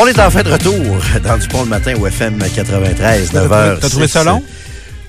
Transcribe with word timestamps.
On 0.00 0.06
est 0.06 0.20
en 0.20 0.30
fin 0.30 0.42
de 0.42 0.52
retour 0.52 0.96
dans 1.24 1.36
du 1.36 1.48
pont 1.48 1.62
le 1.62 1.68
matin 1.68 1.94
au 1.98 2.06
FM 2.06 2.38
93, 2.38 3.32
9h. 3.32 3.78
T'as 3.80 3.88
trouvé 3.88 4.06
ça 4.06 4.22
long? 4.22 4.42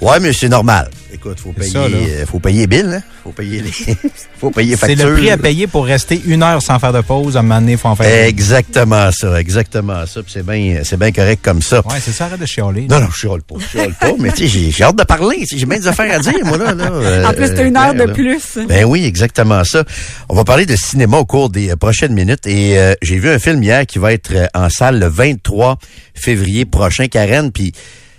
Ouais, 0.02 0.20
mais 0.20 0.34
c'est 0.34 0.50
normal. 0.50 0.90
Écoute, 1.12 1.40
faut 1.40 1.52
payer, 1.54 1.72
ça, 1.72 1.80
euh, 1.80 2.26
faut 2.28 2.40
payer 2.40 2.68
bill, 2.68 2.86
hein? 2.94 3.02
Faut 3.24 3.32
payer 3.32 3.62
les, 3.62 3.72
faut 4.40 4.52
payer 4.52 4.76
C'est 4.76 4.88
facture. 4.90 5.10
le 5.10 5.16
prix 5.16 5.30
à 5.32 5.38
payer 5.38 5.66
pour 5.68 5.86
rester 5.86 6.22
une 6.26 6.44
heure 6.44 6.62
sans 6.62 6.78
faire 6.78 6.94
de 6.94 7.02
pause. 7.02 7.36
À 7.36 7.40
un 7.40 7.44
moment 7.44 7.60
donné, 7.60 7.72
il 7.74 7.78
faut 7.80 7.88
en 7.88 7.96
faire. 7.96 8.26
Exactement 8.28 9.10
ça, 9.12 9.40
exactement 9.40 10.06
ça. 10.06 10.22
C'est 10.28 10.46
bien, 10.46 10.82
c'est 10.84 10.98
bien 10.98 11.12
correct 11.12 11.40
comme 11.44 11.62
ça. 11.62 11.78
Ouais, 11.88 11.98
c'est 12.00 12.12
ça, 12.12 12.26
arrête 12.26 12.40
de 12.40 12.46
chialer. 12.46 12.88
Non, 12.90 13.00
non, 13.00 13.08
je 13.12 13.20
chiale 13.22 13.42
pas, 13.42 13.56
je 13.60 13.66
chiale 13.68 13.94
pas, 14.00 14.12
mais 14.20 14.32
tu 14.32 14.38
sais, 14.44 14.48
j'ai- 14.48 14.72
j'ai 14.72 14.84
hâte 14.84 14.98
de 14.98 15.04
parler, 15.04 15.38
tu 15.40 15.48
sais, 15.48 15.58
j'ai 15.58 15.66
bien 15.66 15.80
des 15.80 15.88
affaires 15.88 16.14
à 16.14 16.20
dire, 16.20 16.46
moi, 16.46 16.58
là. 16.58 16.74
là 16.76 16.92
euh, 16.92 17.26
En 17.28 17.34
plus, 17.34 17.54
t'as 17.54 17.64
une 17.66 17.76
euh, 17.76 17.80
heure 17.82 17.94
de 17.96 18.04
là. 18.04 18.14
plus. 18.14 18.60
Ben 18.68 18.86
oui, 18.86 19.06
exactement 19.06 19.64
ça. 19.64 19.84
On 20.30 20.36
va 20.36 20.44
parler 20.44 20.66
de 20.68 20.76
cinéma 20.76 21.18
au 21.18 21.26
cours 21.26 21.50
des 21.50 21.72
euh, 21.72 21.76
prochaines 21.76 22.14
minutes 22.14 22.46
et 22.46 22.78
euh, 22.78 22.94
j'ai 23.02 23.18
vu 23.18 23.30
un 23.30 23.40
film 23.40 23.64
hier 23.64 23.86
qui 23.88 23.98
va 24.00 24.14
être 24.14 24.32
euh, 24.36 24.46
en 24.54 24.70
salle 24.70 25.00
le 25.00 25.08
23 25.08 25.78
février 26.14 26.66
prochain, 26.66 27.08
Karen, 27.08 27.52
puis 27.52 27.74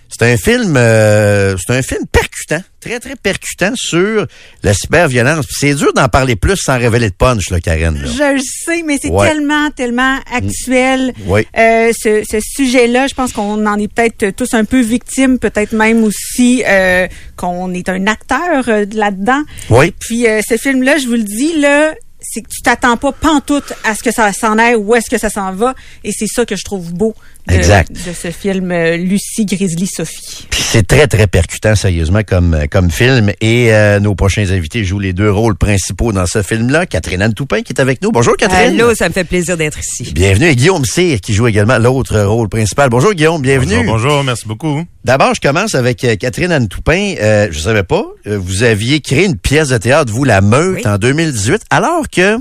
c'est 0.08 0.22
un 0.32 0.36
film 0.36 0.74
euh, 0.76 1.54
c'est 1.64 1.76
un 1.76 1.82
film 1.82 2.02
percutant, 2.10 2.62
très 2.80 2.98
très 3.00 3.16
percutant 3.16 3.72
sur 3.76 4.26
la 4.62 4.74
cyberviolence. 4.74 5.46
C'est 5.50 5.74
dur 5.74 5.92
d'en 5.92 6.08
parler 6.08 6.36
plus 6.36 6.56
sans 6.56 6.78
révéler 6.78 7.10
de 7.10 7.14
punch 7.14 7.50
là, 7.50 7.60
Karen. 7.60 7.94
là. 8.00 8.06
Je 8.08 8.34
le 8.34 8.40
sais, 8.40 8.82
mais 8.82 8.98
c'est 9.00 9.10
Ouais. 9.10 9.28
tellement, 9.28 9.70
tellement 9.70 10.16
actuel. 10.32 11.12
Oui. 11.26 11.46
Euh, 11.56 11.92
ce 11.96 12.22
ce 12.28 12.38
sujet-là, 12.40 13.06
je 13.06 13.14
pense 13.14 13.32
qu'on 13.32 13.66
en 13.66 13.78
est 13.78 13.92
peut-être 13.92 14.30
tous 14.36 14.54
un 14.54 14.64
peu 14.64 14.80
victimes, 14.80 15.38
peut-être 15.38 15.72
même 15.72 16.02
aussi 16.04 16.62
euh, 16.66 17.06
qu'on 17.36 17.72
est 17.74 17.88
un 17.88 18.06
acteur 18.06 18.68
euh, 18.68 18.84
là-dedans. 18.92 19.42
Oui. 19.68 19.92
Puis 19.98 20.26
euh, 20.26 20.40
ce 20.48 20.56
film-là, 20.56 20.98
je 20.98 21.06
vous 21.06 21.14
le 21.14 21.22
dis, 21.24 21.58
là, 21.60 21.92
c'est 22.22 22.42
que 22.42 22.48
tu 22.48 22.60
t'attends 22.62 22.96
pas 22.96 23.12
pantoute 23.12 23.72
à 23.84 23.94
ce 23.94 24.02
que 24.02 24.10
ça 24.12 24.32
s'en 24.32 24.58
aille, 24.58 24.74
où 24.74 24.94
est-ce 24.94 25.08
que 25.10 25.18
ça 25.18 25.30
s'en 25.30 25.52
va. 25.52 25.74
Et 26.04 26.12
c'est 26.12 26.26
ça 26.26 26.44
que 26.44 26.54
je 26.56 26.64
trouve 26.64 26.92
beau 26.92 27.14
de, 27.48 27.54
Exact. 27.54 27.90
de 27.92 28.12
ce 28.12 28.30
film 28.30 28.70
euh, 28.70 28.96
Lucie 28.96 29.44
Grizzly 29.46 29.86
Sophie. 29.86 30.46
Puis 30.50 30.62
c'est 30.62 30.86
très, 30.86 31.06
très 31.06 31.26
percutant, 31.26 31.74
sérieusement, 31.74 32.20
comme, 32.26 32.54
euh, 32.54 32.66
comme 32.70 32.90
film. 32.90 33.30
Et 33.40 33.72
euh, 33.72 33.98
nos 33.98 34.14
prochains 34.14 34.50
invités 34.50 34.84
jouent 34.84 34.98
les 35.00 35.12
deux 35.12 35.30
rôles 35.30 35.56
principaux 35.56 36.12
dans 36.12 36.26
ce 36.26 36.42
film-là. 36.42 36.86
Catherine 36.86 37.22
Anne 37.22 37.34
Toupin 37.34 37.62
qui 37.62 37.72
est 37.72 37.80
avec 37.80 38.02
nous. 38.02 38.12
Bonjour, 38.12 38.36
Catherine. 38.36 38.78
Allô, 38.80 38.94
ça 38.94 39.08
me 39.08 39.12
fait 39.14 39.24
plaisir 39.24 39.56
d'être 39.56 39.78
ici. 39.80 40.12
Bienvenue. 40.12 40.46
Et 40.48 40.56
Guillaume 40.56 40.84
Cyr 40.84 41.20
qui 41.20 41.32
joue 41.34 41.46
également 41.48 41.78
l'autre 41.78 42.20
rôle 42.20 42.48
principal. 42.48 42.88
Bonjour, 42.90 43.14
Guillaume. 43.14 43.42
Bienvenue. 43.42 43.76
Bonjour, 43.86 43.92
bonjour, 44.10 44.24
merci 44.24 44.46
beaucoup. 44.46 44.84
D'abord, 45.04 45.34
je 45.34 45.40
commence 45.40 45.74
avec 45.74 46.06
Catherine 46.18 46.52
Anne 46.52 46.68
Toupin. 46.68 47.14
Euh, 47.20 47.48
je 47.50 47.58
savais 47.58 47.82
pas, 47.84 48.04
vous 48.26 48.62
aviez 48.62 49.00
créé 49.00 49.24
une 49.24 49.38
pièce 49.38 49.68
de 49.68 49.78
théâtre, 49.78 50.12
vous, 50.12 50.24
La 50.24 50.40
Meute, 50.42 50.76
Oui. 50.76 50.82
en 50.86 50.98
2018, 50.98 51.62
alors 51.70 52.08
que 52.10 52.36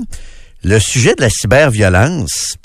le 0.62 0.78
sujet 0.78 1.14
de 1.16 1.22
la 1.22 1.30
cyberviolence 1.30 2.56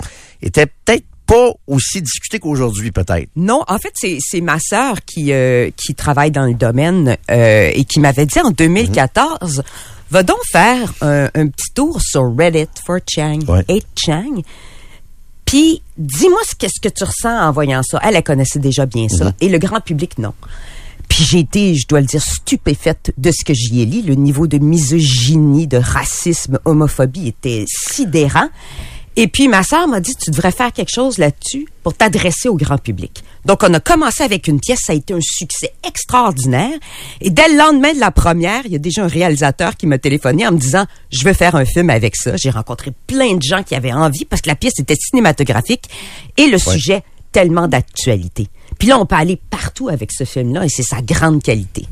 était 0.42 0.66
peut-être 0.66 1.04
pas 1.26 1.50
aussi 1.66 2.00
discuté 2.02 2.38
qu'aujourd'hui, 2.38 2.92
peut-être. 2.92 3.28
Non, 3.36 3.62
en 3.68 3.78
fait, 3.78 3.92
c'est 4.20 4.40
ma 4.40 4.58
sœur 4.60 5.04
qui 5.04 5.32
euh, 5.32 5.70
qui 5.76 5.94
travaille 5.94 6.30
dans 6.30 6.46
le 6.46 6.54
domaine 6.54 7.16
euh, 7.30 7.70
et 7.74 7.84
qui 7.84 7.98
m'avait 8.00 8.26
dit 8.26 8.40
en 8.40 8.50
2014, 8.50 9.62
va 10.10 10.22
donc 10.22 10.38
faire 10.52 10.92
un, 11.00 11.24
un 11.34 11.48
petit 11.48 11.72
tour 11.74 12.00
sur 12.00 12.22
Reddit 12.36 12.68
for 12.86 12.98
Chang, 13.08 13.40
Ouais. 13.48 13.62
8chan. 13.68 14.42
Puis 15.44 15.82
dis-moi 15.96 16.38
ce 16.48 16.54
qu'est-ce 16.56 16.80
que 16.80 16.88
tu 16.88 17.04
ressens 17.04 17.48
en 17.48 17.52
voyant 17.52 17.82
ça. 17.82 18.00
Elle, 18.02 18.16
elle 18.16 18.22
connaissait 18.24 18.58
déjà 18.58 18.86
bien 18.86 19.08
ça 19.08 19.32
et 19.40 19.48
le 19.48 19.58
grand 19.58 19.80
public 19.80 20.18
non. 20.18 20.32
Puis 21.08 21.24
j'ai 21.24 21.38
été, 21.38 21.76
je 21.76 21.86
dois 21.86 22.00
le 22.00 22.06
dire, 22.06 22.20
stupéfaite 22.20 23.12
de 23.16 23.30
ce 23.30 23.44
que 23.44 23.54
j'y 23.54 23.80
ai 23.80 23.86
lu. 23.86 24.02
Le 24.02 24.14
niveau 24.16 24.48
de 24.48 24.58
misogynie, 24.58 25.68
de 25.68 25.76
racisme, 25.76 26.58
homophobie 26.64 27.28
était 27.28 27.64
sidérant. 27.68 28.48
Et 29.18 29.28
puis 29.28 29.48
ma 29.48 29.62
sœur 29.62 29.88
m'a 29.88 30.00
dit, 30.00 30.14
tu 30.14 30.30
devrais 30.30 30.50
faire 30.50 30.72
quelque 30.72 30.92
chose 30.94 31.16
là-dessus 31.16 31.66
pour 31.82 31.94
t'adresser 31.94 32.48
au 32.48 32.54
grand 32.54 32.76
public. 32.76 33.24
Donc 33.46 33.62
on 33.62 33.72
a 33.72 33.80
commencé 33.80 34.22
avec 34.22 34.46
une 34.46 34.60
pièce, 34.60 34.80
ça 34.84 34.92
a 34.92 34.96
été 34.96 35.14
un 35.14 35.20
succès 35.22 35.72
extraordinaire. 35.86 36.78
Et 37.22 37.30
dès 37.30 37.48
le 37.48 37.56
lendemain 37.56 37.94
de 37.94 38.00
la 38.00 38.10
première, 38.10 38.66
il 38.66 38.72
y 38.72 38.74
a 38.74 38.78
déjà 38.78 39.04
un 39.04 39.08
réalisateur 39.08 39.76
qui 39.76 39.86
m'a 39.86 39.98
téléphoné 39.98 40.46
en 40.46 40.52
me 40.52 40.58
disant, 40.58 40.84
je 41.10 41.24
veux 41.24 41.32
faire 41.32 41.54
un 41.54 41.64
film 41.64 41.88
avec 41.88 42.14
ça. 42.14 42.36
J'ai 42.36 42.50
rencontré 42.50 42.92
plein 43.06 43.34
de 43.34 43.42
gens 43.42 43.62
qui 43.62 43.74
avaient 43.74 43.92
envie 43.92 44.26
parce 44.26 44.42
que 44.42 44.48
la 44.48 44.56
pièce 44.56 44.78
était 44.78 44.96
cinématographique 44.96 45.88
et 46.36 46.48
le 46.48 46.58
sujet 46.58 47.02
tellement 47.32 47.68
d'actualité. 47.68 48.48
Puis 48.78 48.88
là, 48.88 48.98
on 48.98 49.06
peut 49.06 49.16
aller 49.16 49.40
partout 49.50 49.88
avec 49.88 50.12
ce 50.12 50.24
film-là 50.24 50.66
et 50.66 50.68
c'est 50.68 50.82
sa 50.82 51.00
grande 51.00 51.42
qualité. 51.42 51.86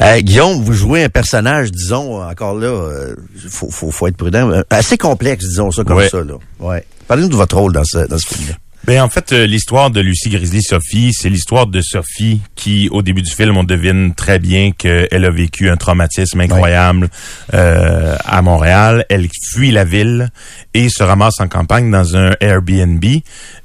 Euh, 0.00 0.20
Guillaume, 0.20 0.62
vous 0.62 0.72
jouez 0.72 1.04
un 1.04 1.08
personnage, 1.08 1.70
disons, 1.72 2.22
encore 2.22 2.54
là, 2.58 2.66
euh, 2.66 3.14
faut, 3.48 3.70
faut, 3.70 3.90
faut 3.90 4.06
être 4.08 4.16
prudent, 4.16 4.50
euh, 4.50 4.62
assez 4.70 4.96
complexe, 4.98 5.44
disons 5.46 5.70
ça 5.70 5.84
comme 5.84 5.96
Ouais. 5.98 6.08
ça. 6.08 6.18
Là. 6.24 6.34
Ouais. 6.60 6.84
Parlez-nous 7.06 7.28
de 7.28 7.36
votre 7.36 7.56
rôle 7.56 7.72
dans 7.72 7.84
ce, 7.84 8.06
dans 8.06 8.18
ce 8.18 8.34
film-là. 8.34 8.54
Ben 8.86 9.00
en 9.00 9.08
fait, 9.08 9.32
euh, 9.32 9.46
l'histoire 9.46 9.90
de 9.90 10.00
Lucie 10.02 10.28
Grizzly 10.28 10.62
Sophie, 10.62 11.12
c'est 11.14 11.30
l'histoire 11.30 11.66
de 11.66 11.80
Sophie 11.80 12.42
qui, 12.54 12.90
au 12.92 13.00
début 13.00 13.22
du 13.22 13.30
film, 13.30 13.56
on 13.56 13.64
devine 13.64 14.14
très 14.14 14.38
bien 14.38 14.72
qu'elle 14.72 15.24
a 15.24 15.30
vécu 15.30 15.70
un 15.70 15.78
traumatisme 15.78 16.38
incroyable 16.40 17.08
euh, 17.54 18.14
à 18.26 18.42
Montréal. 18.42 19.06
Elle 19.08 19.26
fuit 19.42 19.70
la 19.70 19.84
ville 19.84 20.28
et 20.74 20.90
se 20.90 21.02
ramasse 21.02 21.40
en 21.40 21.48
campagne 21.48 21.90
dans 21.90 22.14
un 22.14 22.32
Airbnb 22.40 23.02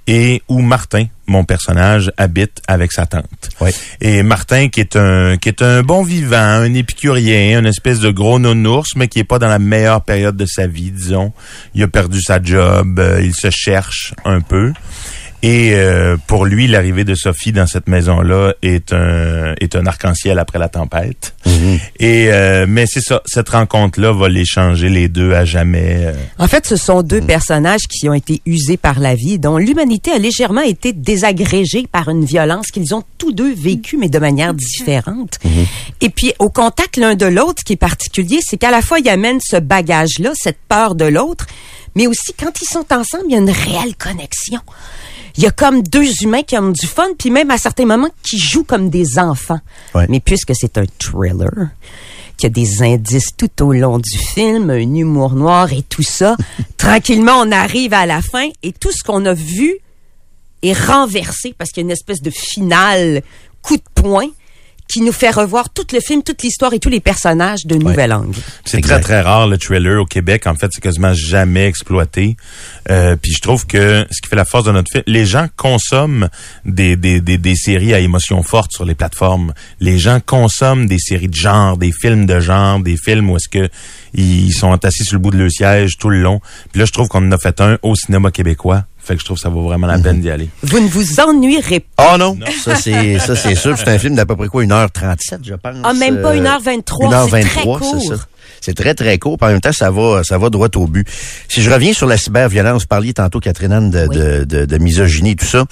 et 0.09 0.41
où 0.49 0.61
Martin, 0.61 1.05
mon 1.27 1.43
personnage, 1.43 2.11
habite 2.17 2.63
avec 2.67 2.91
sa 2.91 3.05
tante. 3.05 3.49
Ouais. 3.61 3.71
Et 4.01 4.23
Martin, 4.23 4.67
qui 4.69 4.79
est 4.79 4.95
un 4.95 5.37
qui 5.37 5.49
est 5.49 5.61
un 5.61 5.83
bon 5.83 6.01
vivant, 6.01 6.35
un 6.35 6.73
épicurien, 6.73 7.59
une 7.59 7.67
espèce 7.67 7.99
de 7.99 8.09
gros 8.09 8.39
nounours, 8.39 8.95
mais 8.95 9.07
qui 9.07 9.19
est 9.19 9.23
pas 9.23 9.37
dans 9.37 9.47
la 9.47 9.59
meilleure 9.59 10.01
période 10.01 10.35
de 10.35 10.47
sa 10.47 10.65
vie, 10.65 10.89
disons. 10.89 11.31
Il 11.75 11.83
a 11.83 11.87
perdu 11.87 12.19
sa 12.23 12.41
job, 12.41 12.99
euh, 12.99 13.21
il 13.23 13.35
se 13.35 13.51
cherche 13.51 14.15
un 14.25 14.41
peu. 14.41 14.73
Et 15.41 15.71
euh, 15.73 16.17
pour 16.27 16.45
lui, 16.45 16.67
l'arrivée 16.67 17.05
de 17.05 17.15
Sophie 17.15 17.53
dans 17.53 17.65
cette 17.65 17.87
maison-là 17.87 18.53
est 18.61 18.91
un 18.91 19.53
est 19.61 19.75
un 19.75 19.85
arc-en-ciel 19.85 20.37
après 20.37 20.59
la 20.59 20.67
tempête. 20.67 21.33
Et 21.97 22.27
euh, 22.31 22.65
mais 22.67 22.85
c'est 22.85 23.01
ça, 23.01 23.21
cette 23.25 23.49
rencontre-là 23.49 24.11
va 24.11 24.27
les 24.29 24.45
changer 24.45 24.89
les 24.89 25.07
deux 25.07 25.33
à 25.33 25.45
jamais. 25.45 26.07
euh. 26.07 26.13
En 26.37 26.47
fait, 26.47 26.65
ce 26.65 26.75
sont 26.75 27.03
deux 27.03 27.21
personnages 27.21 27.87
qui 27.89 28.09
ont 28.09 28.13
été 28.13 28.41
usés 28.45 28.77
par 28.77 28.99
la 28.99 29.15
vie, 29.15 29.39
dont 29.39 29.57
l'humanité 29.57 30.11
a 30.11 30.17
légèrement 30.17 30.61
été 30.61 30.93
désagrégée 30.93 31.87
par 31.89 32.09
une 32.09 32.25
violence 32.25 32.67
qu'ils 32.67 32.93
ont 32.93 33.03
tous 33.17 33.31
deux 33.31 33.53
vécue, 33.53 33.97
mais 33.97 34.09
de 34.09 34.19
manière 34.19 34.53
différente. 34.53 35.39
Et 36.01 36.09
puis, 36.09 36.33
au 36.39 36.49
contact 36.49 36.97
l'un 36.97 37.15
de 37.15 37.25
l'autre, 37.25 37.59
ce 37.59 37.65
qui 37.65 37.73
est 37.73 37.77
particulier, 37.77 38.39
c'est 38.41 38.57
qu'à 38.57 38.71
la 38.71 38.81
fois, 38.81 38.99
ils 38.99 39.09
amènent 39.09 39.41
ce 39.41 39.57
bagage-là, 39.57 40.31
cette 40.35 40.59
peur 40.67 40.95
de 40.95 41.05
l'autre, 41.05 41.47
mais 41.95 42.07
aussi, 42.07 42.33
quand 42.39 42.61
ils 42.61 42.67
sont 42.67 42.85
ensemble, 42.91 43.25
il 43.29 43.33
y 43.33 43.35
a 43.35 43.39
une 43.39 43.49
réelle 43.49 43.95
connexion. 43.97 44.59
Il 45.37 45.43
y 45.43 45.47
a 45.47 45.51
comme 45.51 45.83
deux 45.83 46.11
humains 46.21 46.43
qui 46.43 46.57
ont 46.57 46.71
du 46.71 46.87
fun, 46.87 47.07
puis 47.17 47.29
même 47.29 47.51
à 47.51 47.57
certains 47.57 47.85
moments, 47.85 48.09
qui 48.23 48.37
jouent 48.37 48.63
comme 48.63 48.89
des 48.89 49.19
enfants. 49.19 49.59
Ouais. 49.95 50.05
Mais 50.09 50.19
puisque 50.19 50.53
c'est 50.55 50.77
un 50.77 50.85
thriller, 50.99 51.69
qu'il 52.37 52.47
y 52.47 52.51
a 52.51 52.53
des 52.53 52.83
indices 52.83 53.35
tout 53.37 53.63
au 53.63 53.73
long 53.73 53.99
du 53.99 54.17
film, 54.17 54.69
un 54.69 54.77
humour 54.77 55.33
noir 55.33 55.73
et 55.73 55.83
tout 55.83 56.03
ça, 56.03 56.35
tranquillement, 56.77 57.41
on 57.41 57.51
arrive 57.51 57.93
à 57.93 58.05
la 58.05 58.21
fin 58.21 58.49
et 58.63 58.71
tout 58.71 58.91
ce 58.91 59.03
qu'on 59.03 59.25
a 59.25 59.33
vu 59.33 59.75
est 60.61 60.73
renversé 60.73 61.53
parce 61.57 61.71
qu'il 61.71 61.81
y 61.81 61.85
a 61.85 61.87
une 61.87 61.91
espèce 61.91 62.21
de 62.21 62.31
finale 62.31 63.21
coup 63.61 63.77
de 63.77 63.83
poing 63.93 64.27
qui 64.89 65.01
nous 65.01 65.11
fait 65.11 65.29
revoir 65.29 65.69
tout 65.69 65.85
le 65.93 65.99
film, 65.99 66.23
toute 66.23 66.41
l'histoire 66.41 66.73
et 66.73 66.79
tous 66.79 66.89
les 66.89 66.99
personnages 66.99 67.65
de 67.65 67.75
nouvel 67.75 68.11
angle. 68.11 68.35
C'est 68.65 68.81
très 68.81 68.99
très 68.99 69.21
rare 69.21 69.47
le 69.47 69.57
thriller 69.57 70.01
au 70.01 70.05
Québec. 70.05 70.47
En 70.47 70.55
fait, 70.55 70.69
c'est 70.71 70.81
quasiment 70.81 71.13
jamais 71.13 71.67
exploité. 71.67 72.35
Euh, 72.89 73.15
puis 73.15 73.31
je 73.31 73.39
trouve 73.39 73.67
que 73.67 74.05
ce 74.09 74.19
qui 74.19 74.27
fait 74.27 74.35
la 74.35 74.45
force 74.45 74.65
de 74.65 74.71
notre 74.71 74.91
film, 74.91 75.03
les 75.05 75.27
gens 75.27 75.47
consomment 75.55 76.27
des, 76.65 76.95
des, 76.95 77.21
des, 77.21 77.37
des 77.37 77.55
séries 77.55 77.93
à 77.93 77.99
émotions 77.99 78.41
fortes 78.41 78.71
sur 78.71 78.83
les 78.83 78.95
plateformes. 78.95 79.53
Les 79.79 79.99
gens 79.99 80.19
consomment 80.25 80.87
des 80.87 80.99
séries 80.99 81.29
de 81.29 81.35
genre, 81.35 81.77
des 81.77 81.91
films 81.91 82.25
de 82.25 82.39
genre, 82.39 82.79
des 82.79 82.97
films 82.97 83.29
où 83.29 83.37
est-ce 83.37 83.47
que 83.47 83.69
ils 84.15 84.51
sont 84.53 84.73
assis 84.83 85.03
sur 85.03 85.13
le 85.13 85.19
bout 85.19 85.29
de 85.29 85.37
leur 85.37 85.51
siège 85.51 85.97
tout 85.97 86.09
le 86.09 86.19
long. 86.19 86.41
Puis 86.71 86.79
là, 86.79 86.85
je 86.85 86.91
trouve 86.91 87.07
qu'on 87.07 87.27
en 87.27 87.31
a 87.31 87.37
fait 87.37 87.61
un 87.61 87.77
au 87.83 87.93
cinéma 87.93 88.31
québécois. 88.31 88.85
Fait 89.09 89.15
que 89.15 89.21
je 89.21 89.25
trouve 89.25 89.37
que 89.37 89.41
ça 89.41 89.49
vaut 89.49 89.63
vraiment 89.63 89.87
la 89.87 89.97
peine 89.97 90.21
d'y 90.21 90.29
aller. 90.29 90.49
Vous 90.61 90.79
ne 90.79 90.87
vous 90.87 91.19
ennuierez 91.19 91.79
pas. 91.79 92.11
Oh 92.13 92.17
non, 92.19 92.37
ça 92.63 92.75
c'est 92.75 93.17
ça 93.17 93.35
c'est 93.35 93.55
sûr. 93.55 93.75
C'est 93.75 93.87
un 93.87 93.97
film 93.97 94.13
d'à 94.13 94.23
peu 94.27 94.35
près 94.35 94.47
quoi, 94.47 94.63
1h37, 94.63 95.39
je 95.43 95.55
pense. 95.55 95.77
Ah, 95.83 95.93
même 95.93 96.21
pas 96.21 96.35
Euh, 96.35 96.39
1h23, 96.43 97.29
c'est 97.31 97.41
très 97.41 97.61
court. 97.63 97.79
c'est 97.99 98.07
ça. 98.15 98.15
C'est 98.61 98.73
très, 98.75 98.93
très 98.93 99.17
court. 99.17 99.37
En 99.41 99.47
même 99.47 99.61
temps, 99.61 99.71
ça 99.71 99.89
va, 99.89 100.21
ça 100.23 100.37
va 100.37 100.49
droit 100.51 100.67
au 100.75 100.85
but. 100.85 101.07
Si 101.47 101.63
je 101.63 101.71
reviens 101.71 101.93
sur 101.93 102.05
la 102.05 102.17
cyberviolence, 102.17 102.83
vous 102.83 102.87
parliez 102.87 103.13
tantôt, 103.13 103.39
Catherine 103.39 103.71
Anne, 103.71 103.89
de, 103.89 104.05
Oui. 104.07 104.15
de, 104.17 104.43
de, 104.43 104.65
de 104.65 104.77
misogynie, 104.77 105.35
tout 105.35 105.45
ça. 105.45 105.65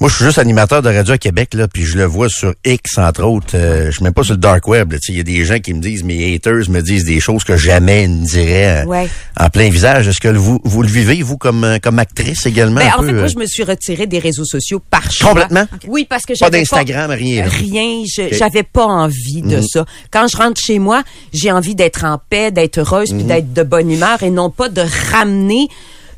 Moi, 0.00 0.08
je 0.08 0.14
suis 0.14 0.24
juste 0.26 0.38
animateur 0.38 0.80
de 0.80 0.88
radio 0.94 1.14
à 1.14 1.18
Québec, 1.18 1.54
là, 1.54 1.66
puis 1.66 1.82
je 1.84 1.98
le 1.98 2.04
vois 2.04 2.28
sur 2.28 2.54
X, 2.64 2.98
entre 2.98 3.24
autres. 3.24 3.56
Euh, 3.56 3.86
je 3.86 3.96
suis 3.96 4.04
même 4.04 4.12
pas 4.14 4.22
sur 4.22 4.34
le 4.34 4.38
dark 4.38 4.68
web. 4.68 4.92
là. 4.92 4.98
Tu 5.00 5.06
sais, 5.06 5.12
Il 5.12 5.16
y 5.16 5.20
a 5.20 5.24
des 5.24 5.44
gens 5.44 5.58
qui 5.58 5.74
me 5.74 5.80
disent, 5.80 6.04
mes 6.04 6.36
haters 6.36 6.70
me 6.70 6.80
disent 6.82 7.04
des 7.04 7.18
choses 7.18 7.42
que 7.42 7.56
jamais 7.56 8.04
ils 8.04 8.20
ne 8.20 8.24
diraient 8.24 8.84
euh, 8.84 8.86
Ouais. 8.86 9.08
en 9.36 9.48
plein 9.50 9.68
visage. 9.70 10.06
Est-ce 10.06 10.20
que 10.20 10.28
vous, 10.28 10.60
vous 10.62 10.82
le 10.82 10.88
vivez, 10.88 11.20
vous, 11.22 11.36
comme, 11.36 11.64
euh, 11.64 11.78
comme 11.82 11.98
actrice 11.98 12.46
également? 12.46 12.76
Ben, 12.80 12.90
un 12.90 12.94
en 12.94 13.00
peu, 13.00 13.06
fait, 13.08 13.12
moi, 13.12 13.22
euh, 13.24 13.26
je 13.28 13.38
me 13.38 13.46
suis 13.46 13.64
retirée 13.64 14.06
des 14.06 14.20
réseaux 14.20 14.44
sociaux 14.44 14.80
par 14.88 15.10
choix. 15.10 15.30
Complètement? 15.30 15.66
Oui, 15.88 16.06
parce 16.08 16.22
que 16.22 16.34
Pas 16.34 16.46
j'avais 16.46 16.58
d'Instagram, 16.58 17.10
rien, 17.10 17.42
là. 17.46 17.50
Rien. 17.50 18.04
J'avais 18.30 18.62
pas 18.62 18.84
envie 18.86 19.42
de 19.42 19.56
Mhm. 19.56 19.66
ça. 19.66 19.84
Quand 20.12 20.28
je 20.28 20.36
rentre 20.36 20.60
chez 20.60 20.78
moi, 20.78 21.02
j'ai 21.32 21.50
envie 21.50 21.74
d'être 21.74 22.04
en 22.04 22.20
paix, 22.30 22.52
d'être 22.52 22.78
heureuse, 22.78 23.10
Mhm. 23.10 23.18
puis 23.18 23.26
d'être 23.26 23.52
de 23.52 23.62
bonne 23.64 23.90
humeur 23.90 24.22
et 24.22 24.30
non 24.30 24.50
pas 24.50 24.68
de 24.68 24.82
ramener 25.12 25.66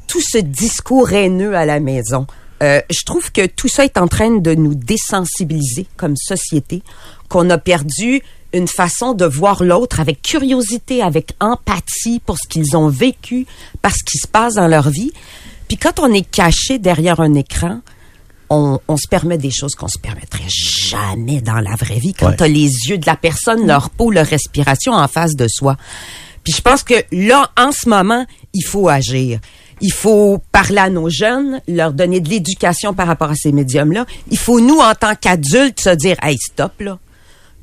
tout 0.07 0.21
ce 0.21 0.37
discours 0.37 1.13
haineux 1.15 1.55
à 1.57 1.65
la 1.65 1.81
maison. 1.81 2.27
Euh, 2.63 2.81
je 2.91 3.05
trouve 3.05 3.33
que 3.33 3.47
tout 3.47 3.69
ça 3.69 3.85
est 3.85 3.97
en 3.97 4.07
train 4.09 4.31
de 4.37 4.55
nous 4.55 4.75
désensibiliser 4.75 5.87
comme 5.97 6.17
société, 6.17 6.83
qu'on 7.29 7.49
a 7.51 7.59
perdu 7.59 8.23
une 8.53 8.69
façon 8.69 9.15
de 9.15 9.25
voir 9.25 9.63
l'autre 9.63 10.01
avec 10.01 10.23
curiosité, 10.23 11.03
avec 11.03 11.33
empathie 11.41 12.21
pour 12.25 12.37
ce 12.39 12.49
qu'ils 12.49 12.77
ont 12.77 12.89
vécu, 12.89 13.47
par 13.81 13.93
ce 13.95 14.03
qui 14.05 14.19
se 14.19 14.27
passe 14.27 14.55
dans 14.55 14.67
leur 14.69 14.91
vie. 14.91 15.13
Puis 15.69 15.77
quand 15.77 16.01
on 16.01 16.13
est 16.13 16.29
caché 16.29 16.79
derrière 16.79 17.21
un 17.21 17.35
écran, 17.35 17.81
on, 18.51 18.81
on 18.89 18.97
se 18.97 19.07
permet 19.09 19.39
des 19.39 19.53
choses 19.53 19.77
qu'on 19.77 19.87
se 19.87 19.99
permettrait 19.99 20.49
jamais 20.49 21.41
dans 21.41 21.61
la 21.61 21.77
vraie 21.77 22.01
vie. 22.01 22.13
Quand 22.15 22.31
Ouais. 22.31 22.37
t'as 22.37 22.49
les 22.49 22.67
yeux 22.89 22.99
de 22.99 23.07
la 23.07 23.15
personne, 23.17 23.67
leur 23.67 23.89
peau, 23.91 24.11
leur 24.11 24.27
respiration 24.27 24.93
en 24.93 25.07
face 25.07 25.37
de 25.37 25.47
soi. 25.49 25.77
Puis 26.43 26.53
je 26.55 26.61
pense 26.61 26.83
que 26.83 26.95
là, 27.13 27.51
en 27.57 27.71
ce 27.71 27.89
moment, 27.89 28.27
il 28.53 28.65
faut 28.65 28.89
agir. 28.89 29.39
Il 29.81 29.93
faut 29.93 30.39
parler 30.53 30.79
à 30.79 30.91
nos 30.91 31.09
jeunes, 31.09 31.61
leur 31.69 31.93
donner 31.93 32.21
de 32.21 32.29
l'éducation 32.29 32.93
par 32.95 33.07
rapport 33.07 33.31
à 33.31 33.35
ces 33.35 33.51
médiums-là. 33.53 34.05
Il 34.31 34.39
faut, 34.39 34.61
nous, 34.61 34.79
en 34.79 34.95
tant 34.95 35.15
qu'adultes, 35.15 35.81
se 35.81 35.91
dire, 35.91 36.17
hey, 36.23 36.37
stop, 36.39 36.73
là. 36.81 36.99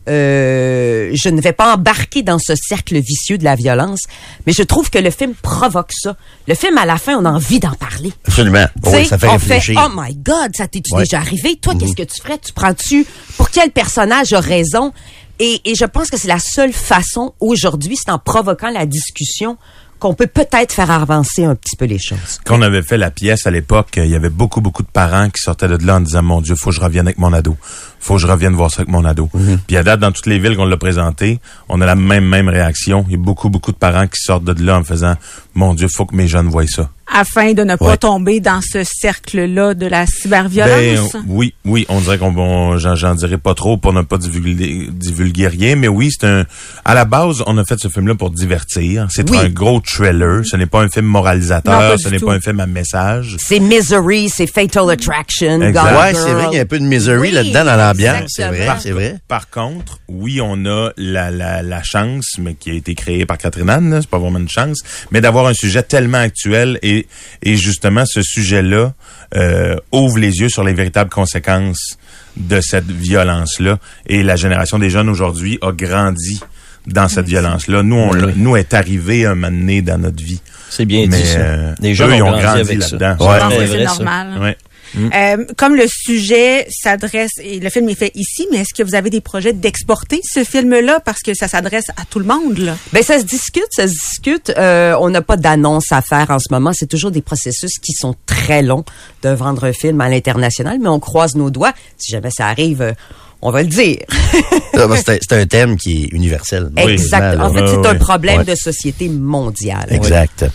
Euh, 0.09 1.11
je 1.13 1.27
ne 1.27 1.41
vais 1.41 1.51
pas 1.51 1.75
embarquer 1.75 2.23
dans 2.23 2.39
ce 2.39 2.53
cercle 2.55 2.97
vicieux 2.97 3.37
de 3.37 3.43
la 3.43 3.55
violence, 3.55 4.03
mais 4.45 4.53
je 4.53 4.63
trouve 4.63 4.89
que 4.89 4.97
le 4.99 5.09
film 5.11 5.33
provoque 5.35 5.91
ça. 5.91 6.15
Le 6.47 6.55
film, 6.55 6.77
à 6.77 6.85
la 6.85 6.97
fin, 6.97 7.17
on 7.17 7.25
a 7.25 7.29
envie 7.29 7.59
d'en 7.59 7.73
parler. 7.73 8.13
Absolument. 8.25 8.65
Oui, 8.85 9.05
ça 9.05 9.17
fait 9.17 9.27
on 9.27 9.31
réfléchir. 9.33 9.73
fait, 9.81 9.85
oh 9.85 9.91
my 10.01 10.15
God, 10.15 10.55
ça 10.55 10.67
t'est-tu 10.67 10.93
Ouais. 10.95 11.03
déjà 11.03 11.17
arrivé? 11.17 11.57
Toi, 11.57 11.73
qu'est-ce 11.77 11.95
que 11.95 12.03
tu 12.03 12.21
ferais? 12.21 12.37
Tu 12.37 12.53
prends-tu 12.53 13.05
pour 13.35 13.49
quel 13.49 13.71
personnage 13.71 14.31
a 14.31 14.39
raison? 14.39 14.93
Et, 15.39 15.59
et 15.65 15.75
je 15.75 15.83
pense 15.85 16.09
que 16.09 16.17
c'est 16.17 16.29
la 16.29 16.39
seule 16.39 16.71
façon 16.73 17.33
aujourd'hui, 17.41 17.97
c'est 18.01 18.09
en 18.11 18.17
provoquant 18.17 18.69
la 18.69 18.85
discussion 18.85 19.57
qu'on 19.99 20.13
peut 20.13 20.27
peut-être 20.27 20.73
faire 20.73 20.91
avancer 20.91 21.43
un 21.43 21.55
petit 21.55 21.75
peu 21.75 21.85
les 21.85 21.99
choses. 21.99 22.39
Quand 22.45 22.59
on 22.59 22.61
avait 22.61 22.83
fait 22.83 22.97
la 22.97 23.11
pièce 23.11 23.47
à 23.47 23.51
l'époque, 23.51 23.93
il 23.97 24.07
y 24.07 24.15
avait 24.15 24.29
beaucoup, 24.29 24.61
beaucoup 24.61 24.83
de 24.83 24.87
parents 24.87 25.29
qui 25.29 25.41
sortaient 25.41 25.67
de 25.67 25.85
là 25.85 25.95
en 25.95 26.01
disant, 26.01 26.23
mon 26.23 26.41
Dieu, 26.41 26.55
faut 26.55 26.69
que 26.69 26.75
je 26.75 26.81
revienne 26.81 27.07
avec 27.07 27.17
mon 27.17 27.33
ado. 27.33 27.57
Faut 27.99 28.15
que 28.15 28.21
je 28.21 28.27
revienne 28.27 28.53
voir 28.53 28.71
ça 28.71 28.81
avec 28.81 28.89
mon 28.91 29.03
ado. 29.05 29.29
Puis 29.67 29.75
à 29.77 29.83
date, 29.83 29.99
dans 29.99 30.11
toutes 30.11 30.27
les 30.27 30.39
villes 30.39 30.55
qu'on 30.55 30.65
l'a 30.65 30.77
présenté, 30.77 31.39
on 31.67 31.81
a 31.81 31.85
la 31.85 31.95
même, 31.95 32.25
même 32.25 32.47
réaction. 32.49 33.03
Il 33.07 33.13
y 33.13 33.15
a 33.15 33.17
beaucoup, 33.17 33.49
beaucoup 33.49 33.71
de 33.71 33.77
parents 33.77 34.07
qui 34.07 34.19
sortent 34.21 34.43
de 34.45 34.63
là 34.65 34.77
en 34.77 34.83
faisant, 34.83 35.15
mon 35.55 35.73
Dieu, 35.73 35.87
faut 35.93 36.05
que 36.05 36.15
mes 36.15 36.27
jeunes 36.27 36.47
voient 36.47 36.67
ça. 36.67 36.89
Afin 37.11 37.53
de 37.53 37.63
ne 37.63 37.75
pas 37.77 37.85
Ouais. 37.91 37.97
tomber 37.97 38.39
dans 38.41 38.59
ce 38.61 38.83
cercle-là 38.83 39.73
de 39.73 39.85
la 39.87 40.05
cyberviolence. 40.05 41.13
Ben, 41.13 41.23
oui, 41.27 41.53
oui, 41.65 41.85
on 41.87 42.01
dirait 42.01 42.17
qu'on 42.17 42.35
on- 42.37 42.77
j'en, 42.77 43.15
dirais 43.15 43.37
pas 43.37 43.53
trop 43.53 43.77
pour 43.77 43.93
ne 43.93 44.01
pas 44.01 44.17
divulguer, 44.17 44.89
divulguer 44.91 45.47
rien, 45.47 45.75
mais 45.77 45.87
oui, 45.87 46.09
c'est 46.11 46.27
un. 46.27 46.45
À 46.83 46.93
la 46.93 47.05
base, 47.05 47.43
on 47.47 47.57
a 47.57 47.63
fait 47.63 47.79
ce 47.79 47.87
film-là 47.87 48.15
pour 48.15 48.29
divertir. 48.29 49.07
C'est 49.09 49.29
Oui. 49.29 49.37
un 49.37 49.47
gros 49.49 49.79
thriller. 49.79 50.41
Ce 50.45 50.57
n'est 50.57 50.65
pas 50.65 50.81
un 50.81 50.89
film 50.89 51.05
moralisateur. 51.05 51.97
ce 51.97 52.09
n'est 52.09 52.19
pas 52.19 52.33
un 52.33 52.41
film 52.41 52.59
à 52.59 52.67
message. 52.67 53.37
C'est 53.39 53.59
Misery, 53.59 54.29
c'est 54.29 54.47
Fatal 54.47 54.89
Attraction, 54.89 55.61
Exact. 55.61 55.83
Ouais, 55.97 56.13
c'est 56.13 56.33
vrai 56.33 56.45
qu'il 56.47 56.55
y 56.55 56.59
a 56.59 56.63
un 56.63 56.65
peu 56.65 56.79
de 56.79 56.83
misery 56.85 57.17
Oui, 57.19 57.31
là-dedans 57.31 57.65
dans 57.65 57.75
l'ambiance. 57.87 58.31
C'est 58.35 58.47
vrai, 58.47 58.67
c'est 58.79 58.91
vrai. 58.91 59.15
Par 59.27 59.49
contre, 59.49 59.99
oui, 60.07 60.39
on 60.41 60.65
a 60.65 60.91
la, 60.97 61.31
la, 61.31 61.61
la 61.61 61.83
chance, 61.83 62.35
mais 62.39 62.53
qui 62.55 62.69
a 62.71 62.73
été 62.73 62.95
créée 62.95 63.25
par 63.25 63.37
Catherine 63.37 63.69
Anne, 63.69 63.89
là, 63.91 64.01
c'est 64.01 64.09
pas 64.09 64.19
vraiment 64.19 64.39
une 64.39 64.49
chance, 64.49 64.79
mais 65.11 65.21
d'avoir 65.21 65.47
un 65.47 65.53
sujet 65.53 65.83
tellement 65.83 66.17
actuel 66.19 66.79
et, 66.81 67.07
et 67.43 67.57
justement 67.57 68.05
ce 68.05 68.21
sujet-là 68.21 68.93
euh, 69.35 69.75
ouvre 69.91 70.17
les 70.19 70.39
yeux 70.39 70.49
sur 70.49 70.63
les 70.63 70.73
véritables 70.73 71.09
conséquences 71.09 71.97
de 72.37 72.61
cette 72.61 72.89
violence-là. 72.89 73.79
Et 74.07 74.23
la 74.23 74.35
génération 74.35 74.77
des 74.79 74.89
jeunes 74.89 75.09
aujourd'hui 75.09 75.57
a 75.61 75.71
grandi 75.71 76.39
dans 76.85 77.07
cette 77.09 77.25
violence-là. 77.27 77.83
Nous, 77.83 77.95
on, 77.95 78.13
l'a- 78.13 78.31
nous 78.35 78.55
est 78.55 78.73
arrivé 78.73 79.25
un 79.25 79.35
moment 79.35 79.49
donné 79.51 79.81
dans 79.81 79.97
notre 79.97 80.23
vie. 80.23 80.39
C'est 80.69 80.85
bien 80.85 81.05
Mais, 81.09 81.17
dit, 81.21 81.25
ça. 81.27 81.39
euh, 81.39 81.73
Les 81.81 81.93
gens 81.95 82.07
eux, 82.07 82.15
ils 82.15 82.21
ont 82.21 82.27
ont 82.33 82.39
grandi, 82.39 82.75
là-dedans. 82.77 83.15
C'est 83.19 83.25
Ouais. 83.25 83.35
Je 83.35 83.39
pense 83.39 83.53
très 83.53 83.65
que 83.65 83.71
c'est 83.71 83.83
normal. 83.83 84.27
Ouais. 84.41 84.57
Euh, 84.95 85.45
comme 85.57 85.75
le 85.75 85.85
sujet 85.87 86.67
s'adresse, 86.69 87.31
et 87.41 87.59
le 87.59 87.69
film 87.69 87.89
est 87.89 87.95
fait 87.95 88.11
ici, 88.15 88.47
mais 88.51 88.59
est-ce 88.59 88.73
que 88.73 88.83
vous 88.83 88.95
avez 88.95 89.09
des 89.09 89.21
projets 89.21 89.53
d'exporter 89.53 90.21
ce 90.23 90.43
film-là? 90.43 90.99
Parce 90.99 91.21
que 91.21 91.33
ça 91.33 91.47
s'adresse 91.47 91.89
à 91.89 92.05
tout 92.09 92.19
le 92.19 92.25
monde, 92.25 92.57
là? 92.57 92.77
Ben 92.93 93.03
ça 93.03 93.19
se 93.19 93.25
discute, 93.25 93.67
ça 93.71 93.87
se 93.87 93.93
discute. 93.93 94.51
Euh, 94.57 94.95
on 94.99 95.09
n'a 95.09 95.21
pas 95.21 95.37
d'annonce 95.37 95.91
à 95.91 96.01
faire 96.01 96.29
en 96.29 96.39
ce 96.39 96.51
moment. 96.51 96.71
C'est 96.73 96.87
toujours 96.87 97.11
des 97.11 97.21
processus 97.21 97.79
qui 97.79 97.93
sont 97.93 98.15
très 98.25 98.61
longs 98.61 98.85
de 99.23 99.29
vendre 99.29 99.65
un 99.65 99.73
film 99.73 100.01
à 100.01 100.09
l'international, 100.09 100.79
mais 100.79 100.89
on 100.89 100.99
croise 100.99 101.35
nos 101.35 101.49
doigts. 101.49 101.73
Si 101.97 102.11
jamais 102.11 102.31
ça 102.31 102.47
arrive, 102.47 102.81
euh, 102.81 102.93
on 103.41 103.51
va 103.51 103.61
le 103.61 103.67
dire. 103.69 103.97
Ah, 104.79 104.85
ben, 104.85 104.95
C'est 105.03 105.09
un- 105.13 105.17
c'est 105.27 105.35
un 105.41 105.45
thème 105.47 105.75
qui 105.75 106.03
est 106.03 106.07
universel. 106.15 106.69
Oui. 106.77 106.91
exact. 106.91 107.39
En 107.39 107.51
fait, 107.51 107.65
c'est 107.65 107.87
un 107.87 107.95
problème 107.95 108.39
Ouais. 108.39 108.45
de 108.45 108.53
société 108.53 109.09
mondiale. 109.09 109.87
Exact. 109.89 110.45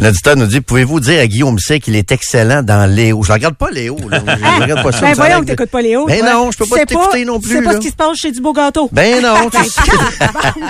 Un 0.00 0.08
auditeur 0.08 0.36
nous 0.36 0.46
dit, 0.46 0.60
pouvez-vous 0.60 1.00
dire 1.00 1.20
à 1.20 1.26
Guillaume 1.26 1.58
Sey 1.58 1.80
qu'il 1.80 1.96
est 1.96 2.12
excellent 2.12 2.62
dans 2.62 2.88
Léo? 2.88 3.24
Je 3.24 3.32
regarde 3.32 3.56
pas 3.56 3.68
Léo, 3.72 3.96
là. 4.08 4.22
Je 4.24 4.62
regarde 4.62 4.82
pas 4.84 4.92
ça. 4.92 5.00
Ben 5.00 5.08
ça 5.08 5.14
voyons 5.14 5.40
que 5.40 5.46
t'écoutes 5.46 5.70
pas 5.70 5.82
Léo. 5.82 6.06
Ben 6.06 6.24
non, 6.24 6.52
je 6.52 6.58
peux 6.58 6.64
Tu 6.64 6.70
pas 6.70 6.86
t'écouter 6.86 7.24
non 7.24 7.40
plus, 7.40 7.48
Tu 7.50 7.56
sais 7.56 7.62
pas 7.62 7.70
là. 7.72 7.76
ce 7.76 7.80
qui 7.80 7.90
se 7.90 7.96
passe 7.96 8.16
chez 8.18 8.30
du 8.30 8.40
beau 8.40 8.52
gâteau. 8.52 8.88
Ben 8.92 9.20
non, 9.20 9.50
tu 9.50 9.58
sais. 9.64 9.80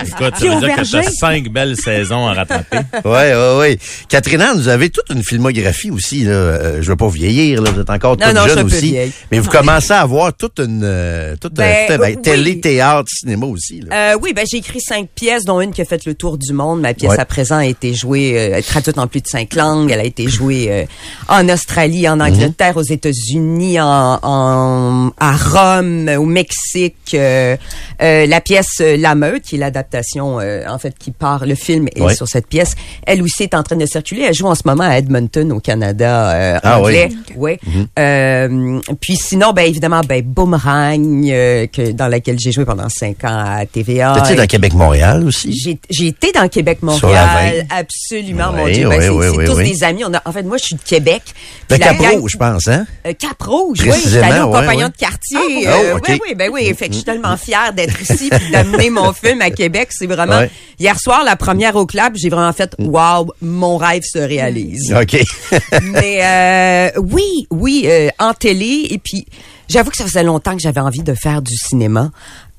Écoute, 0.06 0.34
Puis 0.38 0.48
au 0.48 0.60
verger. 0.60 1.02
cinq 1.20 1.48
belles 1.50 1.76
saisons 1.76 2.26
à 2.28 2.32
rattraper. 2.32 2.78
Ouais, 3.04 3.34
ouais, 3.34 3.56
ouais. 3.58 3.78
Catherine 4.08 4.40
Anne, 4.40 4.56
vous 4.56 4.68
avez 4.68 4.88
toute 4.88 5.10
une 5.10 5.22
filmographie 5.22 5.90
aussi, 5.90 6.24
là. 6.24 6.32
Euh, 6.32 6.78
je 6.80 6.88
veux 6.88 6.96
pas 6.96 7.08
vieillir, 7.08 7.60
là. 7.62 7.70
Vous 7.72 7.80
êtes 7.80 7.90
encore 7.90 8.16
Non, 8.16 8.26
toute 8.26 8.34
non, 8.34 8.42
je 8.44 8.48
jeune 8.50 8.58
un 8.60 8.62
peu 8.68 8.74
aussi. 8.76 8.90
vieille. 8.90 9.12
Mais 9.30 9.38
vous 9.38 9.50
commencez 9.50 9.92
à 9.92 10.00
avoir 10.00 10.32
toute 10.34 10.58
une, 10.60 10.80
euh, 10.82 11.36
toute, 11.40 11.45
Ben, 11.54 11.86
toute 11.86 11.96
un- 11.96 11.98
ben, 11.98 12.14
oui. 12.16 12.22
télé, 12.22 12.60
théâtre, 12.60 13.08
cinéma 13.10 13.46
aussi, 13.46 13.80
là. 13.80 14.12
Euh, 14.14 14.18
oui, 14.22 14.32
ben 14.34 14.44
j'ai 14.50 14.58
écrit 14.58 14.80
cinq 14.80 15.08
pièces, 15.14 15.44
dont 15.44 15.60
une 15.60 15.72
qui 15.72 15.80
a 15.82 15.84
fait 15.84 16.04
le 16.04 16.14
tour 16.14 16.38
du 16.38 16.52
monde. 16.52 16.80
Ma 16.80 16.94
pièce 16.94 17.12
Ouais. 17.12 17.20
à 17.20 17.24
présent 17.24 17.56
a 17.58 17.66
été 17.66 17.94
jouée, 17.94 18.34
euh, 18.54 18.60
traduite 18.62 18.98
en 18.98 19.06
plus 19.06 19.20
de 19.20 19.26
cinq 19.28 19.54
langues. 19.54 19.90
Elle 19.90 20.00
a 20.00 20.04
été 20.04 20.28
jouée 20.28 20.66
euh, 20.70 20.84
en 21.28 21.48
Australie, 21.48 22.08
en 22.08 22.20
Angleterre, 22.20 22.76
aux 22.76 22.82
États-Unis, 22.82 23.80
en, 23.80 24.18
en- 24.22 25.10
à 25.18 25.36
Rome, 25.36 26.08
au 26.18 26.24
Mexique. 26.24 26.94
euh, 27.14 27.56
euh, 28.02 28.26
la 28.26 28.40
pièce 28.40 28.66
euh, 28.80 28.96
La 28.96 29.14
Meute, 29.14 29.42
qui 29.42 29.56
est 29.56 29.58
l'adaptation 29.58 30.40
euh, 30.40 30.64
en 30.68 30.78
fait 30.78 30.94
qui 30.98 31.10
part, 31.10 31.46
le 31.46 31.54
film 31.54 31.86
est 31.94 32.00
Ouais. 32.00 32.14
sur 32.14 32.28
cette 32.28 32.46
pièce. 32.46 32.74
Elle 33.06 33.22
aussi 33.22 33.42
est 33.44 33.54
en 33.54 33.62
train 33.62 33.76
de 33.76 33.86
circuler. 33.86 34.22
Elle 34.22 34.34
joue 34.34 34.46
en 34.46 34.54
ce 34.54 34.62
moment 34.64 34.84
à 34.84 34.98
Edmonton, 34.98 35.52
au 35.52 35.60
Canada, 35.60 36.30
euh, 36.34 36.58
Ah 36.62 36.80
anglais. 36.80 37.08
Ouais. 37.36 37.58
Euh, 37.98 38.80
puis 39.00 39.16
sinon, 39.16 39.52
ben 39.52 39.62
évidemment, 39.66 40.00
ben 40.06 40.22
Boomerang, 40.22 41.28
euh, 41.36 41.66
que 41.66 41.92
dans 41.92 42.08
laquelle 42.08 42.38
j'ai 42.38 42.52
joué 42.52 42.64
pendant 42.64 42.88
cinq 42.88 43.24
ans 43.24 43.44
à 43.58 43.66
TVA. 43.66 44.14
T'étais 44.14 44.32
Et 44.34 44.36
dans 44.36 44.46
Québec-Montréal 44.46 45.24
aussi? 45.24 45.52
J'ai 45.52 45.78
j'ai 45.90 46.08
été 46.08 46.32
dans 46.32 46.48
Québec-Montréal, 46.48 47.66
absolument, 47.70 48.52
mon 48.52 48.64
Oui, 48.64 48.72
Dieu. 48.72 48.88
Ben, 48.88 48.98
oui, 48.98 49.04
c'est 49.04 49.10
oui, 49.10 49.26
c'est 49.30 49.36
oui, 49.38 49.44
tous 49.46 49.56
oui. 49.56 49.72
des 49.72 49.84
amis. 49.84 50.04
On 50.04 50.14
a, 50.14 50.22
en 50.24 50.32
fait, 50.32 50.42
moi, 50.42 50.56
je 50.58 50.64
suis 50.64 50.74
de 50.74 50.82
Québec. 50.82 51.22
Puis 51.68 51.78
la 51.78 51.94
Cap-Rouge, 51.94 52.30
je 52.32 52.38
pense, 52.38 52.68
hein? 52.68 52.86
euh, 53.06 53.12
Cap 53.12 53.40
Rouge, 53.42 53.78
oui. 53.82 53.92
J'étais 54.04 54.24
allée 54.24 54.40
au 54.40 54.50
compagnon 54.50 54.88
de 54.88 54.96
quartier. 54.96 55.38
Ah, 55.66 55.70
euh, 55.70 55.92
oh, 55.94 55.96
ok. 55.98 56.04
Oui, 56.08 56.20
oui, 56.28 56.34
ben 56.34 56.50
oui. 56.52 56.72
Fait 56.74 56.86
que 56.86 56.92
je 56.92 56.98
suis 56.98 57.04
tellement 57.04 57.36
fière 57.36 57.72
d'être 57.72 58.00
ici 58.00 58.30
puis 58.30 58.50
d'amener 58.52 58.90
mon 58.90 59.12
film 59.12 59.40
à 59.40 59.50
Québec. 59.50 59.88
C'est 59.90 60.06
vraiment... 60.06 60.42
Hier 60.78 60.98
soir, 60.98 61.24
la 61.24 61.36
première 61.36 61.76
au 61.76 61.86
clap, 61.86 62.12
j'ai 62.16 62.28
vraiment 62.28 62.52
fait 62.52 62.74
«Wow, 62.78 63.32
mon 63.40 63.76
rêve 63.78 64.02
se 64.02 64.18
réalise». 64.18 64.92
OK. 65.00 65.18
Mais 65.82 66.92
euh, 66.96 67.00
oui, 67.00 67.46
oui, 67.50 67.88
en 68.18 68.34
télé. 68.34 68.88
Et 68.90 68.98
puis, 68.98 69.26
j'avoue 69.68 69.90
que 69.90 69.96
ça 69.96 70.04
faisait 70.04 70.22
longtemps 70.22 70.54
que 70.54 70.62
j'avais 70.62 70.80
envie 70.80 71.02
de 71.02 71.14
faire 71.14 71.42
du 71.42 71.54
cinéma. 71.56 72.10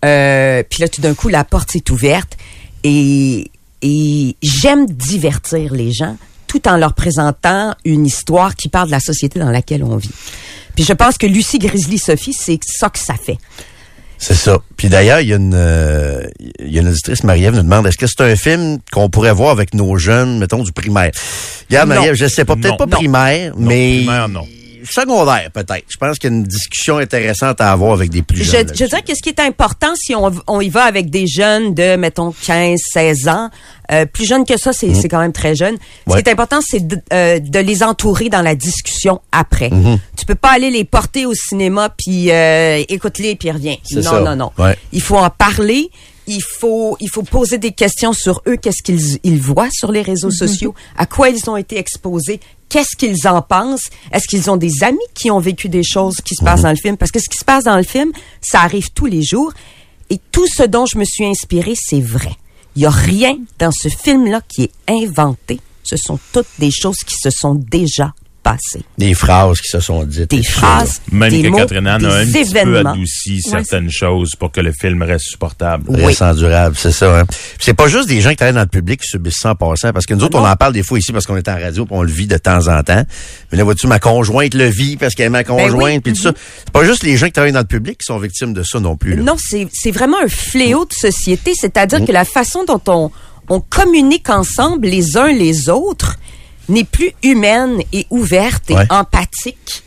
Euh, 0.06 0.64
puis 0.70 0.82
là, 0.82 0.90
tout 0.90 1.02
d'un 1.02 1.14
coup, 1.14 1.30
la 1.30 1.44
porte 1.44 1.72
s'est 1.72 1.90
ouverte. 1.92 2.38
Et, 2.84 3.50
et 3.82 4.36
j'aime 4.42 4.86
divertir 4.88 5.74
les 5.74 5.92
gens 5.92 6.18
tout 6.48 6.66
en 6.68 6.78
leur 6.78 6.94
présentant 6.94 7.76
une 7.84 8.06
histoire 8.06 8.56
qui 8.56 8.70
parle 8.70 8.88
de 8.88 8.92
la 8.92 9.00
société 9.02 9.40
dans 9.40 9.50
laquelle 9.52 9.84
on 9.84 9.98
vit. 9.98 10.12
Puis 10.76 10.86
je 10.86 10.94
pense 10.94 11.18
que 11.18 11.26
Lucie 11.28 11.60
Grizzly 11.60 11.98
Sophie, 11.98 12.34
c'est 12.34 12.60
ça 12.64 12.90
que 12.90 13.00
ça 13.00 13.16
fait. 13.16 13.38
C'est 14.20 14.34
ça. 14.36 14.60
Puis 14.78 14.90
d'ailleurs, 14.90 15.20
il 15.20 15.28
y 15.28 15.34
a 15.34 15.36
une 15.36 15.54
euh, 15.54 16.24
il 16.60 16.74
y 16.74 16.80
a 16.80 16.82
une 16.82 16.88
auditrice, 16.88 17.24
Marie-Ève, 17.24 17.54
nous 17.56 17.62
demande 17.64 17.86
est-ce 17.86 17.98
que 17.98 18.08
c'est 18.08 18.22
un 18.22 18.36
film 18.36 18.80
qu'on 18.92 19.10
pourrait 19.10 19.34
voir 19.34 19.52
avec 19.52 19.74
nos 19.74 19.98
jeunes, 19.98 20.40
mettons, 20.40 20.64
du 20.64 20.72
primaire? 20.72 21.12
Regarde. 21.70 21.90
Marie-Ève, 21.90 22.16
je 22.16 22.28
sais 22.28 22.46
pas, 22.46 22.56
peut-être 22.56 22.78
pas 22.78 22.86
Non. 22.86 22.98
primaire, 22.98 23.54
Non, 23.56 23.68
mais 23.68 23.98
primaire, 23.98 24.30
non. 24.30 24.48
Secondaire, 24.86 25.50
peut-être. 25.54 25.86
Je 25.90 25.98
pense 25.98 26.18
qu'il 26.20 26.30
y 26.30 26.34
a 26.34 26.36
une 26.38 26.44
discussion 26.44 26.98
intéressante 26.98 27.62
à 27.62 27.72
avoir 27.72 27.94
avec 27.94 28.10
des 28.10 28.22
plus 28.22 28.44
Je, 28.44 28.52
jeunes. 28.52 28.68
je 28.70 28.86
dirais 28.86 29.02
que 29.02 29.16
ce 29.16 29.22
qui 29.22 29.30
est 29.30 29.40
important, 29.40 29.94
si 29.96 30.16
on, 30.16 30.32
on 30.48 30.62
y 30.62 30.70
va 30.70 30.84
avec 30.84 31.10
des 31.10 31.28
jeunes 31.28 31.74
de, 31.74 31.96
mettons, 31.96 32.34
15, 32.46 32.80
16 32.94 33.28
ans, 33.28 33.50
euh, 33.92 34.06
plus 34.06 34.26
jeunes 34.26 34.46
que 34.46 34.58
ça, 34.58 34.74
c'est 34.74 34.94
c'est 34.94 35.08
quand 35.08 35.20
même 35.20 35.32
très 35.34 35.56
jeune. 35.56 35.78
Ce. 36.08 36.14
Ouais. 36.14 36.22
qui 36.22 36.30
est 36.30 36.32
important, 36.32 36.60
c'est 36.62 36.86
de, 36.86 37.00
euh, 37.14 37.40
de 37.40 37.60
les 37.60 37.84
entourer 37.84 38.30
dans 38.30 38.42
la 38.42 38.56
discussion 38.56 39.22
après. 39.32 39.70
Mm-hmm. 39.70 40.00
Tu 40.18 40.26
peux 40.26 40.36
pas 40.36 40.52
aller 40.52 40.70
les 40.72 40.84
porter 40.84 41.26
au 41.26 41.34
cinéma, 41.34 41.90
puis 41.90 42.32
euh, 42.32 42.84
écoute-les, 42.90 43.36
puis 43.36 43.52
reviens. 43.52 43.76
Non, 43.92 44.02
ça. 44.02 44.20
non, 44.22 44.36
non. 44.36 44.52
Ouais. 44.58 44.78
Il 44.92 45.02
faut 45.02 45.18
en 45.18 45.30
parler. 45.30 45.90
Il 46.30 46.42
faut, 46.42 46.98
il 47.00 47.10
faut 47.10 47.24
poser 47.24 47.58
des 47.58 47.72
questions 47.72 48.12
sur 48.12 48.42
eux, 48.48 48.58
qu'est-ce 48.58 48.84
qu'ils 48.84 49.18
ils 49.24 49.40
voient 49.40 49.70
sur 49.72 49.94
les 49.94 50.02
réseaux 50.02 50.30
sociaux, 50.30 50.76
à 50.98 51.06
quoi 51.06 51.30
ils 51.30 51.50
ont 51.50 51.56
été 51.56 51.78
exposés, 51.80 52.42
qu'est-ce 52.70 52.96
qu'ils 52.96 53.28
en 53.28 53.42
pensent, 53.42 53.90
est-ce 54.12 54.28
qu'ils 54.28 54.50
ont 54.50 54.58
des 54.58 54.84
amis 54.84 54.98
qui 55.14 55.32
ont 55.32 55.40
vécu 55.40 55.70
des 55.70 55.84
choses 55.84 56.18
qui 56.18 56.36
se 56.36 56.44
passent 56.44 56.64
dans 56.64 56.70
le 56.70 56.76
film, 56.76 56.98
parce 56.98 57.12
que 57.12 57.20
ce 57.20 57.30
qui 57.30 57.38
se 57.38 57.46
passe 57.46 57.64
dans 57.64 57.78
le 57.78 57.84
film, 57.84 58.12
ça 58.42 58.62
arrive 58.62 58.90
tous 58.92 59.06
les 59.06 59.24
jours, 59.24 59.54
et 60.10 60.20
tout 60.32 60.48
ce 60.48 60.64
dont 60.64 60.86
je 60.86 60.98
me 60.98 61.06
suis 61.06 61.26
inspirée, 61.26 61.76
c'est 61.76 62.02
vrai. 62.02 62.32
Il 62.76 62.84
y 62.84 62.86
a 62.86 62.92
rien 62.92 63.38
dans 63.60 63.72
ce 63.72 63.90
film-là 63.90 64.42
qui 64.48 64.64
est 64.64 64.72
inventé. 64.88 65.60
Ce 65.84 65.98
sont 65.98 66.20
toutes 66.32 66.48
des 66.60 66.72
choses 66.72 67.00
qui 67.00 67.16
se 67.16 67.30
sont 67.30 67.56
déjà 67.56 68.14
passé. 68.52 68.82
Des 68.98 69.14
phrases 69.14 69.60
qui 69.62 69.70
se 69.70 69.80
sont 69.80 70.04
dites. 70.04 70.30
Des 70.32 70.38
tout 70.38 70.44
ça, 70.44 70.52
phrases, 70.52 71.02
Même 71.12 71.30
des 71.32 71.42
que 71.44 71.48
mots, 71.48 71.58
Catherine 71.58 71.88
Anne 71.88 72.06
a 72.06 72.14
un 72.16 72.26
des 72.26 72.32
petit 72.32 72.52
peu 72.54 72.60
événements. 72.60 72.92
adouci 72.92 73.42
certaines 73.42 73.90
choses 73.92 74.32
pour 74.40 74.52
que 74.52 74.62
le 74.62 74.72
film 74.72 75.02
reste 75.04 75.26
supportable. 75.26 75.86
là. 75.98 76.08
Reste 76.08 76.22
endurable, 76.22 76.76
c'est 76.78 76.92
ça. 76.92 77.20
Hein. 77.20 77.24
C'est 77.60 77.74
pas 77.74 77.88
juste 77.88 78.08
des 78.08 78.22
gens 78.22 78.30
qui 78.32 78.36
travaillent 78.38 78.54
dans 78.56 78.62
le 78.62 78.68
public 78.68 79.02
qui 79.02 79.08
subissent 79.08 79.40
ça 79.42 79.52
en 79.52 79.56
passant, 79.56 79.92
parce 79.94 80.06
que 80.06 80.14
nous 80.14 80.24
autres, 80.24 80.38
on 80.40 80.46
en 80.48 80.56
parle 80.56 80.74
des 80.74 80.84
fois 80.84 80.98
ici 81.00 81.12
parce 81.12 81.26
qu'on 81.26 81.36
est 81.38 81.48
en 81.50 81.60
radio, 81.60 81.86
puis 81.86 81.96
on 81.96 82.04
le 82.04 82.12
vit 82.12 82.28
de 82.28 82.38
temps 82.38 82.68
en 82.68 82.82
temps. 82.84 83.04
Mais 83.52 83.58
là, 83.58 83.64
vois-tu, 83.64 83.88
ma 83.88 84.00
conjointe 84.00 84.54
le 84.54 84.66
vit 84.66 84.98
parce 84.98 85.14
qu'elle 85.16 85.28
est 85.28 85.30
ma 85.30 85.44
conjointe, 85.44 85.72
Ben 85.72 85.94
oui. 85.96 86.00
puis 86.00 86.14
tout 86.14 86.22
ça. 86.22 86.32
C'est 86.60 86.72
pas 86.72 86.84
juste 86.86 87.04
les 87.04 87.18
gens 87.18 87.26
qui 87.28 87.34
travaillent 87.34 87.52
dans 87.52 87.60
le 87.60 87.66
public 87.66 87.98
qui 88.00 88.06
sont 88.06 88.18
victimes 88.20 88.54
de 88.54 88.64
ça 88.64 88.80
non 88.80 88.96
plus. 88.96 89.16
là. 89.16 89.24
Non, 89.24 89.36
c'est 89.40 89.68
c'est 89.74 89.92
vraiment 89.92 90.18
un 90.24 90.28
fléau 90.30 90.86
de 90.86 90.94
société, 90.94 91.54
c'est-à-dire 91.56 92.06
que 92.06 92.12
la 92.12 92.26
façon 92.26 92.64
dont 92.66 92.82
on, 92.88 93.12
on 93.50 93.60
communique 93.60 94.30
ensemble 94.30 94.88
les 94.88 95.18
uns 95.18 95.32
les 95.32 95.70
autres 95.70 96.18
n'est 96.70 96.84
plus 96.84 97.12
humaine 97.24 97.82
et 97.94 98.06
ouverte 98.10 98.70
et 98.70 98.76
Ouais. 98.76 98.86
empathique. 98.92 99.84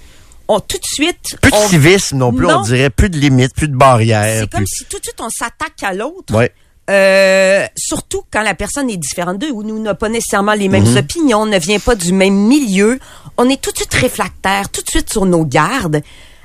On 0.49 0.59
tout 0.61 0.79
de 0.79 0.85
suite 0.85 1.37
Plus 1.41 1.51
de 1.53 1.57
on- 1.57 1.69
civisme 1.69 2.17
non 2.19 2.33
plus, 2.33 2.47
on 2.47 2.63
dirait. 2.63 2.91
Plus 2.91 3.09
de 3.09 3.17
limites, 3.19 3.55
plus 3.55 3.69
de 3.69 3.77
barrières. 3.77 4.41
c'est 4.43 4.51
comme 4.51 4.67
si 4.67 4.85
tout 4.87 4.99
de 4.99 5.05
suite 5.05 5.21
on 5.21 5.31
s'attaque 5.31 5.83
à 5.83 5.93
l'autre. 5.93 6.35
Ouais. 6.35 6.53
Euh, 6.91 7.65
surtout 7.77 8.25
quand 8.33 8.43
la 8.43 8.55
personne 8.55 8.91
est 8.91 8.97
différente 8.97 9.39
d'eux 9.39 9.53
ou 9.53 9.63
nous 9.63 9.81
n'a 9.81 9.95
pas 9.95 10.09
nécessairement 10.09 10.55
les 10.55 10.69
mêmes 10.69 10.89
Mhm. 10.89 10.97
opinions, 10.97 11.47
ne 11.47 11.57
vient 11.59 11.79
pas 11.79 11.95
du 11.95 12.13
même 12.13 12.35
milieu, 12.35 12.99
on 13.37 13.49
est 13.49 13.61
tout 13.63 13.71
de 13.71 13.77
suite 13.77 13.95
réfractaire, 13.95 14.69
tout 14.71 14.83
de 14.83 14.89
suite 14.91 15.09
sur 15.09 15.25
nos 15.25 15.45
gardes. 15.45 16.03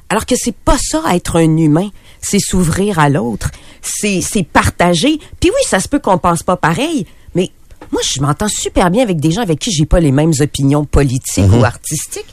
Alors 0.10 0.28
que 0.28 0.36
c'est 0.38 0.56
pas 0.56 0.78
ça 0.80 1.02
être 1.16 1.38
un 1.40 1.58
humain, 1.58 1.90
c'est 2.22 2.38
s'ouvrir 2.40 3.00
à 3.00 3.10
l'autre, 3.10 3.50
c'est 3.82 4.22
c'est 4.22 4.44
partager. 4.44 5.18
Puis 5.40 5.50
oui, 5.50 5.62
ça 5.68 5.80
se 5.80 5.88
peut 5.88 5.98
qu'on 5.98 6.20
pense 6.20 6.44
pas 6.44 6.58
pareil, 6.58 7.08
moi 7.92 8.02
je 8.14 8.22
m'entends 8.22 8.48
super 8.50 8.90
bien 8.92 9.04
avec 9.04 9.20
des 9.20 9.32
gens 9.32 9.42
avec 9.42 9.60
qui 9.60 9.72
j'ai 9.72 9.86
pas 9.86 10.00
les 10.00 10.12
mêmes 10.12 10.34
opinions 10.40 10.86
politiques 10.86 11.46
Mhm. 11.48 11.60
ou 11.62 11.66
artistiques, 11.66 12.26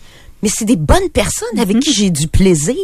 mais 0.43 0.49
c'est 0.49 0.65
des 0.65 0.77
bonnes 0.77 1.09
personnes 1.13 1.59
avec 1.59 1.79
qui 1.81 1.93
j'ai 1.93 2.11
du 2.11 2.29
plaisir. 2.29 2.77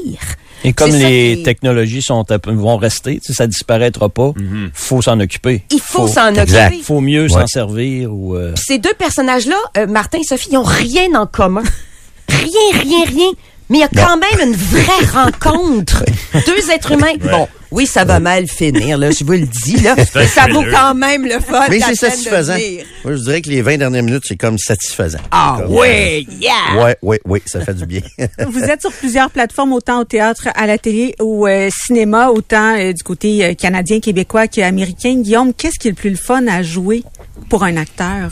Et 0.64 0.72
comme 0.72 0.90
les 0.90 1.36
qui- 1.36 1.42
technologies 1.44 2.02
sont 2.02 2.24
vont 2.46 2.76
rester, 2.78 3.20
ça 3.22 3.46
disparaîtra 3.46 4.08
pas, 4.08 4.32
faut 4.74 5.00
s'en 5.02 5.20
occuper. 5.20 5.62
il 5.70 5.80
faut, 5.80 6.08
s'en 6.08 6.34
occuper. 6.34 6.80
faut 6.82 7.00
mieux 7.00 7.22
Ouais. 7.24 7.28
s'en 7.28 7.46
servir 7.46 8.12
ou 8.12 8.34
euh, 8.34 8.54
ces 8.56 8.78
deux 8.78 8.94
personnages-là, 8.98 9.56
euh, 9.76 9.86
Martin 9.86 10.18
et 10.18 10.24
Sophie, 10.24 10.48
ils 10.52 10.56
ont 10.56 10.62
rien 10.64 11.14
en 11.14 11.26
commun. 11.26 11.62
Rien, 12.28 12.82
rien, 12.82 13.04
rien. 13.06 13.30
Mais 13.70 13.78
il 13.78 13.80
y 13.80 13.84
a 13.84 13.88
quand 13.88 14.16
même 14.16 14.48
une 14.48 14.56
vraie 14.56 15.06
rencontre. 15.12 16.04
Deux 16.46 16.70
êtres 16.70 16.92
humains. 16.92 17.14
Bon, 17.30 17.46
oui, 17.70 17.86
ça 17.86 18.04
va 18.04 18.18
mal 18.18 18.46
finir, 18.48 18.96
là, 18.96 19.10
je 19.10 19.22
vous 19.24 19.32
le 19.32 19.46
dis, 19.46 19.76
là. 19.76 19.94
Mais 20.14 20.26
ça 20.26 20.46
vaut 20.50 20.64
quand 20.70 20.94
même 20.94 21.26
le 21.26 21.38
fun. 21.38 21.66
Mais 21.68 21.80
c'est 21.80 21.94
satisfaisant. 21.94 22.56
Moi, 23.04 23.14
je 23.16 23.22
dirais 23.22 23.42
que 23.42 23.50
les 23.50 23.60
20 23.60 23.76
dernières 23.76 24.02
minutes, 24.02 24.24
c'est 24.26 24.36
comme 24.36 24.56
satisfaisant. 24.56 25.18
Ah 25.30 25.58
Comme, 25.60 25.76
oui, 25.76 26.26
yeah! 26.40 26.52
euh, 26.76 26.82
Ouais, 26.82 26.96
ouais, 27.02 27.20
ouais, 27.26 27.42
ça 27.44 27.60
fait 27.60 27.74
du 27.74 27.84
bien. 27.84 28.00
Vous 28.48 28.60
êtes 28.62 28.80
sur 28.80 28.92
plusieurs 28.92 29.30
plateformes, 29.30 29.74
autant 29.74 30.00
au 30.00 30.04
théâtre, 30.04 30.48
à 30.54 30.66
la 30.66 30.78
télé, 30.78 31.14
au 31.20 31.46
euh, 31.46 31.68
cinéma, 31.70 32.30
autant 32.30 32.74
euh, 32.78 32.92
du 32.94 33.02
côté 33.02 33.44
euh, 33.44 33.54
canadien, 33.54 34.00
québécois 34.00 34.46
qu'américain. 34.48 35.14
Guillaume, 35.20 35.52
qu'est-ce 35.52 35.78
qui 35.78 35.88
est 35.88 35.92
le 35.92 35.96
plus 35.96 36.10
le 36.10 36.16
fun 36.16 36.46
à 36.46 36.62
jouer 36.62 37.04
pour 37.50 37.64
un 37.64 37.76
acteur? 37.76 38.30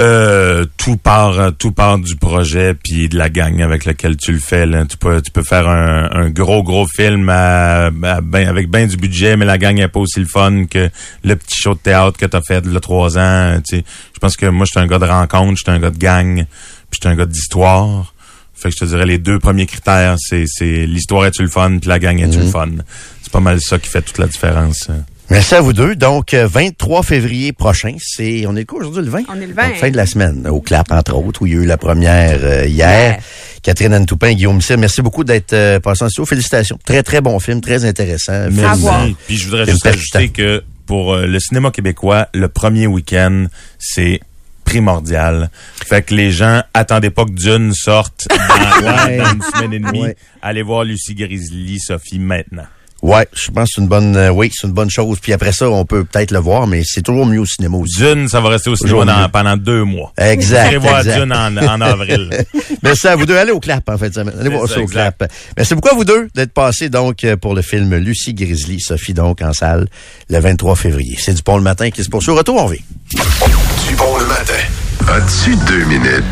Euh, 0.00 0.64
tout 0.76 0.96
part, 0.96 1.40
euh, 1.40 1.50
tout 1.50 1.72
part 1.72 1.98
du 1.98 2.14
projet 2.14 2.74
puis 2.74 3.08
de 3.08 3.18
la 3.18 3.28
gang 3.28 3.60
avec 3.62 3.84
laquelle 3.84 4.16
tu 4.16 4.30
le 4.32 4.38
fais. 4.38 4.64
Là. 4.64 4.84
Tu 4.84 4.96
peux, 4.96 5.20
tu 5.20 5.32
peux 5.32 5.42
faire 5.42 5.68
un, 5.68 6.08
un 6.12 6.30
gros, 6.30 6.62
gros 6.62 6.86
film 6.86 7.28
à- 7.28 7.86
à 7.86 8.20
ben- 8.20 8.46
avec 8.48 8.70
bien 8.70 8.86
du 8.86 8.96
budget, 8.96 9.36
mais 9.36 9.44
la 9.44 9.58
gang 9.58 9.76
est 9.80 9.88
pas 9.88 9.98
aussi 9.98 10.20
le 10.20 10.26
fun 10.26 10.66
que 10.66 10.88
le 11.24 11.34
petit 11.36 11.56
show 11.60 11.74
de 11.74 11.80
théâtre 11.80 12.16
que 12.16 12.26
t'as 12.26 12.42
fait 12.42 12.64
le 12.64 12.78
trois 12.78 13.18
ans. 13.18 13.60
Tu 13.68 13.78
sais, 13.78 13.84
je 14.14 14.18
pense 14.20 14.36
que 14.36 14.46
moi, 14.46 14.66
je 14.66 14.70
suis 14.70 14.80
un 14.80 14.86
gars 14.86 15.00
de 15.00 15.04
rencontre, 15.04 15.56
je 15.58 15.62
suis 15.64 15.76
un 15.76 15.80
gars 15.80 15.90
de 15.90 15.98
gang, 15.98 16.44
puis 16.90 17.00
je 17.02 17.08
suis 17.08 17.08
un 17.08 17.16
gars 17.16 17.26
d'histoire. 17.26 18.14
Fait 18.54 18.68
que 18.70 18.74
je 18.76 18.84
te 18.84 18.88
dirais 18.88 19.06
les 19.06 19.18
deux 19.18 19.38
premiers 19.40 19.66
critères, 19.66 20.14
c'est, 20.18 20.44
c'est 20.46 20.86
l'histoire 20.86 21.26
est-tu 21.26 21.42
le 21.42 21.48
fun, 21.48 21.78
puis 21.80 21.88
la 21.88 21.98
gang 21.98 22.18
est-tu 22.20 22.38
le 22.38 22.46
fun? 22.46 22.68
C'est 23.22 23.32
pas 23.32 23.40
mal 23.40 23.60
ça 23.60 23.78
qui 23.78 23.88
fait 23.88 24.02
toute 24.02 24.18
la 24.18 24.26
différence. 24.26 24.88
Merci 25.30 25.54
à 25.56 25.60
vous 25.60 25.74
deux. 25.74 25.94
Donc, 25.94 26.32
euh, 26.32 26.46
23 26.46 27.02
février 27.02 27.52
prochain, 27.52 27.94
c'est, 28.00 28.46
on 28.46 28.56
est 28.56 28.64
quoi 28.64 28.78
aujourd'hui, 28.80 29.02
le 29.04 29.10
20? 29.10 29.24
On 29.28 29.38
est 29.40 29.46
le 29.46 29.52
20. 29.52 29.68
Donc, 29.68 29.76
fin 29.76 29.90
de 29.90 29.96
la 29.96 30.06
semaine, 30.06 30.46
au 30.48 30.60
CLAP, 30.62 30.90
entre 30.90 31.14
autres, 31.16 31.42
où 31.42 31.46
il 31.46 31.52
y 31.52 31.56
a 31.56 31.60
eu 31.60 31.66
la 31.66 31.76
première 31.76 32.38
euh, 32.42 32.64
hier. 32.66 33.10
Yeah. 33.12 33.18
Catherine 33.62 33.92
Anne 33.92 34.06
Toupin, 34.06 34.32
Guillaume 34.32 34.62
Cyr, 34.62 34.78
merci 34.78 35.02
beaucoup 35.02 35.24
d'être 35.24 35.52
euh, 35.52 35.80
passé 35.80 36.04
en 36.04 36.08
studio. 36.08 36.24
Félicitations. 36.24 36.78
Très, 36.82 37.02
très 37.02 37.20
bon 37.20 37.38
film, 37.40 37.60
très 37.60 37.84
intéressant. 37.84 38.44
Film, 38.50 38.64
voir. 38.76 39.04
euh, 39.04 39.08
Puis 39.26 39.36
je 39.36 39.44
voudrais 39.44 39.64
Film 39.64 39.74
juste 39.74 39.82
percutant. 39.84 40.18
ajouter 40.18 40.32
que 40.32 40.64
pour 40.86 41.12
euh, 41.12 41.26
le 41.26 41.38
cinéma 41.40 41.70
québécois, 41.72 42.28
le 42.32 42.48
premier 42.48 42.86
week-end, 42.86 43.46
c'est 43.78 44.20
primordial. 44.64 45.50
Fait 45.86 46.00
que 46.02 46.14
les 46.14 46.30
gens, 46.30 46.62
attendez 46.72 47.10
pas 47.10 47.24
que 47.26 47.32
Dune 47.32 47.74
sorte 47.74 48.28
dans, 48.30 48.86
Ouais. 49.06 49.18
dans 49.18 49.30
une 49.32 49.42
semaine 49.42 49.72
et 49.74 49.78
demie. 49.78 50.02
Ouais. 50.04 50.16
Allez 50.40 50.62
voir 50.62 50.84
Lucie 50.84 51.14
Grizzly, 51.14 51.78
Sophie, 51.80 52.18
maintenant. 52.18 52.64
Ouais, 53.00 53.28
je 53.32 53.50
pense 53.52 53.68
que 53.68 53.74
c'est 53.76 53.80
une 53.80 53.86
bonne, 53.86 54.16
euh, 54.16 54.30
oui, 54.30 54.50
c'est 54.52 54.66
une 54.66 54.72
bonne 54.72 54.90
chose. 54.90 55.18
Puis 55.20 55.32
après 55.32 55.52
ça, 55.52 55.70
on 55.70 55.84
peut 55.84 56.04
peut-être 56.04 56.32
le 56.32 56.40
voir, 56.40 56.66
mais 56.66 56.82
c'est 56.84 57.00
toujours 57.02 57.26
mieux 57.26 57.38
au 57.40 57.46
cinéma 57.46 57.76
aussi. 57.76 57.96
Dune, 57.96 58.28
ça 58.28 58.40
va 58.40 58.48
rester 58.48 58.70
au 58.70 58.76
cinéma 58.76 59.04
dans- 59.04 59.28
pendant 59.28 59.56
deux 59.56 59.84
mois. 59.84 60.12
Exact. 60.18 60.66
Allez 60.68 60.76
voir 60.78 60.98
exact. 60.98 61.20
Dune 61.20 61.32
en, 61.32 61.56
en 61.56 61.80
avril. 61.80 62.28
Merci 62.82 63.06
à 63.06 63.14
vous 63.14 63.24
deux. 63.24 63.36
Allez 63.36 63.52
au 63.52 63.60
clap 63.60 63.88
en 63.88 63.96
fait. 63.96 64.16
Allez 64.18 64.30
C'est 64.42 64.48
voir 64.48 64.66
ça, 64.66 64.74
ça 64.74 64.80
au 64.80 64.82
exact. 64.82 65.16
clap. 65.18 65.32
Merci 65.56 65.74
beaucoup 65.76 65.88
à 65.90 65.94
vous 65.94 66.04
deux 66.04 66.28
d'être 66.34 66.52
passés 66.52 66.88
donc 66.88 67.22
euh, 67.22 67.36
pour 67.36 67.54
le 67.54 67.62
film 67.62 67.94
Lucie 67.96 68.34
Grizzly, 68.34 68.80
Sophie 68.80 69.14
donc 69.14 69.42
en 69.42 69.52
salle 69.52 69.86
le 70.28 70.40
23 70.40 70.74
février. 70.74 71.16
C'est 71.20 71.34
du 71.34 71.42
pont 71.42 71.56
le 71.56 71.62
matin 71.62 71.90
qui 71.90 72.02
se 72.02 72.08
poursuit. 72.08 72.32
Au 72.32 72.36
retour, 72.36 72.56
on 72.60 72.66
vit. 72.66 72.82
Du 73.10 73.94
bon 73.96 74.18
le 74.18 74.26
matin. 74.26 74.54
As-tu 75.08 75.54
deux 75.66 75.84
minutes? 75.84 76.24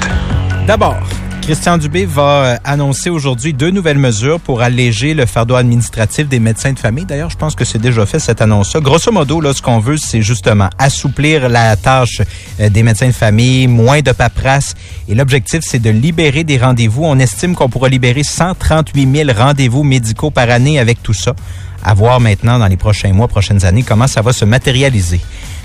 D'abord, 0.66 0.99
Christian 1.46 1.78
Dubé 1.78 2.06
va 2.06 2.22
euh, 2.22 2.56
annoncer 2.64 3.08
aujourd'hui 3.08 3.52
deux 3.52 3.70
nouvelles 3.70 3.98
mesures 3.98 4.40
pour 4.40 4.62
alléger 4.62 5.14
le 5.14 5.26
fardeau 5.26 5.54
administratif 5.54 6.26
des 6.26 6.40
médecins 6.40 6.72
de 6.72 6.78
famille. 6.80 7.04
D'ailleurs, 7.04 7.30
je 7.30 7.36
pense 7.36 7.54
que 7.54 7.64
c'est 7.64 7.78
déjà 7.78 8.04
fait 8.04 8.18
cette 8.18 8.42
annonce-là. 8.42 8.80
Grosso 8.80 9.12
modo, 9.12 9.40
là, 9.40 9.52
ce 9.52 9.62
qu'on 9.62 9.78
veut, 9.78 9.96
c'est 9.96 10.22
justement 10.22 10.68
assouplir 10.76 11.48
la 11.48 11.76
tâche 11.76 12.20
euh, 12.58 12.68
des 12.68 12.82
médecins 12.82 13.06
de 13.06 13.12
famille, 13.12 13.68
moins 13.68 14.00
de 14.00 14.10
paperasse. 14.10 14.74
Et 15.08 15.14
l'objectif, 15.14 15.60
c'est 15.62 15.78
de 15.78 15.88
libérer 15.88 16.42
des 16.42 16.58
rendez-vous. 16.58 17.04
On 17.04 17.16
estime 17.20 17.54
qu'on 17.54 17.68
pourra 17.68 17.88
libérer 17.88 18.24
138 18.24 19.26
000 19.26 19.30
rendez-vous 19.38 19.84
médicaux 19.84 20.32
par 20.32 20.50
année 20.50 20.80
avec 20.80 21.00
tout 21.00 21.14
ça. 21.14 21.32
À 21.84 21.94
voir 21.94 22.18
maintenant 22.18 22.58
dans 22.58 22.66
les 22.66 22.76
prochains 22.76 23.12
mois, 23.12 23.28
prochaines 23.28 23.64
années, 23.64 23.84
comment 23.84 24.08
ça 24.08 24.20
va 24.20 24.32
se 24.32 24.44
matérialiser. 24.44 25.20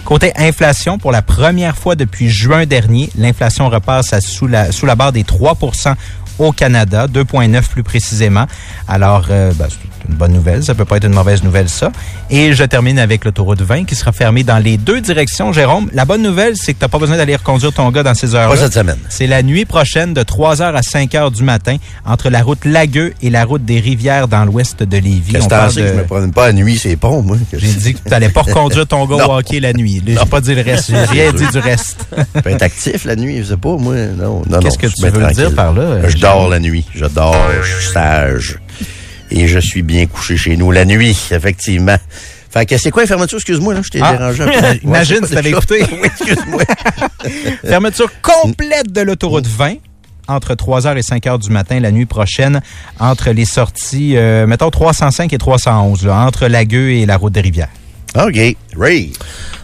Côté 0.06 0.34
inflation, 0.36 0.98
pour 0.98 1.12
la 1.12 1.22
première 1.22 1.78
fois 1.78 1.96
depuis 1.96 2.30
juin 2.30 2.66
dernier, 2.66 3.10
l'inflation 3.16 3.70
repasse 3.70 4.20
sous, 4.20 4.48
la, 4.48 4.96
barre 4.96 5.12
des 5.12 5.24
3% 5.24 5.96
au 6.40 6.52
Canada, 6.52 7.08
2,9 7.08 7.70
plus 7.70 7.84
précisément. 7.84 8.46
Alors, 8.88 9.28
euh, 9.30 9.54
ben, 9.54 9.68
une 10.10 10.16
bonne 10.16 10.34
nouvelle. 10.34 10.64
Ça 10.64 10.76
peut 10.76 10.86
pas 10.86 10.98
être 10.98 11.06
une 11.06 11.14
mauvaise 11.14 11.44
nouvelle, 11.44 11.70
ça. 11.70 11.92
Et 12.30 12.54
je 12.54 12.64
termine 12.64 13.00
avec 13.00 13.26
l'autoroute 13.26 13.62
20 13.62 13.86
qui 13.86 13.96
sera 13.96 14.12
fermée 14.12 14.44
dans 14.44 14.58
les 14.60 14.78
deux 14.78 15.02
directions. 15.02 15.52
Jérôme, 15.54 15.90
la 15.94 16.06
bonne 16.06 16.22
nouvelle, 16.22 16.54
c'est 16.56 16.74
que 16.74 16.80
tu 16.80 16.86
n'as 16.86 16.90
pas 16.90 16.98
besoin 17.00 17.18
d'aller 17.18 17.36
reconduire 17.36 17.72
ton 17.74 17.90
gars 17.92 18.04
dans 18.04 18.14
ces 18.14 18.28
Pas 18.30 18.36
heures-là. 18.38 18.58
cette 18.62 18.74
semaine. 18.74 18.98
C'est 19.10 19.28
la 19.28 19.44
nuit 19.44 19.66
prochaine 19.66 20.14
de 20.14 20.22
3h 20.24 20.62
à 20.76 20.82
5h 20.82 21.32
du 21.32 21.44
matin 21.44 21.78
entre 22.06 22.30
la 22.30 22.42
route 22.42 22.66
Lagueux 22.66 23.14
et 23.22 23.30
la 23.30 23.46
route 23.46 23.66
des 23.66 23.80
Rivières 23.80 24.28
dans 24.28 24.46
l'ouest 24.46 24.84
de 24.84 24.98
Lévis. 24.98 25.34
On 25.42 25.48
parle 25.48 25.74
que 25.74 25.80
de- 25.82 25.88
je 25.88 25.94
me 25.94 26.04
promène 26.04 26.32
pas 26.32 26.46
à 26.48 26.54
nuit, 26.54 26.78
c'est 26.78 26.96
ponts, 26.96 27.22
moi. 27.22 27.38
J'ai 27.54 27.68
dit 27.74 27.94
que 27.94 28.00
tu 28.04 28.10
n'allais 28.10 28.30
pas 28.30 28.42
reconduire 28.42 28.88
ton 28.88 29.06
gars 29.06 29.28
au 29.28 29.32
hockey 29.38 29.60
la 29.60 29.74
nuit. 29.74 30.02
J'ai 30.06 30.16
pas 30.30 30.42
dit 30.42 30.56
le 30.56 30.62
reste. 30.62 30.90
J'ai 30.92 31.22
rien 31.22 31.32
dit 31.34 31.48
du 31.52 31.60
reste. 31.60 32.06
Je 32.36 32.42
peux 32.42 32.50
être 32.50 32.62
actif 32.64 33.06
la 33.06 33.16
nuit, 33.16 33.40
je 33.40 33.44
sais 33.50 33.58
pas, 33.58 33.76
moi. 33.78 33.96
Non, 34.18 34.42
non, 34.50 34.60
Qu'est-ce 34.60 34.78
que 34.78 34.88
je 34.88 34.94
tu 34.94 35.02
veux 35.04 35.12
tranquille. 35.12 35.36
dire 35.36 35.54
par 35.56 35.74
là, 35.74 36.08
Je 36.08 36.18
dors 36.18 36.48
la 36.50 36.60
nuit. 36.60 36.86
Je 36.96 37.06
dors, 37.06 37.36
je 37.64 37.76
suis 37.82 37.92
sage. 37.94 38.58
Et 39.32 39.48
je 39.48 39.60
suis 39.60 39.82
bien 39.82 40.06
couché 40.08 40.36
chez 40.38 40.58
nous 40.58 40.72
la 40.72 40.86
nuit, 40.86 41.18
effectivement. 41.32 41.96
Fait 42.50 42.66
que 42.66 42.78
c'est 42.78 42.92
quoi 42.92 43.04
les 43.04 43.08
fermetures? 43.08 43.38
Excuse-moi, 43.38 43.74
là, 43.74 43.82
je 43.82 43.90
t'ai 43.90 44.02
Ah. 44.04 44.12
dérangé 44.12 44.44
un 44.44 44.48
peu. 44.74 44.80
Imagine 44.84 45.26
si 45.26 45.34
t'avais 45.34 45.52
écouté. 45.52 45.84
oui, 45.92 46.00
excuse-moi. 46.04 46.64
Fermeture 47.66 48.10
complète 48.22 48.92
de 48.92 49.02
l'autoroute 49.02 49.48
20 49.48 49.76
entre 50.28 50.54
3h 50.54 50.98
et 50.98 51.02
5h 51.02 51.40
du 51.40 51.50
matin 51.50 51.80
la 51.80 51.92
nuit 51.92 52.06
prochaine 52.06 52.62
entre 53.00 53.32
les 53.32 53.46
sorties, 53.46 54.18
euh, 54.18 54.46
mettons 54.48 54.70
305 54.70 55.32
et 55.34 55.38
311, 55.38 56.06
là, 56.06 56.26
entre 56.26 56.48
Lagueux 56.48 56.92
et 56.92 57.06
la 57.06 57.18
route 57.18 57.34
des 57.34 57.42
Rivières. 57.42 57.70
OK. 58.16 58.58
Ray. 58.78 59.14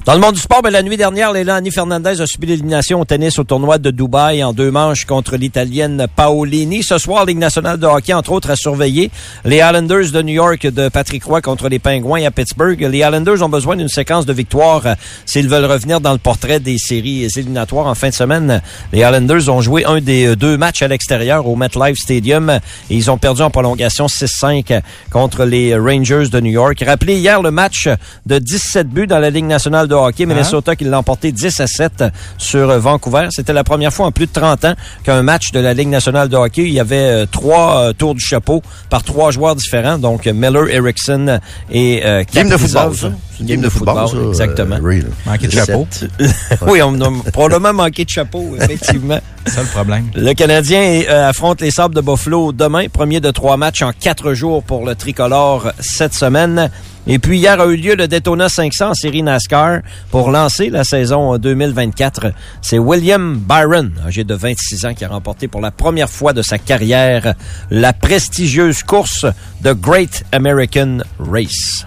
Dans 0.08 0.13
le 0.13 0.22
monde 0.22 0.36
du 0.36 0.39
sport, 0.39 0.62
ben, 0.62 0.70
la 0.70 0.84
nuit 0.84 0.96
dernière, 0.96 1.34
Leilani 1.34 1.70
Fernandez 1.70 2.22
a 2.22 2.25
subi 2.25 2.48
l'élimination 2.48 3.01
au 3.01 3.04
tennis 3.04 3.38
au 3.39 3.44
tournoi 3.44 3.77
de 3.77 3.92
Dubaï 3.92 4.42
en 4.42 4.54
deux 4.54 4.72
manches 4.72 5.04
contre 5.04 5.36
l'Italienne 5.36 6.08
Paolini. 6.16 6.82
Ce 6.82 6.98
soir, 6.98 7.25
Ligue 7.25 7.39
nationale 7.39 7.77
de 7.77 7.86
hockey, 7.86 8.13
entre 8.13 8.32
autres, 8.32 8.50
a 8.50 8.56
surveillé 8.56 9.12
les 9.44 9.58
Islanders 9.58 10.12
de 10.13 10.22
New 10.22 10.36
York 10.36 10.66
de 10.66 10.88
Patrick 10.88 11.25
Roy 11.25 11.42
contre 11.42 11.68
les 11.68 11.80
Pingouins 11.80 12.24
à 12.24 12.32
Pittsburgh. 12.32 12.80
Les 12.80 13.00
Islanders 13.00 13.44
ont 13.44 13.50
besoin 13.50 13.75
d'une 13.75 13.89
séquence 13.89 14.25
de 14.25 14.32
victoires 14.32 14.86
euh, 14.86 14.96
s'ils 15.25 15.50
veulent 15.50 15.66
revenir 15.66 16.00
dans 16.00 16.13
le 16.13 16.20
portrait 16.20 16.62
des 16.62 16.77
séries 16.77 17.27
éliminatoires 17.36 17.88
en 17.88 17.96
fin 17.96 18.08
de 18.08 18.13
semaine. 18.13 18.62
Les 18.94 19.00
Islanders 19.00 19.50
ont 19.50 19.60
joué 19.60 19.84
un 19.84 20.00
des 20.00 20.27
euh, 20.27 20.36
deux 20.38 20.56
matchs 20.56 20.84
à 20.84 20.88
l'extérieur 20.88 21.46
au 21.48 21.58
MetLife 21.58 21.98
Stadium 21.98 22.50
et 22.50 22.96
ils 22.96 23.12
ont 23.12 23.18
perdu 23.18 23.42
en 23.42 23.50
prolongation 23.50 24.06
6-5 24.06 24.82
contre 25.12 25.44
les 25.44 25.75
Rangers 25.75 26.30
de 26.32 26.39
New 26.39 26.51
York. 26.51 26.82
Rappelez 26.88 27.18
hier 27.18 27.42
le 27.42 27.51
match 27.51 27.89
de 28.25 28.37
de 28.39 28.44
17 28.46 28.89
buts 28.89 29.08
dans 29.08 29.20
la 29.20 29.29
Ligue 29.29 29.46
nationale 29.46 29.88
de 29.88 29.96
hockey. 29.96 30.25
Minnesota 30.25 30.75
qui 30.75 30.84
l'a 30.84 30.98
emporté 31.00 31.32
10 31.32 31.60
à 31.60 31.67
7 31.67 32.03
sur 32.38 32.70
euh, 32.70 32.79
Vancouver. 32.79 33.27
C'était 33.32 33.53
la 33.53 33.63
première 33.63 33.94
fois 33.94 34.06
en 34.08 34.12
plus 34.12 34.27
de 34.27 34.32
30 34.32 34.65
ans 34.65 34.74
qu'un 35.03 35.22
match 35.22 35.51
de 35.51 35.60
la 35.60 35.74
Ligue 35.74 35.89
nationale 35.89 36.29
de 36.29 36.36
hockey, 36.36 36.63
il 36.63 36.74
y 36.74 36.79
avait 36.79 36.96
euh, 36.96 37.25
trois 37.29 37.82
euh, 37.82 37.94
tours 37.94 38.15
du 38.15 38.24
chapeau 38.24 38.62
par 38.89 39.03
trois 39.03 39.32
joueurs 39.32 39.56
différents. 39.56 39.98
Donc, 39.98 40.25
Miller, 40.25 40.70
Erickson 40.70 41.39
et 41.72 42.01
euh, 42.06 42.24
Game 42.34 42.50
de 42.50 42.58
football, 42.58 42.96
ça. 42.96 43.12
C'est 43.38 43.44
une 43.44 43.50
game 43.50 43.62
de 43.62 43.70
football, 43.70 44.08
ça. 44.08 44.17
Exactement. 44.29 44.77
euh, 44.82 45.38
de 45.38 45.51
chapeau. 45.51 45.88
oui, 46.67 46.82
on 46.82 47.00
a 47.01 47.32
probablement 47.32 47.74
manqué 47.74 48.03
de 48.06 48.10
chapeau, 48.10 48.56
effectivement. 48.62 49.20
C'est 49.46 49.53
ça 49.53 49.62
le 49.62 49.67
problème. 49.67 50.06
Le 50.15 50.34
Canadien 50.34 51.03
euh, 51.08 51.29
affronte 51.29 51.62
les 51.62 51.72
Sables 51.72 51.96
de 51.96 52.01
Buffalo 52.01 52.51
demain. 52.51 52.88
Premier 52.89 53.20
de 53.20 53.32
trois 53.32 53.58
matchs 53.58 53.82
en 53.82 53.91
quatre 53.91 54.34
jours 54.34 54.63
pour 54.63 54.86
le 54.86 54.96
tricolore 54.96 55.72
cette 55.79 56.13
semaine. 56.13 56.70
Et 57.10 57.20
puis 57.20 57.38
hier 57.38 57.62
a 57.62 57.66
eu 57.68 57.78
lieu 57.78 57.96
le 57.96 58.10
Daytona 58.10 58.50
500 58.50 58.90
en 58.90 58.94
série 58.94 59.24
NASCAR 59.24 59.80
pour 60.12 60.30
lancer 60.30 60.70
la 60.70 60.84
saison 60.84 61.38
2024. 61.38 62.34
C'est 62.62 62.80
William 62.80 63.38
Byron, 63.38 63.94
âgé 64.06 64.26
de 64.26 64.34
26 64.34 64.86
ans, 64.86 64.94
qui 64.94 65.06
a 65.06 65.08
remporté 65.08 65.48
pour 65.48 65.62
la 65.62 65.72
première 65.72 66.10
fois 66.10 66.34
de 66.34 66.42
sa 66.42 66.58
carrière 66.58 67.34
la 67.72 67.94
prestigieuse 67.94 68.84
course 68.84 69.26
de 69.62 69.72
Great 69.72 70.26
American 70.34 70.98
Race. 71.18 71.86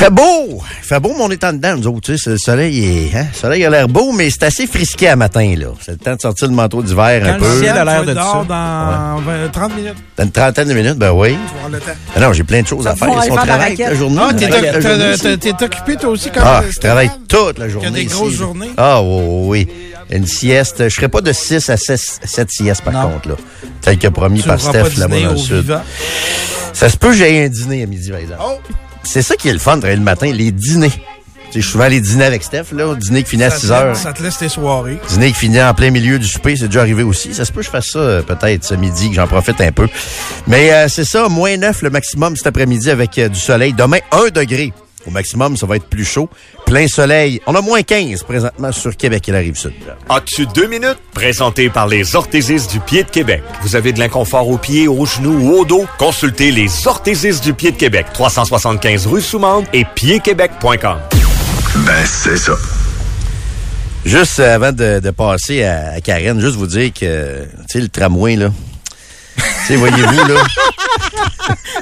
Il 0.00 0.04
fait 0.04 0.10
beau! 0.10 0.62
Il 0.82 0.86
fait 0.86 0.98
beau, 0.98 1.10
mais 1.14 1.24
on 1.24 1.30
est 1.30 1.44
en 1.44 1.52
dedans, 1.52 1.76
nous 1.76 1.86
autres. 1.88 2.00
Tu 2.00 2.16
sais, 2.16 2.30
le 2.30 2.38
soleil 2.38 2.82
est, 3.12 3.14
hein? 3.18 3.26
Le 3.34 3.38
soleil 3.38 3.66
a 3.66 3.68
l'air 3.68 3.86
beau, 3.86 4.12
mais 4.12 4.30
c'est 4.30 4.44
assez 4.44 4.66
frisqué 4.66 5.08
à 5.08 5.14
matin, 5.16 5.54
là. 5.58 5.66
C'est 5.84 5.90
le 5.92 5.98
temps 5.98 6.14
de 6.16 6.20
sortir 6.22 6.48
le 6.48 6.54
manteau 6.54 6.82
d'hiver 6.82 7.20
un 7.22 7.32
Quand 7.32 7.34
le 7.34 7.38
peu. 7.40 7.60
ciel 7.60 7.76
a 7.76 7.84
l'air 7.84 8.04
de 8.06 8.14
dehors 8.14 8.46
dans 8.46 9.20
20, 9.20 9.48
30 9.52 9.76
minutes. 9.76 9.94
Dans 10.16 10.24
une 10.24 10.30
trentaine 10.32 10.68
de 10.68 10.72
minutes, 10.72 10.94
ben 10.96 11.10
oui. 11.12 11.32
Tu 11.32 11.36
vas 11.36 11.56
avoir 11.58 11.68
le 11.68 11.78
temps. 11.80 12.18
Non, 12.18 12.32
j'ai 12.32 12.44
plein 12.44 12.62
de 12.62 12.66
choses 12.66 12.86
à 12.86 12.96
Ça 12.96 12.96
faire. 12.96 13.10
on 13.10 13.20
faire 13.20 13.30
de 13.30 13.36
la 13.36 13.42
travaille 13.44 13.70
raquette. 13.72 13.88
la 13.88 13.94
journée. 13.94 14.20
Ah, 14.22 15.36
t'es 15.36 15.64
occupé 15.64 15.96
toi 15.96 16.08
aussi 16.08 16.30
comme 16.30 16.42
Ah, 16.46 16.62
je 16.70 16.78
travaille 16.78 17.10
toute 17.28 17.58
la 17.58 17.68
journée. 17.68 17.90
des 17.90 18.02
ici, 18.04 18.14
grosses 18.14 18.32
là. 18.32 18.38
journées. 18.38 18.70
Ah, 18.78 19.02
oui, 19.02 19.66
oui. 19.68 19.68
Une 20.08 20.26
sieste. 20.26 20.88
Je 20.88 20.94
ferai 20.94 21.08
pas 21.08 21.20
de 21.20 21.32
6 21.34 21.68
à 21.68 21.76
7 21.76 22.48
siestes, 22.50 22.80
par 22.82 22.94
Non. 22.94 23.10
contre, 23.12 23.28
là. 23.28 23.34
Tel 23.82 23.98
que 23.98 24.08
promis 24.08 24.40
Tu 24.40 24.48
par 24.48 24.58
Steph, 24.58 24.96
là-bas 24.96 25.20
dans 25.20 25.26
le 25.26 25.34
au 25.34 25.36
sud. 25.36 25.78
Ça 26.72 26.88
se 26.88 26.96
peut 26.96 27.08
que 27.08 27.16
j'aie 27.16 27.44
un 27.44 27.48
dîner 27.48 27.82
à 27.82 27.86
midi, 27.86 28.10
par 28.10 28.20
exemple. 28.20 28.40
Oh, 28.42 28.58
C'est 29.02 29.22
ça 29.22 29.36
qui 29.36 29.48
est 29.48 29.52
le 29.52 29.58
fun 29.58 29.76
de 29.76 29.80
travailler 29.80 29.98
le 29.98 30.04
matin, 30.04 30.30
les 30.32 30.52
dîners. 30.52 30.90
Tu 30.90 31.54
sais, 31.54 31.60
je 31.62 31.66
suis 31.66 31.72
souvent 31.72 31.88
les 31.88 32.00
dîners 32.00 32.26
avec 32.26 32.44
Steph, 32.44 32.66
là. 32.72 32.94
Dîner 32.94 33.24
qui 33.24 33.30
finit 33.30 33.42
à 33.42 33.50
ça 33.50 33.56
te 33.56 33.60
6 33.62 33.72
heures. 33.72 33.96
Ça 33.96 34.12
te 34.12 34.22
laisse 34.22 34.38
tes 34.38 34.48
soirées. 34.48 35.00
Dîner 35.08 35.32
qui 35.32 35.38
finit 35.38 35.60
en 35.60 35.74
plein 35.74 35.90
milieu 35.90 36.16
du 36.18 36.26
souper, 36.26 36.54
c'est 36.56 36.68
déjà 36.68 36.80
arrivé 36.80 37.02
aussi. 37.02 37.34
Ça 37.34 37.44
se 37.44 37.50
peut 37.50 37.60
que 37.60 37.66
je 37.66 37.70
fasse 37.70 37.88
ça 37.88 37.98
euh, 37.98 38.22
peut-être 38.22 38.62
ce 38.64 38.74
midi, 38.74 39.08
que 39.10 39.16
j'en 39.16 39.26
profite 39.26 39.60
un 39.60 39.72
peu. 39.72 39.88
Mais 40.46 40.72
euh, 40.72 40.86
c'est 40.88 41.04
ça, 41.04 41.28
moins 41.28 41.56
9 41.56 41.82
le 41.82 41.90
maximum 41.90 42.36
cet 42.36 42.46
après-midi 42.46 42.88
avec 42.88 43.18
euh, 43.18 43.28
du 43.28 43.40
soleil. 43.40 43.72
Demain, 43.72 43.98
1 44.12 44.28
degré. 44.28 44.72
Au 45.06 45.10
maximum, 45.10 45.56
ça 45.56 45.66
va 45.66 45.76
être 45.76 45.86
plus 45.86 46.04
chaud. 46.04 46.28
Plein 46.66 46.86
soleil. 46.86 47.40
On 47.46 47.54
a 47.54 47.60
moins 47.62 47.82
15 47.82 48.22
présentement 48.22 48.70
sur 48.70 48.96
Québec 48.96 49.28
et 49.28 49.32
la 49.32 49.38
rive 49.38 49.56
sud. 49.56 49.72
As-tu 50.08 50.46
deux 50.46 50.66
minutes? 50.66 50.98
Présenté 51.14 51.70
par 51.70 51.86
les 51.88 52.14
orthésistes 52.16 52.70
du 52.70 52.80
pied 52.80 53.02
de 53.02 53.08
Québec. 53.10 53.42
Vous 53.62 53.76
avez 53.76 53.92
de 53.92 53.98
l'inconfort 53.98 54.48
aux 54.48 54.58
pieds, 54.58 54.88
aux 54.88 55.06
genoux 55.06 55.38
ou 55.40 55.58
au 55.60 55.64
dos? 55.64 55.86
Consultez 55.98 56.50
les 56.52 56.68
orthésistes 56.86 57.42
du 57.42 57.54
pied 57.54 57.72
de 57.72 57.76
Québec. 57.76 58.06
375 58.12 59.06
rue 59.06 59.22
Soumande 59.22 59.64
et 59.72 59.84
piedquebec.com. 59.94 60.98
Ben, 61.86 62.04
c'est 62.04 62.36
ça. 62.36 62.52
Juste 64.04 64.40
avant 64.40 64.72
de, 64.72 65.00
de 65.00 65.10
passer 65.10 65.62
à, 65.64 65.92
à 65.96 66.00
Karen, 66.00 66.40
juste 66.40 66.56
vous 66.56 66.66
dire 66.66 66.92
que, 66.92 67.44
tu 67.44 67.50
sais, 67.68 67.80
le 67.80 67.88
tramway, 67.88 68.36
là. 68.36 68.50
tu 69.36 69.42
sais, 69.66 69.76
voyez-vous, 69.76 70.26
là. 70.26 70.42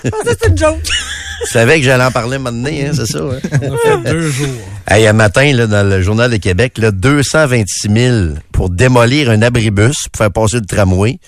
Ça, 0.04 0.10
c'est 0.24 0.48
une 0.48 0.58
joke. 0.58 0.78
Vous 1.40 1.46
savez 1.52 1.78
que 1.78 1.84
j'allais 1.84 2.04
en 2.04 2.10
parler 2.10 2.38
maintenant, 2.38 2.70
hein, 2.70 2.90
c'est 2.92 3.06
ça, 3.06 3.18
hein? 3.18 3.38
On 3.62 3.74
a 3.74 3.76
fait 3.78 4.10
deux 4.10 4.28
jours. 4.28 4.48
Hey, 4.88 5.06
un 5.06 5.12
matin, 5.12 5.52
là, 5.52 5.66
dans 5.66 5.88
le 5.88 6.02
Journal 6.02 6.30
de 6.30 6.36
Québec, 6.36 6.78
là, 6.78 6.90
226 6.90 7.88
000 7.88 8.16
pour 8.50 8.70
démolir 8.70 9.30
un 9.30 9.42
abribus 9.42 10.08
pour 10.08 10.18
faire 10.18 10.32
passer 10.32 10.56
le 10.56 10.66
tramway. 10.66 11.18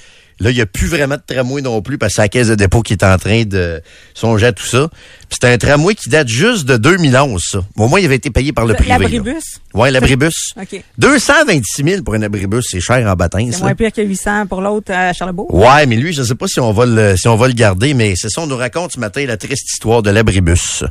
Là, 0.40 0.50
il 0.50 0.54
n'y 0.54 0.62
a 0.62 0.66
plus 0.66 0.87
vraiment 0.88 1.17
de 1.17 1.23
tramway 1.26 1.60
non 1.60 1.82
plus 1.82 1.99
parce 1.99 2.12
que 2.12 2.17
c'est 2.17 2.23
la 2.23 2.28
caisse 2.28 2.49
de 2.49 2.54
dépôt 2.54 2.80
qui 2.80 2.95
est 2.95 3.04
en 3.04 3.19
train 3.19 3.45
de 3.45 3.82
songer 4.15 4.47
à 4.47 4.52
tout 4.52 4.65
ça. 4.65 4.88
Puis 5.28 5.38
c'est 5.41 5.52
un 5.52 5.58
tramway 5.58 5.95
qui 5.95 6.08
date 6.08 6.28
juste 6.28 6.65
de 6.65 6.78
2011, 6.78 7.43
ça. 7.52 7.58
Au 7.76 7.88
moins, 7.88 8.00
il 8.00 8.06
avait 8.06 8.15
été 8.17 8.30
payé 8.30 8.52
par 8.52 8.65
le 8.65 8.73
privé. 8.73 8.88
là. 8.91 8.99
L'abribus? 8.99 9.45
Ouais, 9.75 9.91
l'abribus. 9.91 10.54
OK. 10.60 10.82
226 10.97 11.84
000 11.84 12.02
pour 12.02 12.15
un 12.15 12.23
abribus, 12.23 12.65
c'est 12.71 12.80
cher 12.80 13.06
en 13.06 13.15
baptême, 13.15 13.52
C'est 13.52 13.58
ça. 13.58 13.65
moins 13.65 13.75
pire 13.75 13.93
que 13.93 14.00
800 14.02 14.47
pour 14.47 14.62
l'autre 14.62 14.93
à 14.93 15.12
Charlebourg. 15.12 15.52
Ouais, 15.54 15.84
mais 15.86 15.97
lui, 15.97 16.12
je 16.15 16.23
sais 16.23 16.34
pas 16.34 16.47
si 16.47 16.58
on 16.58 16.73
va 16.73 16.86
le, 16.86 17.17
si 17.19 17.28
on 17.28 17.36
va 17.36 17.47
le 17.47 17.54
garder, 17.54 17.93
mais 17.93 18.15
c'est 18.17 18.30
ça, 18.30 18.41
on 18.41 18.47
nous 18.47 18.56
raconte 18.56 18.93
ce 18.93 18.99
matin 19.00 19.25
la 19.26 19.36
triste 19.36 19.71
histoire 19.71 20.02
de 20.02 20.10
l'abribus. 20.10 20.84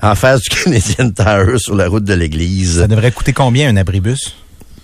En 0.00 0.14
face 0.14 0.40
du 0.42 0.48
Canadian 0.64 1.10
Tire 1.10 1.58
sur 1.58 1.74
la 1.74 1.88
route 1.88 2.04
de 2.04 2.14
l'église. 2.14 2.78
Ça 2.78 2.86
devrait 2.86 3.10
coûter 3.10 3.32
combien 3.32 3.68
un 3.68 3.76
abribus? 3.76 4.36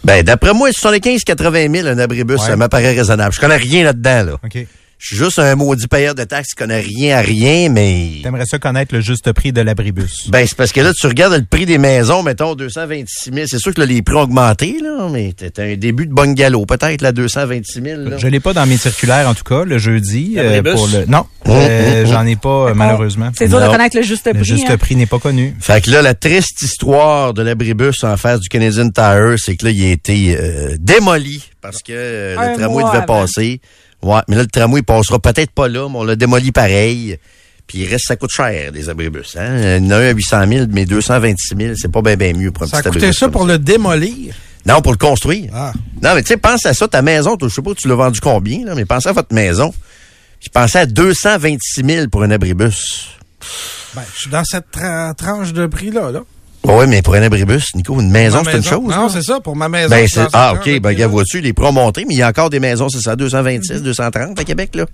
Ben, 0.04 0.22
d'après 0.22 0.52
moi, 0.52 0.70
75-80 0.70 1.74
000 1.82 1.88
un 1.88 1.98
abribus, 1.98 2.40
Ouais. 2.40 2.46
ça 2.46 2.56
m'apparaît 2.56 2.94
raisonnable. 2.94 3.34
Je 3.34 3.40
connais 3.40 3.56
rien 3.56 3.84
là-dedans, 3.84 4.24
là. 4.24 4.32
OK. 4.44 4.66
Je 5.04 5.08
suis 5.08 5.16
juste 5.22 5.38
un 5.38 5.54
maudit 5.54 5.86
payeur 5.86 6.14
de 6.14 6.24
taxes 6.24 6.54
qui 6.54 6.54
connaît 6.54 6.80
rien 6.80 7.18
à 7.18 7.20
rien, 7.20 7.68
mais... 7.68 8.08
T'aimerais 8.22 8.46
ça 8.46 8.58
connaître 8.58 8.94
le 8.94 9.02
juste 9.02 9.30
prix 9.32 9.52
de 9.52 9.60
l'abribus? 9.60 10.30
Ben, 10.30 10.46
c'est 10.46 10.56
parce 10.56 10.72
que 10.72 10.80
là, 10.80 10.94
tu 10.98 11.06
regardes 11.06 11.34
le 11.34 11.44
prix 11.44 11.66
des 11.66 11.76
maisons, 11.76 12.22
mettons, 12.22 12.54
226 12.54 13.30
000. 13.30 13.46
C'est 13.46 13.58
sûr 13.58 13.74
que 13.74 13.80
là, 13.80 13.86
les 13.86 14.00
prix 14.00 14.14
ont 14.14 14.22
augmenté, 14.22 14.78
là, 14.82 15.10
mais 15.12 15.34
t'as 15.34 15.62
un 15.62 15.76
début 15.76 16.06
de 16.06 16.14
bungalow, 16.14 16.64
peut-être, 16.64 17.02
là, 17.02 17.12
226 17.12 17.82
000, 17.82 18.00
là. 18.00 18.16
Je 18.16 18.26
l'ai 18.28 18.40
pas 18.40 18.54
dans 18.54 18.64
mes 18.64 18.78
circulaires, 18.78 19.28
en 19.28 19.34
tout 19.34 19.44
cas, 19.44 19.64
le 19.64 19.76
jeudi. 19.76 20.36
euh, 20.38 20.62
pour 20.62 20.88
le... 20.88 21.04
Non, 21.04 21.26
euh, 21.48 22.06
j'en 22.06 22.24
ai 22.24 22.36
pas, 22.36 22.70
euh, 22.70 22.74
malheureusement. 22.74 23.30
C'est 23.36 23.48
dur 23.48 23.60
de 23.60 23.66
connaître 23.66 23.98
le 23.98 24.02
juste 24.02 24.22
prix. 24.30 24.38
Le 24.38 24.42
juste 24.42 24.70
hein? 24.70 24.78
prix 24.78 24.96
n'est 24.96 25.04
pas 25.04 25.18
connu. 25.18 25.54
Fait 25.60 25.84
que 25.84 25.90
là, 25.90 26.00
la 26.00 26.14
triste 26.14 26.62
histoire 26.62 27.34
de 27.34 27.42
l'abribus 27.42 28.02
en 28.04 28.16
face 28.16 28.40
du 28.40 28.48
Canadian 28.48 28.88
Tire, 28.88 29.34
c'est 29.36 29.56
que 29.56 29.66
là, 29.66 29.70
il 29.70 29.84
a 29.84 29.90
été 29.90 30.34
euh, 30.40 30.76
démoli 30.80 31.44
parce 31.60 31.82
que 31.82 31.92
euh, 31.92 32.36
le 32.36 32.58
tramway 32.58 32.84
devait 32.84 32.96
avant. 32.96 33.06
passer. 33.06 33.60
Ouais, 34.04 34.20
mais 34.28 34.36
là, 34.36 34.42
le 34.42 34.48
tramway, 34.48 34.80
il 34.80 34.84
passera 34.84 35.18
peut-être 35.18 35.50
pas 35.50 35.66
là, 35.68 35.88
mais 35.88 35.96
on 35.98 36.04
l'a 36.04 36.14
démoli 36.16 36.52
pareil. 36.52 37.18
Puis 37.66 37.78
il 37.78 37.86
reste, 37.88 38.04
ça 38.08 38.16
coûte 38.16 38.30
cher, 38.30 38.70
des 38.72 38.90
abribus. 38.90 39.36
Hein? 39.38 39.78
Il 39.78 39.84
y 39.84 39.86
en 39.88 39.90
a 39.92 39.96
un 39.96 40.08
à 40.08 40.12
800 40.12 40.46
000, 40.48 40.66
mais 40.70 40.84
226 40.84 41.54
000, 41.58 41.74
c'est 41.76 41.90
pas 41.90 42.02
bien 42.02 42.16
ben 42.16 42.36
mieux 42.36 42.50
pour 42.50 42.64
un 42.64 42.66
Ça 42.66 42.78
petit 42.82 42.88
abribus 42.88 43.18
ça 43.18 43.28
pour 43.30 43.46
le 43.46 43.58
démolir? 43.58 44.34
Non, 44.66 44.82
pour 44.82 44.92
le 44.92 44.98
construire. 44.98 45.50
Ah. 45.54 45.72
Non, 46.02 46.14
mais 46.14 46.22
tu 46.22 46.28
sais, 46.28 46.36
pense 46.36 46.66
à 46.66 46.74
ça, 46.74 46.86
ta 46.88 47.00
maison, 47.00 47.36
je 47.40 47.48
sais 47.48 47.62
pas, 47.62 47.74
tu 47.74 47.88
l'as 47.88 47.94
vendu 47.94 48.20
combien, 48.20 48.64
là, 48.66 48.74
mais 48.74 48.84
pensez 48.84 49.08
à 49.08 49.12
votre 49.12 49.34
maison. 49.34 49.72
Puis 50.40 50.50
pensez 50.52 50.78
à 50.78 50.86
226 50.86 51.82
000 51.84 52.08
pour 52.08 52.22
un 52.22 52.30
abribus. 52.30 53.08
Ben, 53.94 54.02
je 54.14 54.20
suis 54.20 54.30
dans 54.30 54.44
cette 54.44 54.66
tra- 54.70 55.14
tranche 55.14 55.52
de 55.54 55.66
prix-là. 55.66 56.10
Là. 56.10 56.20
Oui, 56.64 56.86
mais 56.88 57.02
pour 57.02 57.14
un 57.14 57.22
abribus, 57.22 57.74
Nico, 57.74 58.00
une 58.00 58.10
maison, 58.10 58.42
Ma 58.42 58.50
c'est 58.50 58.56
une 58.58 58.64
chose. 58.64 58.94
Non, 58.94 59.08
c'est 59.08 59.22
ça, 59.22 59.38
pour 59.40 59.54
ma 59.54 59.68
maison. 59.68 59.90
Ben, 59.90 60.06
ah, 60.32 60.54
OK, 60.54 60.80
ben, 60.80 60.92
gars, 60.94 61.06
vois-tu, 61.06 61.40
les 61.40 61.52
prix 61.52 61.66
ont 61.66 61.72
monté, 61.72 62.04
mais 62.08 62.14
il 62.14 62.18
y 62.18 62.22
a 62.22 62.28
encore 62.28 62.48
des 62.50 62.60
maisons, 62.60 62.88
c'est 62.88 63.00
ça, 63.02 63.16
226, 63.16 63.82
230 63.82 64.38
à 64.40 64.44
Québec, 64.44 64.70
là. 64.74 64.86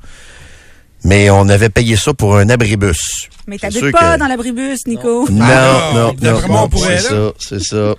Mais 1.04 1.30
on 1.30 1.48
avait 1.48 1.68
payé 1.70 1.96
ça 1.96 2.12
pour 2.12 2.36
un 2.36 2.48
abribus. 2.50 3.28
Mais 3.46 3.56
t'habites 3.56 3.90
pas 3.92 4.14
que- 4.14 4.18
dans 4.20 4.26
l'abribus, 4.26 4.86
Nico. 4.86 5.26
Non, 5.30 5.44
Ah, 5.48 5.90
non, 5.94 6.14
non, 6.20 6.40
on 6.48 6.52
non, 6.52 6.68
pourrait, 6.68 6.98
c'est 6.98 7.08
ça, 7.08 7.32
c'est 7.38 7.62
ça. 7.62 7.94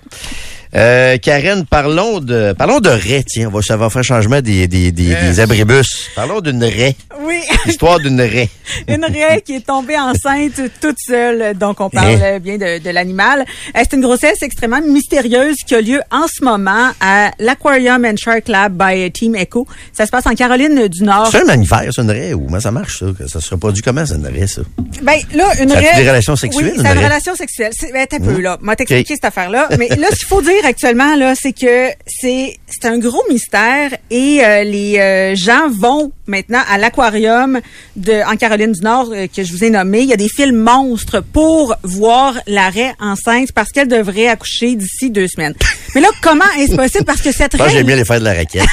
Euh, 0.74 1.18
Karen, 1.18 1.66
parlons 1.66 2.20
de, 2.20 2.54
parlons 2.56 2.80
de 2.80 2.88
raie, 2.88 3.22
tiens, 3.26 3.48
on 3.48 3.50
va, 3.56 3.60
ça 3.60 3.76
va 3.76 3.90
faire 3.90 4.04
changement 4.04 4.40
des, 4.40 4.68
des, 4.68 4.90
des, 4.92 5.02
Yes. 5.02 5.22
des 5.22 5.40
abribus. 5.40 6.08
Parlons 6.14 6.40
d'une 6.40 6.64
raie. 6.64 6.96
Oui, 7.24 7.40
L'histoire 7.66 7.98
d'une 8.00 8.20
raie. 8.20 8.48
une 8.88 9.04
raie 9.04 9.42
qui 9.44 9.56
est 9.56 9.66
tombée 9.66 9.98
enceinte 9.98 10.60
toute 10.80 10.96
seule. 10.98 11.56
Donc, 11.56 11.80
on 11.80 11.88
parle 11.90 12.20
Hein? 12.22 12.38
bien 12.40 12.56
de, 12.56 12.78
de 12.82 12.90
l'animal. 12.90 13.44
Euh, 13.76 13.80
C'est 13.88 13.94
une 13.96 14.02
grossesse 14.02 14.42
extrêmement 14.42 14.80
mystérieuse 14.80 15.56
qui 15.66 15.74
a 15.74 15.80
lieu 15.80 16.00
en 16.10 16.26
ce 16.26 16.44
moment 16.44 16.90
à 17.00 17.30
l'Aquarium 17.38 18.04
and 18.04 18.16
Shark 18.16 18.48
Lab 18.48 18.72
by 18.76 19.10
Team 19.12 19.36
Echo. 19.36 19.66
Ça 19.92 20.06
se 20.06 20.10
passe 20.10 20.26
en 20.26 20.34
Caroline 20.34 20.88
du 20.88 21.02
Nord. 21.04 21.28
C'est 21.30 21.42
un 21.42 21.44
mammifère, 21.44 21.88
c'est 21.94 22.02
une 22.02 22.10
raie, 22.10 22.34
ou 22.34 22.46
comment 22.46 22.60
ça 22.60 22.70
marche, 22.70 23.00
ça? 23.00 23.06
Ça 23.28 23.40
se 23.40 23.50
reproduit 23.50 23.82
comment, 23.82 24.04
c'est 24.06 24.14
une 24.16 24.26
raie, 24.26 24.46
ça? 24.46 24.62
Ben, 25.02 25.18
là, 25.34 25.46
une 25.60 25.68
Ça 25.70 25.76
raie. 25.78 25.96
des 26.02 26.08
relations 26.08 26.36
sexuelles, 26.36 26.72
Oui, 26.72 26.76
une 26.76 26.82
ça 26.82 26.88
a 26.90 26.92
une 26.92 26.98
raie? 26.98 27.04
relation 27.06 27.34
sexuelle. 27.34 27.72
C'est, 27.78 27.92
ben, 27.92 28.06
t'as 28.08 28.18
peu, 28.18 28.32
Mmh. 28.32 28.40
là. 28.40 28.58
M'a 28.60 28.76
t'expliquer 28.76 29.14
cette 29.14 29.24
affaire-là. 29.24 29.68
Mais 29.78 29.88
là, 29.88 30.08
ce 30.12 30.16
qu'il 30.18 30.28
faut 30.28 30.42
dire 30.42 30.64
actuellement, 30.64 31.14
là, 31.16 31.34
c'est 31.40 31.52
que 31.52 31.88
c'est, 32.06 32.56
c'est 32.68 32.86
un 32.88 32.98
gros 32.98 33.22
mystère 33.30 33.90
et 34.10 34.40
euh, 34.44 34.64
les 34.64 34.98
euh, 34.98 35.34
gens 35.36 35.68
vont 35.70 36.12
maintenant 36.26 36.60
à 36.70 36.78
l'aquarium 36.78 37.11
de, 37.96 38.30
en 38.30 38.36
Caroline 38.36 38.72
du 38.72 38.80
Nord, 38.80 39.10
euh, 39.12 39.26
que 39.34 39.42
je 39.44 39.52
vous 39.52 39.64
ai 39.64 39.70
nommé. 39.70 40.00
Il 40.00 40.08
y 40.08 40.12
a 40.12 40.16
des 40.16 40.28
fils 40.28 40.52
monstres 40.52 41.22
pour 41.32 41.74
voir 41.82 42.34
la 42.46 42.68
raie 42.70 42.94
enceinte 43.00 43.52
parce 43.52 43.70
qu'elle 43.70 43.88
devrait 43.88 44.28
accoucher 44.28 44.74
d'ici 44.74 45.10
deux 45.10 45.28
semaines. 45.28 45.54
Mais 45.94 46.00
là, 46.00 46.08
comment 46.22 46.44
est-ce 46.58 46.74
possible? 46.74 47.04
Parce 47.04 47.20
que 47.20 47.32
cette 47.32 47.56
Moi, 47.56 47.66
raie, 47.66 47.72
j'aime 47.72 47.86
bien 47.86 47.96
les 47.96 48.04
faire 48.04 48.20
de 48.20 48.24
la 48.24 48.34
raquette. 48.34 48.64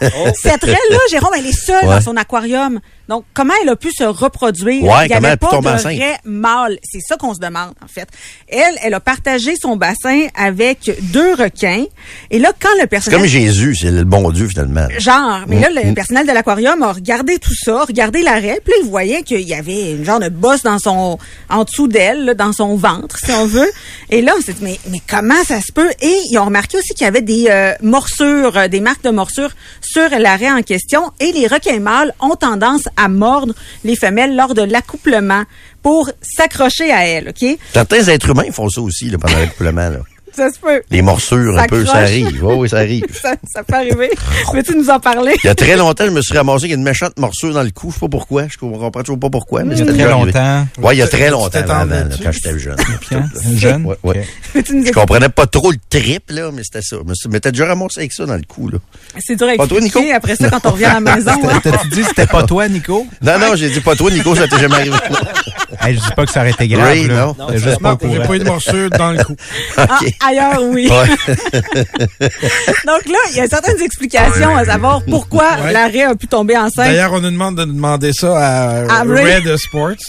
cette 0.34 0.64
raie-là, 0.64 0.98
Jérôme, 1.10 1.32
elle 1.36 1.46
est 1.46 1.52
seule 1.52 1.84
Ouais. 1.84 1.94
dans 1.96 2.00
son 2.00 2.16
aquarium. 2.16 2.80
Donc, 3.08 3.24
comment 3.34 3.54
elle 3.62 3.68
a 3.70 3.76
pu 3.76 3.90
se 3.90 4.04
reproduire? 4.04 4.82
Ouais, 4.82 5.06
Il 5.06 5.10
y 5.10 5.14
comment 5.14 5.28
avait 5.28 5.36
pas 5.36 5.50
de 5.50 5.66
enceinte? 5.68 5.98
raie 5.98 6.18
mâle. 6.24 6.78
C'est 6.82 7.00
ça 7.00 7.16
qu'on 7.16 7.32
se 7.34 7.40
demande, 7.40 7.72
en 7.82 7.88
fait. 7.88 8.08
Elle, 8.48 8.74
elle 8.82 8.92
a 8.94 9.00
partagé 9.00 9.54
son 9.60 9.76
bassin 9.76 10.26
avec 10.36 10.90
deux 11.12 11.32
requins. 11.34 11.84
Et 12.30 12.38
là, 12.38 12.52
quand 12.60 12.68
le 12.74 12.80
C'est 12.80 12.86
personnel... 12.86 13.20
comme 13.20 13.28
Jésus, 13.28 13.76
c'est 13.76 13.90
le 13.90 14.04
bon 14.04 14.30
Dieu, 14.30 14.46
finalement. 14.48 14.86
Genre, 14.98 15.40
mais 15.46 15.58
là, 15.60 15.68
le 15.70 15.90
Mm. 15.90 15.94
personnel 15.94 16.26
de 16.26 16.32
l'aquarium 16.32 16.82
a 16.82 16.92
regardé 16.92 17.38
tout 17.38 17.54
ça, 17.54 17.84
regardé 17.84 18.22
l'arrêt, 18.22 18.60
puis 18.64 18.72
là, 18.72 18.78
il 18.84 18.88
voyait 18.90 19.22
qu'il 19.22 19.40
y 19.48 19.54
avait 19.54 19.92
une 19.92 20.04
genre 20.04 20.20
de 20.20 20.28
bosse 20.28 20.62
dans 20.62 20.78
son, 20.78 21.18
en 21.48 21.64
dessous 21.64 21.88
d'elle, 21.88 22.34
dans 22.34 22.52
son 22.52 22.76
ventre, 22.76 23.16
si 23.24 23.30
on 23.32 23.46
veut. 23.46 23.70
Et 24.10 24.20
là, 24.22 24.34
on 24.38 24.42
s'est 24.42 24.52
dit, 24.52 24.62
mais, 24.64 24.78
mais 24.90 25.00
comment 25.08 25.42
ça 25.46 25.60
se 25.60 25.72
peut? 25.72 25.90
Et 26.02 26.18
ils 26.30 26.38
ont 26.38 26.44
remarqué 26.44 26.76
aussi 26.76 26.94
qu'il 26.94 27.04
y 27.04 27.08
avait 27.08 27.22
des 27.22 27.46
euh, 27.48 27.72
morsures, 27.82 28.56
euh, 28.56 28.68
des 28.68 28.80
marques 28.80 29.02
de 29.04 29.10
morsures 29.10 29.52
sur 29.80 30.08
l'arrêt 30.18 30.50
en 30.50 30.62
question. 30.62 31.10
Et 31.20 31.32
les 31.32 31.46
requins 31.46 31.80
mâles 31.80 32.12
ont 32.20 32.36
tendance 32.36 32.82
à 32.98 33.08
mordre 33.08 33.54
les 33.84 33.96
femelles 33.96 34.36
lors 34.36 34.54
de 34.54 34.62
l'accouplement 34.62 35.44
pour 35.82 36.10
s'accrocher 36.20 36.90
à 36.90 37.06
elles, 37.06 37.28
OK? 37.30 37.58
Certains 37.72 38.08
êtres 38.08 38.30
humains 38.30 38.50
font 38.52 38.68
ça 38.68 38.80
aussi, 38.80 39.10
pendant 39.10 39.38
l'accouplement. 39.38 39.90
Ça 40.38 40.50
se 40.52 40.58
peut. 40.60 40.82
Les 40.90 41.02
morsures, 41.02 41.58
un 41.58 41.66
peu, 41.66 41.84
ça 41.84 41.96
arrive. 41.96 42.44
Oui, 42.44 42.54
oui, 42.58 42.68
ça 42.68 42.76
arrive. 42.78 43.04
Ça, 43.22 43.34
ça 43.52 43.62
peut 43.64 43.74
arriver. 43.74 44.08
Peux-tu 44.52 44.76
nous 44.76 44.88
en 44.88 45.00
parler? 45.00 45.34
Il 45.42 45.46
y 45.48 45.50
a 45.50 45.54
très 45.56 45.76
longtemps, 45.76 46.04
je 46.06 46.10
me 46.10 46.22
suis 46.22 46.36
ramassé 46.36 46.66
avec 46.66 46.76
une 46.76 46.82
méchante 46.84 47.18
morsure 47.18 47.52
dans 47.52 47.62
le 47.64 47.70
cou. 47.70 47.88
Je 47.90 47.94
sais 47.94 48.00
pas 48.00 48.08
pourquoi. 48.08 48.44
Je 48.48 48.56
comprends 48.56 48.90
toujours 49.02 49.18
pas 49.18 49.30
pourquoi. 49.30 49.64
Mais 49.64 49.74
Il 49.74 49.78
y 49.78 49.82
a 49.82 49.86
c'était 49.86 49.98
très 50.04 50.10
longtemps. 50.12 50.66
Ouais, 50.80 50.94
il 50.94 50.98
y 50.98 51.02
a 51.02 51.08
très 51.08 51.30
longtemps, 51.30 51.58
avant, 51.68 51.86
là, 51.86 52.04
quand 52.22 52.30
j'étais 52.32 52.58
jeune. 52.58 52.76
Hein? 53.12 53.24
Jeune? 53.56 53.84
Ouais, 54.04 54.24
Je 54.54 54.92
comprenais 54.92 55.28
pas 55.28 55.46
trop 55.46 55.72
le 55.72 55.78
trip, 55.90 56.30
là, 56.30 56.50
mais 56.52 56.62
c'était 56.62 56.82
ça. 56.82 56.96
Je 57.22 57.28
m'étais 57.28 57.50
déjà 57.50 57.66
ramassé 57.66 57.98
avec 58.00 58.12
ça 58.12 58.24
dans 58.26 58.36
le 58.36 58.42
cou, 58.46 58.68
là. 58.68 58.78
C'est 59.18 59.34
dur 59.36 59.48
à 59.48 59.56
Pas 59.56 59.66
toi, 59.66 59.78
expliquer 59.78 60.00
Nico? 60.06 60.16
après 60.16 60.36
ça 60.36 60.50
quand 60.50 60.66
on 60.66 60.70
revient 60.70 60.84
à 60.84 60.94
la 60.94 61.00
maison. 61.00 61.32
hein? 61.32 61.60
T'as-tu 61.62 61.88
dit 61.88 62.02
que 62.02 62.08
c'était 62.08 62.26
pas 62.26 62.44
toi, 62.44 62.68
Nico? 62.68 63.06
Non, 63.22 63.38
non, 63.38 63.56
j'ai 63.56 63.70
dit 63.70 63.80
pas 63.80 63.96
toi, 63.96 64.10
Nico, 64.10 64.34
ça 64.36 64.46
t'est 64.46 64.58
jamais 64.60 64.76
arrivé. 64.76 64.96
Hey, 65.80 65.94
je 65.96 66.00
dis 66.00 66.12
pas 66.16 66.24
que 66.26 66.32
ça 66.32 66.40
aurait 66.40 66.50
été 66.50 66.68
grave, 66.68 67.06
là. 67.08 67.32
non. 67.38 67.48
J'ai 67.54 68.20
pas 68.20 68.34
eu 68.34 68.38
de 68.38 68.44
morsure 68.44 68.90
dans 68.90 69.12
le 69.12 69.24
cou. 69.24 69.34
Ah, 70.28 70.30
ailleurs, 70.30 70.62
oui. 70.62 70.88
Ouais. 70.90 71.34
Donc 72.86 73.06
là, 73.06 73.18
il 73.30 73.36
y 73.36 73.40
a 73.40 73.46
certaines 73.48 73.80
explications 73.80 74.54
à 74.56 74.64
savoir 74.64 75.02
pourquoi 75.08 75.48
Ouais. 75.64 75.72
l'arrêt 75.72 76.02
a 76.02 76.14
pu 76.14 76.26
tomber 76.26 76.56
enceinte. 76.56 76.86
D'ailleurs, 76.88 77.12
on 77.14 77.20
nous 77.20 77.30
demande 77.30 77.56
de 77.56 77.64
demander 77.64 78.12
ça 78.12 78.36
à, 78.36 79.00
À. 79.00 79.02
Red 79.04 79.56
Sports. 79.56 79.96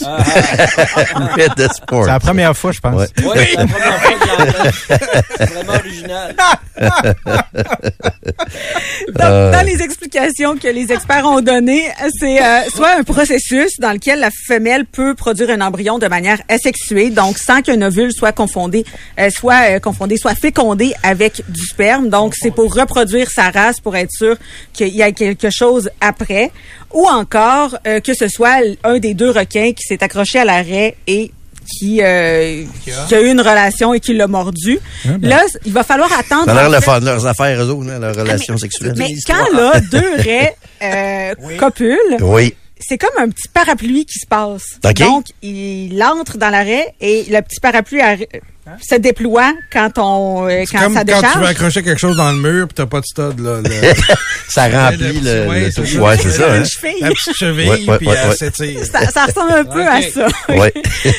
Red 1.36 1.54
de 1.56 1.68
sport. 1.72 2.04
C'est 2.04 2.10
la 2.10 2.20
première 2.20 2.56
fois, 2.56 2.72
je 2.72 2.80
pense. 2.80 2.94
Ouais. 3.00 3.06
Oui, 3.18 3.46
c'est 3.50 3.56
la 3.56 3.66
première 3.66 4.00
fois 4.02 4.12
que 5.38 5.44
vraiment 5.52 5.72
original. 5.72 6.34
Donc, 9.08 9.52
dans 9.52 9.66
les 9.66 9.82
explications 9.82 10.56
que 10.56 10.68
les 10.68 10.92
experts 10.92 11.24
ont 11.26 11.40
données, 11.40 11.84
c'est 12.18 12.42
euh, 12.42 12.60
soit 12.74 12.96
un 12.98 13.02
processus 13.02 13.78
dans 13.78 13.92
lequel 13.92 14.20
la 14.20 14.30
femelle 14.46 14.84
peut 14.86 15.14
produire 15.14 15.50
un 15.50 15.60
embryon 15.60 15.98
de 15.98 16.06
manière 16.06 16.38
asexuée, 16.48 17.10
donc 17.10 17.38
sans 17.38 17.62
qu'un 17.62 17.80
ovule 17.82 18.12
soit 18.12 18.32
confondé, 18.32 18.84
euh, 19.18 19.30
soit 19.30 19.70
euh, 19.76 19.80
confondé, 19.80 20.09
soit 20.16 20.34
fécondé 20.34 20.92
avec 21.02 21.42
du 21.48 21.62
sperme. 21.64 22.08
Donc, 22.08 22.34
c'est 22.36 22.50
pour 22.50 22.74
reproduire 22.74 23.30
sa 23.30 23.50
race, 23.50 23.80
pour 23.80 23.96
être 23.96 24.10
sûr 24.12 24.36
qu'il 24.72 24.94
y 24.94 25.02
a 25.02 25.12
quelque 25.12 25.50
chose 25.50 25.90
après, 26.00 26.50
ou 26.92 27.06
encore 27.06 27.76
euh, 27.86 28.00
que 28.00 28.14
ce 28.14 28.28
soit 28.28 28.60
un 28.84 28.98
des 28.98 29.14
deux 29.14 29.30
requins 29.30 29.72
qui 29.72 29.82
s'est 29.86 30.02
accroché 30.02 30.38
à 30.38 30.44
l'arrêt 30.44 30.96
et 31.06 31.30
qui, 31.78 32.00
euh, 32.02 32.64
qui 33.08 33.14
a 33.14 33.20
eu 33.20 33.30
une 33.30 33.40
relation 33.40 33.94
et 33.94 34.00
qui 34.00 34.12
l'a 34.14 34.26
mordu. 34.26 34.80
Là, 35.22 35.44
il 35.64 35.72
va 35.72 35.84
falloir 35.84 36.12
attendre. 36.18 36.46
Ça 36.46 36.52
a 36.66 36.68
l'air 36.68 36.82
fait- 36.82 37.00
leurs 37.00 37.26
affaires, 37.26 37.62
eux 37.62 37.68
autres, 37.68 37.86
là, 37.88 37.98
leurs 38.00 38.16
relations 38.16 38.56
sexuelles. 38.56 38.94
mais 38.96 39.14
quand 39.26 39.46
là, 39.52 39.78
deux 39.80 40.14
raies 40.16 40.56
euh, 40.82 41.34
copulent, 41.58 42.16
Oui. 42.22 42.54
c'est 42.80 42.98
comme 42.98 43.22
un 43.22 43.28
petit 43.28 43.46
parapluie 43.54 44.04
qui 44.04 44.18
se 44.18 44.26
passe. 44.26 44.64
Donc, 44.96 45.26
il 45.42 46.02
entre 46.02 46.38
dans 46.38 46.50
l'arrêt 46.50 46.92
et 47.00 47.26
le 47.30 47.40
petit 47.40 47.60
parapluie 47.60 48.00
se 48.80 48.94
déploie 48.96 49.52
quand 49.72 49.90
on 49.98 50.48
euh, 50.48 50.64
quand 50.70 50.80
comme 50.84 50.94
ça 50.94 51.00
quand 51.04 51.06
tu 51.06 51.14
veux 51.14 51.20
décharge. 51.22 51.50
accrocher 51.50 51.82
quelque 51.82 51.98
chose 52.00 52.16
dans 52.16 52.30
le 52.32 52.38
mur 52.38 52.68
pis 52.68 52.74
t'as 52.74 52.86
pas 52.86 53.00
de 53.00 53.06
stud, 53.06 53.38
là. 53.40 53.60
le- 53.62 54.14
Ça 54.48 54.68
remplit 54.68 55.20
le, 55.20 55.46
Ouais, 55.48 55.60
le 55.60 55.70
c'est 55.70 55.80
tout. 55.82 55.86
ça. 55.86 56.00
Ouais, 56.00 56.16
c'est 56.18 56.30
ça, 56.30 56.52
hein. 56.52 56.56
Une 56.58 56.64
cheville. 56.66 57.00
La 57.00 57.08
petite 57.10 57.36
cheville, 57.36 57.68
Ouais, 57.70 57.84
ouais, 57.88 57.98
puis 57.98 58.08
ouais, 58.08 58.14
elle 58.22 58.28
ouais. 58.30 58.36
s'étire. 58.36 58.84
Ça, 58.84 59.06
ça 59.08 59.26
ressemble 59.26 59.52
un 59.52 59.64
peu 59.64 59.86
à 59.86 60.02
ça. 60.02 60.26
Ouais. 60.48 60.72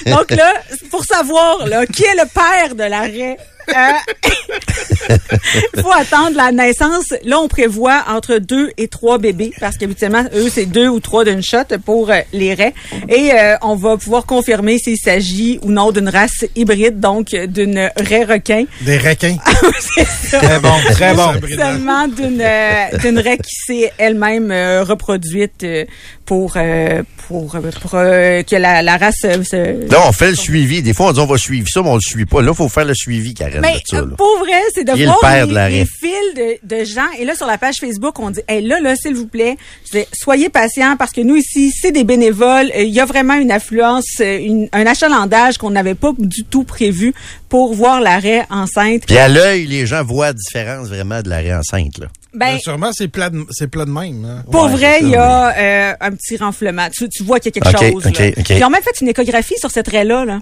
Donc 0.05 0.31
là, 0.31 0.53
pour 0.89 1.05
savoir 1.05 1.65
là, 1.67 1.85
qui 1.85 2.03
est 2.03 2.15
le 2.15 2.27
père 2.33 2.75
de 2.75 2.83
l'arrêt, 2.89 3.37
il 3.69 3.73
faut 5.81 5.91
attendre 5.91 6.35
la 6.35 6.51
naissance. 6.51 7.13
Là, 7.23 7.39
on 7.39 7.47
prévoit 7.47 8.03
entre 8.07 8.37
deux 8.37 8.71
et 8.77 8.87
trois 8.87 9.17
bébés 9.17 9.51
parce 9.59 9.77
qu'habituellement, 9.77 10.23
eux, 10.35 10.49
c'est 10.49 10.65
deux 10.65 10.87
ou 10.87 10.99
trois 10.99 11.23
d'une 11.25 11.41
shot 11.43 11.77
pour 11.85 12.09
euh, 12.09 12.19
les 12.33 12.53
raies. 12.53 12.73
Et 13.09 13.31
euh, 13.33 13.55
on 13.61 13.75
va 13.75 13.97
pouvoir 13.97 14.25
confirmer 14.25 14.77
s'il 14.77 14.97
s'agit 14.97 15.59
ou 15.61 15.71
non 15.71 15.91
d'une 15.91 16.09
race 16.09 16.45
hybride, 16.55 16.99
donc 16.99 17.29
d'une 17.29 17.89
raie 17.97 18.23
requin. 18.23 18.65
Des 18.81 18.97
requins. 18.97 19.37
c'est 19.95 20.05
ça. 20.05 20.39
Très 20.39 20.59
bon, 20.59 20.73
très 20.91 21.13
bon. 21.13 21.33
Seulement 21.57 22.07
d'une 22.07 22.41
euh, 22.41 22.97
d'une 23.01 23.19
raie 23.19 23.37
qui 23.37 23.55
s'est 23.65 23.91
elle-même 23.97 24.51
euh, 24.51 24.83
reproduite 24.83 25.63
euh, 25.63 25.85
pour 26.25 26.53
euh, 26.55 27.03
pour 27.27 27.55
euh, 27.55 27.59
pour 27.81 27.91
euh, 27.95 28.43
que 28.43 28.55
la, 28.55 28.81
la 28.81 28.97
race 28.97 29.15
euh, 29.25 29.43
se 29.43 29.89
Là, 29.91 29.99
on 30.07 30.11
fait 30.11 30.29
le 30.31 30.35
suivi. 30.35 30.81
Des 30.81 30.93
fois, 30.93 31.07
on 31.07 31.11
dit 31.13 31.19
on 31.19 31.25
va 31.25 31.37
suivre 31.37 31.67
ça, 31.69 31.81
mais 31.81 31.89
on 31.89 31.95
le 31.95 32.01
suit 32.01 32.25
pas. 32.25 32.41
Là, 32.41 32.51
il 32.51 32.55
faut 32.55 32.69
faire 32.69 32.85
le 32.85 32.93
suivi, 32.93 33.33
Karen, 33.33 33.61
Mais 33.61 33.73
de 33.75 33.81
ça. 33.85 33.97
là. 34.01 34.07
pour 34.17 34.39
vrai, 34.39 34.59
c'est 34.73 34.83
de 34.83 34.91
Qui 35.03 35.09
est 35.09 35.13
le 35.13 35.21
père 35.21 35.45
les, 35.45 35.49
de 35.49 35.55
l'arrêt? 35.55 35.71
les 35.71 35.85
fils 35.85 36.33
de, 36.35 36.75
de 36.79 36.83
gens. 36.83 37.09
Et 37.19 37.25
là, 37.25 37.35
sur 37.35 37.45
la 37.47 37.57
page 37.57 37.75
Facebook, 37.79 38.17
on 38.19 38.29
dit, 38.31 38.41
hey, 38.47 38.61
là, 38.65 38.79
là, 38.79 38.95
s'il 38.95 39.15
vous 39.15 39.27
plaît, 39.27 39.57
je 39.91 39.99
dis, 39.99 40.05
soyez 40.13 40.49
patients 40.49 40.95
parce 40.97 41.11
que 41.11 41.21
nous, 41.21 41.35
ici, 41.35 41.71
c'est 41.71 41.91
des 41.91 42.03
bénévoles. 42.03 42.71
Euh, 42.75 42.81
Il 42.83 42.89
y 42.93 42.99
a 42.99 43.05
vraiment 43.05 43.35
une 43.35 43.51
affluence, 43.51 44.05
euh, 44.19 44.37
une- 44.39 44.69
un 44.71 44.85
achalandage 44.85 45.57
qu'on 45.57 45.71
n'avait 45.71 45.95
pas 45.95 46.11
du 46.17 46.43
tout 46.43 46.63
prévu 46.63 47.13
pour 47.49 47.73
voir 47.73 48.01
l'arrêt 48.01 48.45
enceinte. 48.49 49.03
Puis 49.07 49.17
à 49.17 49.27
l'œil, 49.27 49.65
les 49.67 49.85
gens 49.85 50.03
voient 50.03 50.27
la 50.27 50.33
différence 50.33 50.87
vraiment 50.87 51.21
de 51.21 51.29
l'arrêt 51.29 51.53
enceinte. 51.53 51.97
Là. 51.99 52.07
Ben, 52.33 52.53
Mais 52.53 52.59
sûrement, 52.59 52.91
c'est 52.93 53.09
plat, 53.09 53.29
de- 53.29 53.45
c'est 53.51 53.67
plat 53.67 53.83
de 53.85 53.91
même. 53.91 54.23
hein. 54.25 54.43
Pour 54.49 54.63
Ouais, 54.65 54.71
vrai, 54.71 54.99
il 55.01 55.09
y 55.09 55.15
a 55.15 55.49
euh, 55.49 55.93
un 55.99 56.11
petit 56.11 56.37
renflement. 56.37 56.87
Tu, 56.89 57.09
tu 57.09 57.23
vois 57.23 57.39
qu'il 57.41 57.51
y 57.53 57.59
a 57.59 57.61
quelque 57.61 57.77
chose. 57.91 58.05
ok, 58.07 58.17
là. 58.19 58.27
ok. 58.37 58.49
Ils 58.51 58.63
ont 58.63 58.69
même 58.69 58.81
fait 58.83 59.01
une 59.01 59.09
échographie 59.09 59.57
sur 59.57 59.69
cette 59.69 59.89
raie-là, 59.89 60.23
là, 60.23 60.39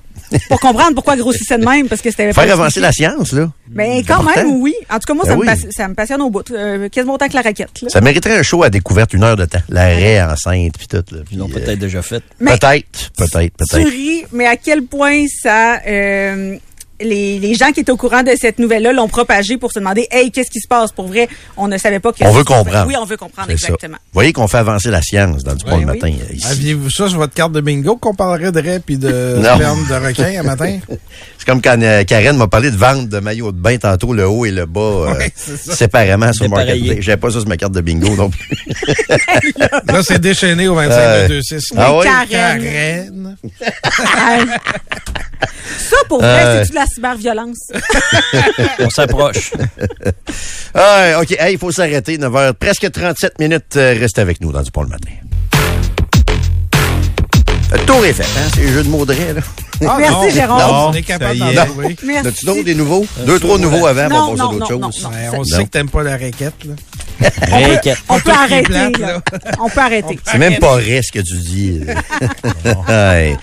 pour 0.49 0.60
comprendre 0.60 0.93
pourquoi 0.93 1.13
elle 1.15 1.21
grossissait 1.21 1.58
de 1.58 1.65
même, 1.65 1.88
parce 1.88 2.02
que 2.02 2.12
c'était 2.12 2.32
Faire 2.32 2.54
avancer 2.54 2.80
la 2.80 2.91
science, 2.91 3.32
là. 3.32 3.49
Mais 3.71 4.04
quand 4.08 4.19
important. 4.21 4.36
même, 4.43 4.62
oui. 4.62 4.75
En 4.91 4.95
tout 4.99 5.08
cas, 5.08 5.13
moi, 5.15 5.23
Ben 5.25 5.32
ça, 5.32 5.38
oui. 5.38 5.47
me, 5.47 5.52
passe- 5.52 5.65
ça 5.75 5.88
me 5.88 5.93
passionne 5.95 6.21
au 6.21 6.30
bout. 6.30 6.49
Euh, 6.52 6.89
quasiment 6.89 7.15
autant 7.15 7.28
que 7.28 7.34
la 7.36 7.41
raquette. 7.41 7.82
Là. 7.82 7.89
Ça 7.89 8.02
mériterait 8.02 8.38
un 8.38 8.43
show 8.43 8.62
à 8.63 8.69
découverte, 8.69 9.13
une 9.13 9.23
heure 9.23 9.36
de 9.36 9.45
temps. 9.45 9.62
L'arrêt 9.69 10.21
enceinte, 10.21 10.78
puis 10.78 10.88
tout. 10.88 10.97
Là. 10.97 11.21
Puis, 11.25 11.30
Ils 11.32 11.38
l'ont 11.39 11.49
euh, 11.49 11.54
peut-être 11.54 11.80
déjà 11.80 12.02
fait. 12.04 12.23
Mais- 12.39 12.52
Peut-être, 12.58 13.12
peut-être, 13.17 13.54
Tu 13.58 13.75
peut-être. 13.78 13.89
ris, 13.89 14.25
mais 14.32 14.45
à 14.45 14.58
quel 14.58 14.84
point 14.84 15.25
ça... 15.41 15.80
les, 17.01 17.39
les 17.39 17.53
gens 17.55 17.71
qui 17.71 17.79
étaient 17.81 17.91
au 17.91 17.97
courant 17.97 18.23
de 18.23 18.31
cette 18.39 18.59
nouvelle-là 18.59 18.91
l'ont 18.93 19.07
propagée 19.07 19.57
pour 19.57 19.71
se 19.71 19.79
demander, 19.79 20.07
hey, 20.12 20.31
qu'est-ce 20.31 20.51
qui 20.51 20.59
se 20.59 20.67
passe? 20.67 20.91
Pour 20.91 21.07
vrai? 21.07 21.27
On 21.57 21.67
ne 21.67 21.77
savait 21.77 21.99
pas 21.99 22.12
que... 22.12 22.23
On 22.23 22.31
veut 22.31 22.43
comprendre. 22.43 22.85
Oui, 22.88 22.95
on 22.99 23.05
veut 23.05 23.17
comprendre, 23.17 23.47
C'est 23.51 23.57
ça. 23.57 23.67
exactement. 23.67 23.97
Vous 23.97 24.13
voyez 24.13 24.33
qu'on 24.33 24.47
fait 24.47 24.57
avancer 24.57 24.89
la 24.91 25.01
science 25.01 25.43
dans 25.43 25.55
du 25.55 25.63
bon 25.65 25.77
Oui, 25.77 25.85
le 25.85 25.91
oui. 25.91 25.99
matin. 25.99 26.13
euh, 26.29 26.33
ici. 26.35 26.47
Aviez-vous 26.47 26.89
ça 26.89 27.07
sur 27.09 27.17
votre 27.17 27.33
carte 27.33 27.51
de 27.51 27.62
bingo 27.62 27.95
qu'on 27.97 28.13
parlerait 28.13 28.51
de 28.51 28.59
raies 28.62 28.79
puis 28.79 28.97
de 28.97 29.39
sperme 29.43 29.85
de 29.88 29.93
requin 30.07 30.39
un 30.39 30.43
matin? 30.43 30.79
C'est 31.38 31.45
comme 31.45 31.62
quand 31.62 31.81
euh, 31.81 32.03
Karen 32.03 32.35
m'a 32.38 32.47
parlé 32.47 32.69
de 32.71 32.75
vente 32.77 33.07
de 33.09 33.19
maillots 33.19 33.51
de 33.51 33.57
bain 33.59 33.77
tantôt, 33.77 34.13
le 34.13 34.27
haut 34.27 34.45
et 34.45 34.51
le 34.51 34.65
bas, 34.65 34.81
euh, 34.81 35.13
séparément 35.35 36.33
sur. 36.33 36.49
Marketplace. 36.49 36.97
J'avais 37.01 37.17
pas 37.17 37.29
ça 37.31 37.39
sur 37.39 37.47
ma 37.47 37.57
carte 37.57 37.73
de 37.73 37.81
bingo 37.81 38.15
non 38.15 38.29
plus. 38.29 38.57
Là, 39.88 40.01
c'est 40.03 40.19
déchaîné 40.19 40.67
au 40.67 40.75
25 40.75 40.91
Euh, 40.99 41.21
22 41.23 41.41
6 41.41 41.63
ah 41.77 41.95
oui? 41.97 42.03
Karen. 42.03 42.63
Karen. 42.63 43.38
Ça, 45.78 45.95
pour 46.08 46.19
vrai, 46.19 46.28
Euh. 46.43 46.60
c'est-tu 46.63 46.71
de 46.71 46.75
la 46.75 46.86
cyberviolence? 46.86 47.71
On 48.80 48.89
s'approche. 48.89 49.52
Ah, 50.73 51.19
OK, 51.21 51.32
Hey, 51.39 51.54
il 51.54 51.58
faut 51.60 51.71
s'arrêter. 51.71 52.17
9h, 52.17 52.54
presque 52.54 52.91
37 52.91 53.39
minutes. 53.39 53.75
Euh, 53.78 53.95
Reste 53.99 54.19
avec 54.19 54.41
nous 54.41 54.52
dans 54.52 54.62
du 54.62 54.71
pont 54.71 54.84
le 54.84 54.89
matin. 54.89 55.10
Le 57.71 57.80
tour 57.86 58.04
est 58.06 58.13
fait, 58.13 58.23
hein? 58.23 58.49
C'est 58.56 58.62
les 58.62 58.67
jeux 58.73 58.84
de 58.84 58.89
mots 58.89 59.06
de 59.06 59.13
là. 59.13 59.41
Ah, 59.88 59.95
Merci, 59.99 60.13
non. 60.13 60.30
Jérôme. 60.32 60.58
Non, 60.60 60.88
on 60.89 60.93
est 60.93 61.04
capable 61.04 61.38
d'en 61.39 61.65
trouver. 61.65 61.95
Merci. 62.04 62.28
As-tu 62.28 62.45
d'autres, 62.45 62.63
des 62.63 62.75
nouveaux? 62.75 63.06
Deux, 63.25 63.39
trois 63.39 63.58
nouveaux 63.60 63.86
avant, 63.86 64.10
Non, 64.10 64.15
on 64.15 64.19
va 64.19 64.32
passer 64.32 64.38
non, 64.39 64.49
à 64.49 64.54
d'autres 64.54 64.80
non, 64.80 64.91
choses. 64.91 65.08
on 65.34 65.38
Non. 65.38 65.43
sait 65.43 65.63
que 65.65 65.69
t'aimes 65.69 65.89
pas 65.89 66.04
la 66.04 66.12
raquette, 66.17 66.65
là. 66.65 66.73
On 68.10 68.19
peut 68.19 68.32
arrêter, 68.32 68.63
plate, 68.63 68.97
là. 68.97 69.08
là. 69.08 69.21
On 69.60 69.69
peut 69.69 69.82
arrêter. 69.82 70.19
C'est 70.23 70.38
même 70.38 70.58
pas 70.60 70.75
vrai 70.77 71.01
ce 71.03 71.12
que 71.12 71.19
tu 71.19 71.38
dis. 71.38 71.82
hey. 72.88 73.38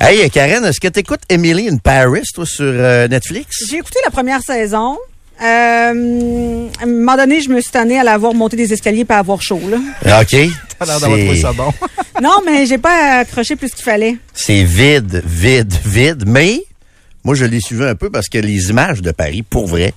hey, 0.00 0.30
Karen, 0.30 0.64
est-ce 0.64 0.80
que 0.80 0.88
tu 0.88 1.00
écoutes 1.00 1.20
Emily 1.28 1.68
in 1.68 1.76
Paris, 1.76 2.22
toi, 2.34 2.46
sur 2.46 2.64
euh, 2.64 3.08
Netflix? 3.08 3.64
J'ai 3.68 3.76
écouté 3.76 3.98
la 4.04 4.10
première 4.10 4.40
saison. 4.42 4.96
Euh, 5.40 6.66
à 6.80 6.82
un 6.82 6.86
moment 6.86 7.16
donné, 7.16 7.40
je 7.40 7.48
me 7.48 7.60
suis 7.60 7.70
tannée 7.70 7.98
à 7.98 8.04
la 8.04 8.18
voir 8.18 8.34
monter 8.34 8.56
des 8.56 8.72
escaliers 8.72 9.06
et 9.08 9.12
à 9.12 9.18
avoir 9.18 9.40
chaud. 9.40 9.60
Là. 9.68 9.78
Ah, 10.04 10.22
OK. 10.22 10.30
T'as 10.78 10.86
l'air 10.86 11.00
d'avoir 11.00 11.18
trouvé 11.18 11.40
ça 11.40 11.52
bon. 11.52 11.72
Non, 12.22 12.38
mais 12.44 12.66
j'ai 12.66 12.78
pas 12.78 13.20
accroché 13.20 13.56
plus 13.56 13.70
qu'il 13.72 13.84
fallait. 13.84 14.16
C'est 14.34 14.62
vide, 14.64 15.22
vide, 15.24 15.74
vide. 15.84 16.24
Mais 16.26 16.62
moi, 17.24 17.34
je 17.34 17.44
l'ai 17.44 17.60
suivi 17.60 17.84
un 17.84 17.94
peu 17.94 18.10
parce 18.10 18.28
que 18.28 18.38
les 18.38 18.70
images 18.70 19.02
de 19.02 19.10
Paris, 19.10 19.42
pour 19.42 19.66
vrai, 19.66 19.92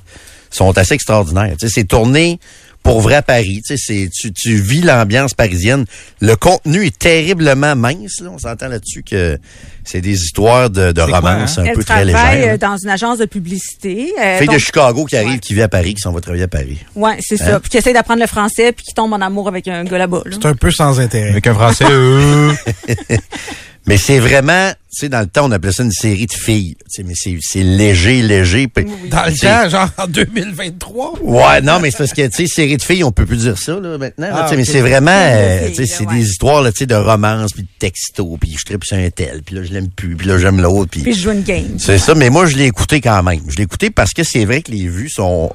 sont 0.50 0.78
assez 0.78 0.94
extraordinaires. 0.94 1.56
Tu 1.60 1.68
sais, 1.68 1.74
c'est 1.74 1.88
tourné 1.88 2.40
pour 2.84 3.02
vrai 3.02 3.16
à 3.16 3.22
Paris. 3.22 3.62
Tu 3.66 3.78
sais, 3.78 3.84
c'est, 3.84 4.10
tu, 4.14 4.32
tu 4.34 4.56
vis 4.56 4.82
l'ambiance 4.82 5.34
parisienne. 5.34 5.86
Le 6.20 6.36
contenu 6.36 6.86
est 6.86 6.98
terriblement 6.98 7.76
mince. 7.76 8.20
Là. 8.22 8.30
On 8.34 8.38
s'entend 8.40 8.68
là-dessus 8.70 9.04
que 9.04 9.38
c'est 9.84 10.02
des 10.02 10.14
histoires 10.24 10.70
de, 10.70 10.92
de 10.92 11.02
C'est 11.02 11.08
quoi, 11.10 11.20
romance 11.20 11.58
un 11.58 11.66
Elle 11.66 11.76
peu 11.76 11.84
très 11.84 12.04
travaille 12.06 12.38
légères. 12.40 12.54
euh, 12.54 12.58
dans 12.58 12.78
une 12.78 12.90
agence 12.90 13.20
de 13.20 13.26
publicité. 13.26 14.14
euh, 14.20 14.40
Fille 14.40 14.48
de 14.48 14.58
Chicago 14.58 15.06
qui 15.06 15.16
arrive, 15.16 15.30
Ouais. 15.32 15.40
qui 15.40 15.54
vit 15.54 15.62
à 15.62 15.68
Paris, 15.68 15.94
qui 15.94 16.02
s'en 16.02 16.12
va 16.12 16.22
travailler 16.22 16.44
à 16.44 16.48
Paris. 16.48 16.78
Ouais, 16.96 17.18
c'est 17.22 17.40
Hein? 17.42 17.46
ça. 17.46 17.60
Puis 17.60 17.70
qui 17.70 17.78
essaie 17.78 17.94
d'apprendre 17.94 18.20
le 18.22 18.28
français, 18.28 18.72
puis 18.72 18.84
qui 18.86 18.94
tombe 18.94 19.14
en 19.14 19.22
amour 19.22 19.48
avec 19.48 19.68
un 19.68 19.84
gars 19.84 19.98
là-bas. 19.98 20.22
là. 20.26 20.32
C'est 20.40 20.48
un 20.48 20.56
peu 20.56 20.72
sans 20.72 21.00
intérêt. 21.00 21.30
Avec 21.32 21.48
un 21.48 21.54
français, 21.54 21.86
euh, 21.90 22.52
Mais 23.88 23.98
c'est 23.98 24.20
vraiment, 24.20 24.70
tu 24.72 24.78
sais, 24.92 25.10
dans 25.10 25.22
le 25.22 25.26
temps, 25.26 25.48
on 25.48 25.52
appelait 25.52 25.72
ça 25.72 25.82
une 25.82 25.92
série 25.92 26.28
de 26.28 26.34
filles. 26.34 26.76
Tu 26.76 26.86
sais, 26.88 27.04
mais 27.04 27.16
c'est, 27.16 27.38
c'est 27.42 27.64
léger, 27.64 28.22
léger. 28.22 28.68
Dans 29.10 29.26
le 29.26 29.36
temps, 29.36 29.70
genre 29.70 29.90
en 29.98 30.06
2023. 30.08 31.20
Ouais, 31.24 31.62
non, 31.62 31.80
mais 31.80 31.90
c'est 31.90 31.98
parce 31.98 32.14
que, 32.14 32.28
tu 32.28 32.46
sais, 32.46 32.48
série 32.48 32.78
de 32.78 32.82
filles, 32.84 33.04
on 33.04 33.12
peut 33.12 33.26
plus 33.26 33.38
dire 33.38 33.58
ça, 33.58 33.80
là, 33.80 33.98
maintenant. 33.98 34.28
là, 34.28 34.36
Ah, 34.36 34.44
tu 34.44 34.50
sais, 34.50 34.58
mais 34.58 34.66
c'est 34.66 34.82
vraiment, 34.82 35.10
euh, 35.12 35.70
tu 35.70 35.76
sais, 35.76 35.82
là, 35.82 35.88
c'est 35.98 36.06
ouais. 36.08 36.16
des 36.16 36.30
histoires, 36.30 36.62
là, 36.62 36.72
tu 36.72 36.78
sais, 36.80 36.86
de 36.86 36.94
romance, 36.96 37.54
puis 37.54 37.64
de 37.64 37.68
texto, 37.80 38.38
puis 38.40 38.56
je 38.58 38.64
tripe 38.66 38.84
sur 38.84 38.98
un 38.98 39.10
tel, 39.10 39.42
puis 39.44 39.56
là, 39.56 39.64
je 39.64 39.74
l'aime 39.74 39.90
plus, 39.90 40.16
puis 40.16 40.28
là, 40.28 40.38
j'aime 40.38 40.62
l'autre, 40.62 40.92
puis... 40.92 41.02
Puis 41.02 41.14
je 41.14 41.22
joue 41.24 41.32
une 41.32 41.42
game. 41.44 41.80
C'est 41.80 41.98
ça, 41.98 42.14
mais 42.14 42.30
moi, 42.30 42.46
je 42.46 42.58
l'ai 42.58 42.66
écouté 42.66 43.02
quand 43.02 43.24
même. 43.24 43.42
Je 43.50 43.58
l'ai 43.58 43.64
écouté 43.64 43.90
parce 43.90 44.14
que 44.14 44.24
c'est 44.24 44.46
vrai 44.46 44.62
que 44.62 44.72
les 44.72 44.88
vues 44.88 45.10
sont, 45.10 45.50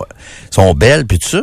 sont 0.50 0.74
belles, 0.74 1.06
puis 1.06 1.20
tout 1.20 1.28
ça. 1.28 1.42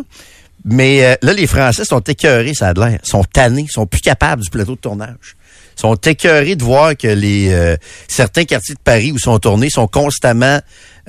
Mais 0.65 1.05
euh, 1.05 1.15
là, 1.21 1.33
les 1.33 1.47
Français 1.47 1.85
sont 1.85 1.99
écœurés, 2.01 2.53
ça 2.53 2.69
a 2.69 2.73
de 2.73 2.79
l'air. 2.81 2.99
sont 3.03 3.23
tannés, 3.23 3.67
sont 3.69 3.85
plus 3.85 4.01
capables 4.01 4.41
du 4.41 4.49
plateau 4.49 4.75
de 4.75 4.79
tournage. 4.79 5.35
Sont 5.75 5.95
écœurés 5.95 6.55
de 6.55 6.63
voir 6.63 6.95
que 6.95 7.07
les 7.07 7.51
euh, 7.51 7.75
certains 8.07 8.45
quartiers 8.45 8.75
de 8.75 8.79
Paris 8.79 9.11
où 9.11 9.19
sont 9.19 9.39
tournés 9.39 9.69
sont 9.69 9.87
constamment 9.87 10.59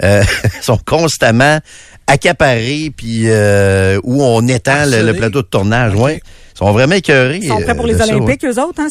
euh, 0.03 0.23
sont 0.61 0.79
constamment 0.85 1.61
accaparés 2.07 2.93
puis 2.97 3.25
euh, 3.27 3.99
où 4.03 4.23
on 4.23 4.47
étend 4.47 4.85
le, 4.87 5.13
plateau 5.13 5.43
de 5.43 5.47
tournage. 5.47 5.95
Ouais, 5.95 6.21
ils 6.55 6.59
sont 6.59 6.73
vraiment 6.73 6.95
écœurés. 6.95 7.41
Ils 7.43 7.49
sont 7.49 7.61
prêts 7.61 7.75
pour 7.75 7.85
euh, 7.85 7.89
les 7.89 7.95
de 7.95 7.99
ça, 7.99 8.07
ouais. 8.07 8.13
Olympiques, 8.15 8.45
eux 8.45 8.61
autres, 8.63 8.81
hein? 8.81 8.87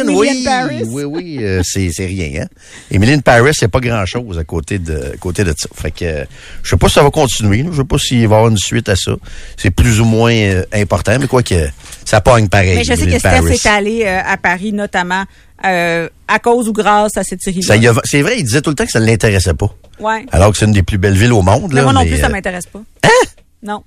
Emily 0.00 0.16
oui, 0.18 0.42
Paris. 0.44 0.82
oui, 0.86 1.04
oui, 1.04 1.38
euh, 1.40 1.60
c'est 1.64 1.90
c'est 1.92 2.06
rien. 2.06 2.42
Hein? 2.42 2.46
Emily 2.90 3.12
in 3.12 3.20
Paris, 3.20 3.52
c'est 3.54 3.68
pas 3.68 3.78
grand 3.80 4.04
chose 4.06 4.36
à 4.38 4.44
côté 4.44 4.78
de 4.80 5.12
à 5.14 5.16
côté 5.18 5.44
de 5.44 5.54
ça. 5.56 5.68
Fait 5.72 5.92
que 5.92 6.04
euh, 6.04 6.24
je 6.64 6.70
sais 6.70 6.76
pas 6.76 6.88
si 6.88 6.94
ça 6.94 7.02
va 7.04 7.10
continuer. 7.10 7.62
là. 7.62 7.70
Je 7.72 7.76
sais 7.78 7.84
pas 7.84 7.98
s'il 7.98 8.18
va 8.18 8.22
y 8.22 8.24
avoir 8.38 8.48
une 8.48 8.58
suite 8.58 8.88
à 8.88 8.96
ça. 8.96 9.12
C'est 9.56 9.70
plus 9.70 10.00
ou 10.00 10.04
moins 10.04 10.32
euh, 10.34 10.64
important, 10.72 11.16
mais 11.20 11.28
quoi 11.28 11.44
que 11.44 11.68
ça 12.04 12.20
pogne 12.20 12.48
pareil. 12.48 12.76
Mais 12.76 12.84
je 12.84 12.94
sais 12.94 13.06
que 13.06 13.18
Steph 13.18 13.50
est 13.50 13.66
allé 13.66 14.04
à 14.06 14.36
Paris, 14.36 14.72
notamment 14.72 15.24
à 15.62 16.38
cause 16.42 16.68
ou 16.68 16.72
grâce 16.72 17.16
à 17.16 17.22
cette 17.22 17.42
a- 17.86 18.00
C'est 18.04 18.22
vrai, 18.22 18.38
il 18.38 18.44
disait 18.44 18.62
tout 18.62 18.70
le 18.70 18.76
temps 18.76 18.84
que 18.84 18.90
ça 18.92 19.00
ne 19.00 19.06
l'intéressait 19.06 19.54
pas. 19.54 19.72
Ouais. 20.00 20.24
Alors 20.32 20.52
que 20.52 20.58
c'est 20.58 20.64
une 20.66 20.72
des 20.72 20.82
plus 20.82 20.98
belles 20.98 21.14
villes 21.16 21.32
au 21.32 21.42
monde. 21.42 21.68
Mais 21.70 21.76
là, 21.76 21.82
moi 21.84 21.92
non 21.92 22.02
mais, 22.02 22.10
plus, 22.10 22.18
ça 22.20 22.28
m'intéresse 22.28 22.66
pas. 22.66 22.80
Non. 23.62 23.82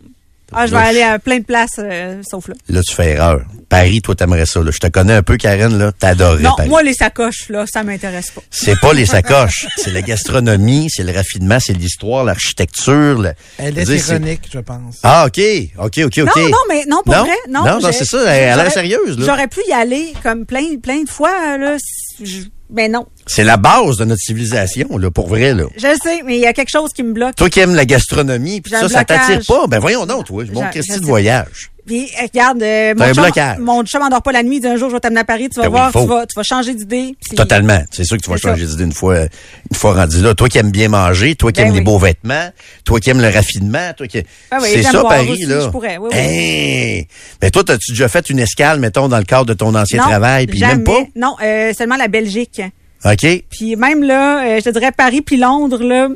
Ah, 0.53 0.65
je 0.67 0.71
vais 0.71 0.77
Là, 0.77 0.85
aller 0.87 1.01
à 1.01 1.19
plein 1.19 1.39
de 1.39 1.43
places, 1.45 1.79
euh, 1.79 2.21
sauf 2.29 2.47
là. 2.47 2.55
Là, 2.69 2.81
tu 2.83 2.93
fais 2.93 3.11
erreur. 3.11 3.41
Paris, 3.69 4.01
toi, 4.01 4.15
t'aimerais 4.15 4.45
ça. 4.45 4.61
Là. 4.61 4.71
Je 4.71 4.79
te 4.79 4.87
connais 4.87 5.13
un 5.13 5.23
peu, 5.23 5.37
Karen. 5.37 5.77
là. 5.77 5.91
T'adorerais 5.93 6.41
Non, 6.43 6.53
Paris. 6.57 6.69
moi, 6.69 6.83
les 6.83 6.93
sacoches, 6.93 7.47
là, 7.49 7.65
ça 7.71 7.83
m'intéresse 7.83 8.31
pas. 8.31 8.41
C'est 8.51 8.79
pas 8.79 8.93
les 8.93 9.05
sacoches. 9.15 9.67
c'est 9.77 9.91
la 9.91 10.01
gastronomie, 10.01 10.89
c'est 10.89 11.03
le 11.03 11.13
raffinement, 11.13 11.59
c'est 11.59 11.73
l'histoire, 11.73 12.23
l'architecture. 12.25 13.19
le- 13.21 13.33
Elle 13.57 13.77
est 13.77 13.85
dire, 13.85 13.95
ironique, 14.09 14.41
je 14.53 14.59
pense. 14.59 14.97
Ah, 15.03 15.25
OK. 15.27 15.39
OK, 15.77 15.99
OK, 16.05 16.19
OK. 16.19 16.35
Non, 16.35 16.49
non, 16.49 16.57
mais 16.69 16.83
non, 16.87 17.01
pour 17.05 17.15
Non? 17.15 17.23
vrai. 17.23 17.35
Non, 17.49 17.63
Non, 17.65 17.79
non, 17.79 17.91
c'est 17.91 18.05
ça, 18.05 18.19
elle 18.35 18.49
a 18.59 18.63
l'air 18.63 18.71
sérieuse, 18.71 19.17
là. 19.17 19.25
J'aurais 19.25 19.47
pu 19.47 19.61
y 19.69 19.71
aller 19.73 20.13
comme 20.21 20.45
plein, 20.45 20.77
plein 20.81 21.03
de 21.03 21.09
fois, 21.09 21.57
là. 21.57 21.77
si 21.79 22.10
je- 22.23 22.43
Mais 22.73 22.87
non. 22.87 23.05
C'est 23.27 23.43
la 23.43 23.57
base 23.57 23.97
de 23.97 24.05
notre 24.05 24.21
civilisation, 24.21 24.97
là, 24.97 25.11
pour 25.11 25.27
vrai. 25.27 25.53
Là. 25.53 25.65
Je 25.75 25.81
sais, 26.01 26.21
mais 26.25 26.37
il 26.37 26.41
y 26.41 26.45
a 26.45 26.53
quelque 26.53 26.69
chose 26.69 26.91
qui 26.93 27.03
me 27.03 27.11
bloque. 27.11 27.35
Toi 27.35 27.49
qui 27.49 27.59
aimes 27.59 27.75
la 27.75 27.85
gastronomie, 27.85 28.61
puis 28.61 28.71
ça, 28.71 28.87
ça 28.87 29.03
t'attire 29.03 29.41
pas? 29.45 29.67
Ben 29.67 29.79
voyons 29.79 30.05
donc, 30.05 30.25
toi. 30.27 30.43
Mon 30.53 30.61
Christy 30.69 30.99
de 30.99 31.05
voyage. 31.05 31.70
Puis, 31.85 32.09
regarde, 32.21 32.61
euh, 32.61 32.93
mon, 32.95 33.13
chum, 33.13 33.25
mon 33.59 33.83
chum 33.83 34.01
endort 34.01 34.21
pas 34.21 34.31
la 34.31 34.43
nuit, 34.43 34.57
il 34.57 34.61
dit 34.61 34.67
un 34.67 34.75
jour, 34.77 34.89
je 34.89 34.95
vais 34.95 34.99
t'amener 34.99 35.21
à 35.21 35.23
Paris, 35.23 35.49
tu 35.49 35.59
vas 35.59 35.63
Ben 35.63 35.69
voir, 35.69 35.91
tu 35.91 36.05
vas, 36.05 36.25
tu 36.25 36.35
vas 36.35 36.43
changer 36.43 36.73
d'idée. 36.73 37.15
Totalement. 37.35 37.81
C'est 37.91 38.03
sûr 38.03 38.17
que 38.17 38.21
tu 38.21 38.29
vas 38.29 38.37
changer 38.37 38.65
d'idée 38.65 38.83
une 38.83 38.91
fois, 38.93 39.21
une 39.21 39.77
fois 39.77 39.93
rendu 39.93 40.21
là. 40.21 40.33
Toi 40.35 40.47
qui 40.49 40.57
aimes 40.57 40.71
bien 40.71 40.89
manger, 40.89 41.35
toi 41.35 41.51
qui 41.51 41.61
Ben 41.61 41.69
aimes 41.69 41.75
les 41.75 41.81
beaux 41.81 41.97
vêtements, 41.97 42.49
toi 42.85 42.99
qui 42.99 43.09
aimes 43.09 43.21
le 43.21 43.29
raffinement, 43.29 43.93
toi 43.97 44.07
qui... 44.07 44.23
Ah 44.51 44.59
oui, 44.61 44.69
c'est 44.73 44.83
ça, 44.83 45.01
Paris, 45.03 45.31
aussi, 45.31 45.45
là. 45.45 45.61
je 45.61 45.69
pourrais, 45.69 45.97
oui, 45.97 46.09
oui. 46.11 46.17
Hein? 46.17 47.03
Mais 47.41 47.49
toi, 47.51 47.63
as-tu 47.67 47.91
déjà 47.91 48.07
fait 48.07 48.29
une 48.29 48.39
escale, 48.39 48.79
mettons, 48.79 49.07
dans 49.07 49.17
le 49.17 49.23
cadre 49.23 49.45
de 49.45 49.53
ton 49.53 49.73
ancien 49.75 49.99
non, 49.99 50.09
travail, 50.09 50.47
puis 50.47 50.59
même 50.61 50.83
pas? 50.83 51.03
Non, 51.15 51.35
euh, 51.43 51.73
seulement 51.73 51.97
la 51.97 52.07
Belgique. 52.07 52.61
OK. 53.03 53.43
Puis 53.49 53.75
même 53.75 54.03
là, 54.03 54.45
euh, 54.45 54.59
je 54.59 54.65
te 54.65 54.69
dirais 54.69 54.91
Paris 54.91 55.21
puis 55.21 55.37
Londres, 55.37 55.83
là, 55.83 56.07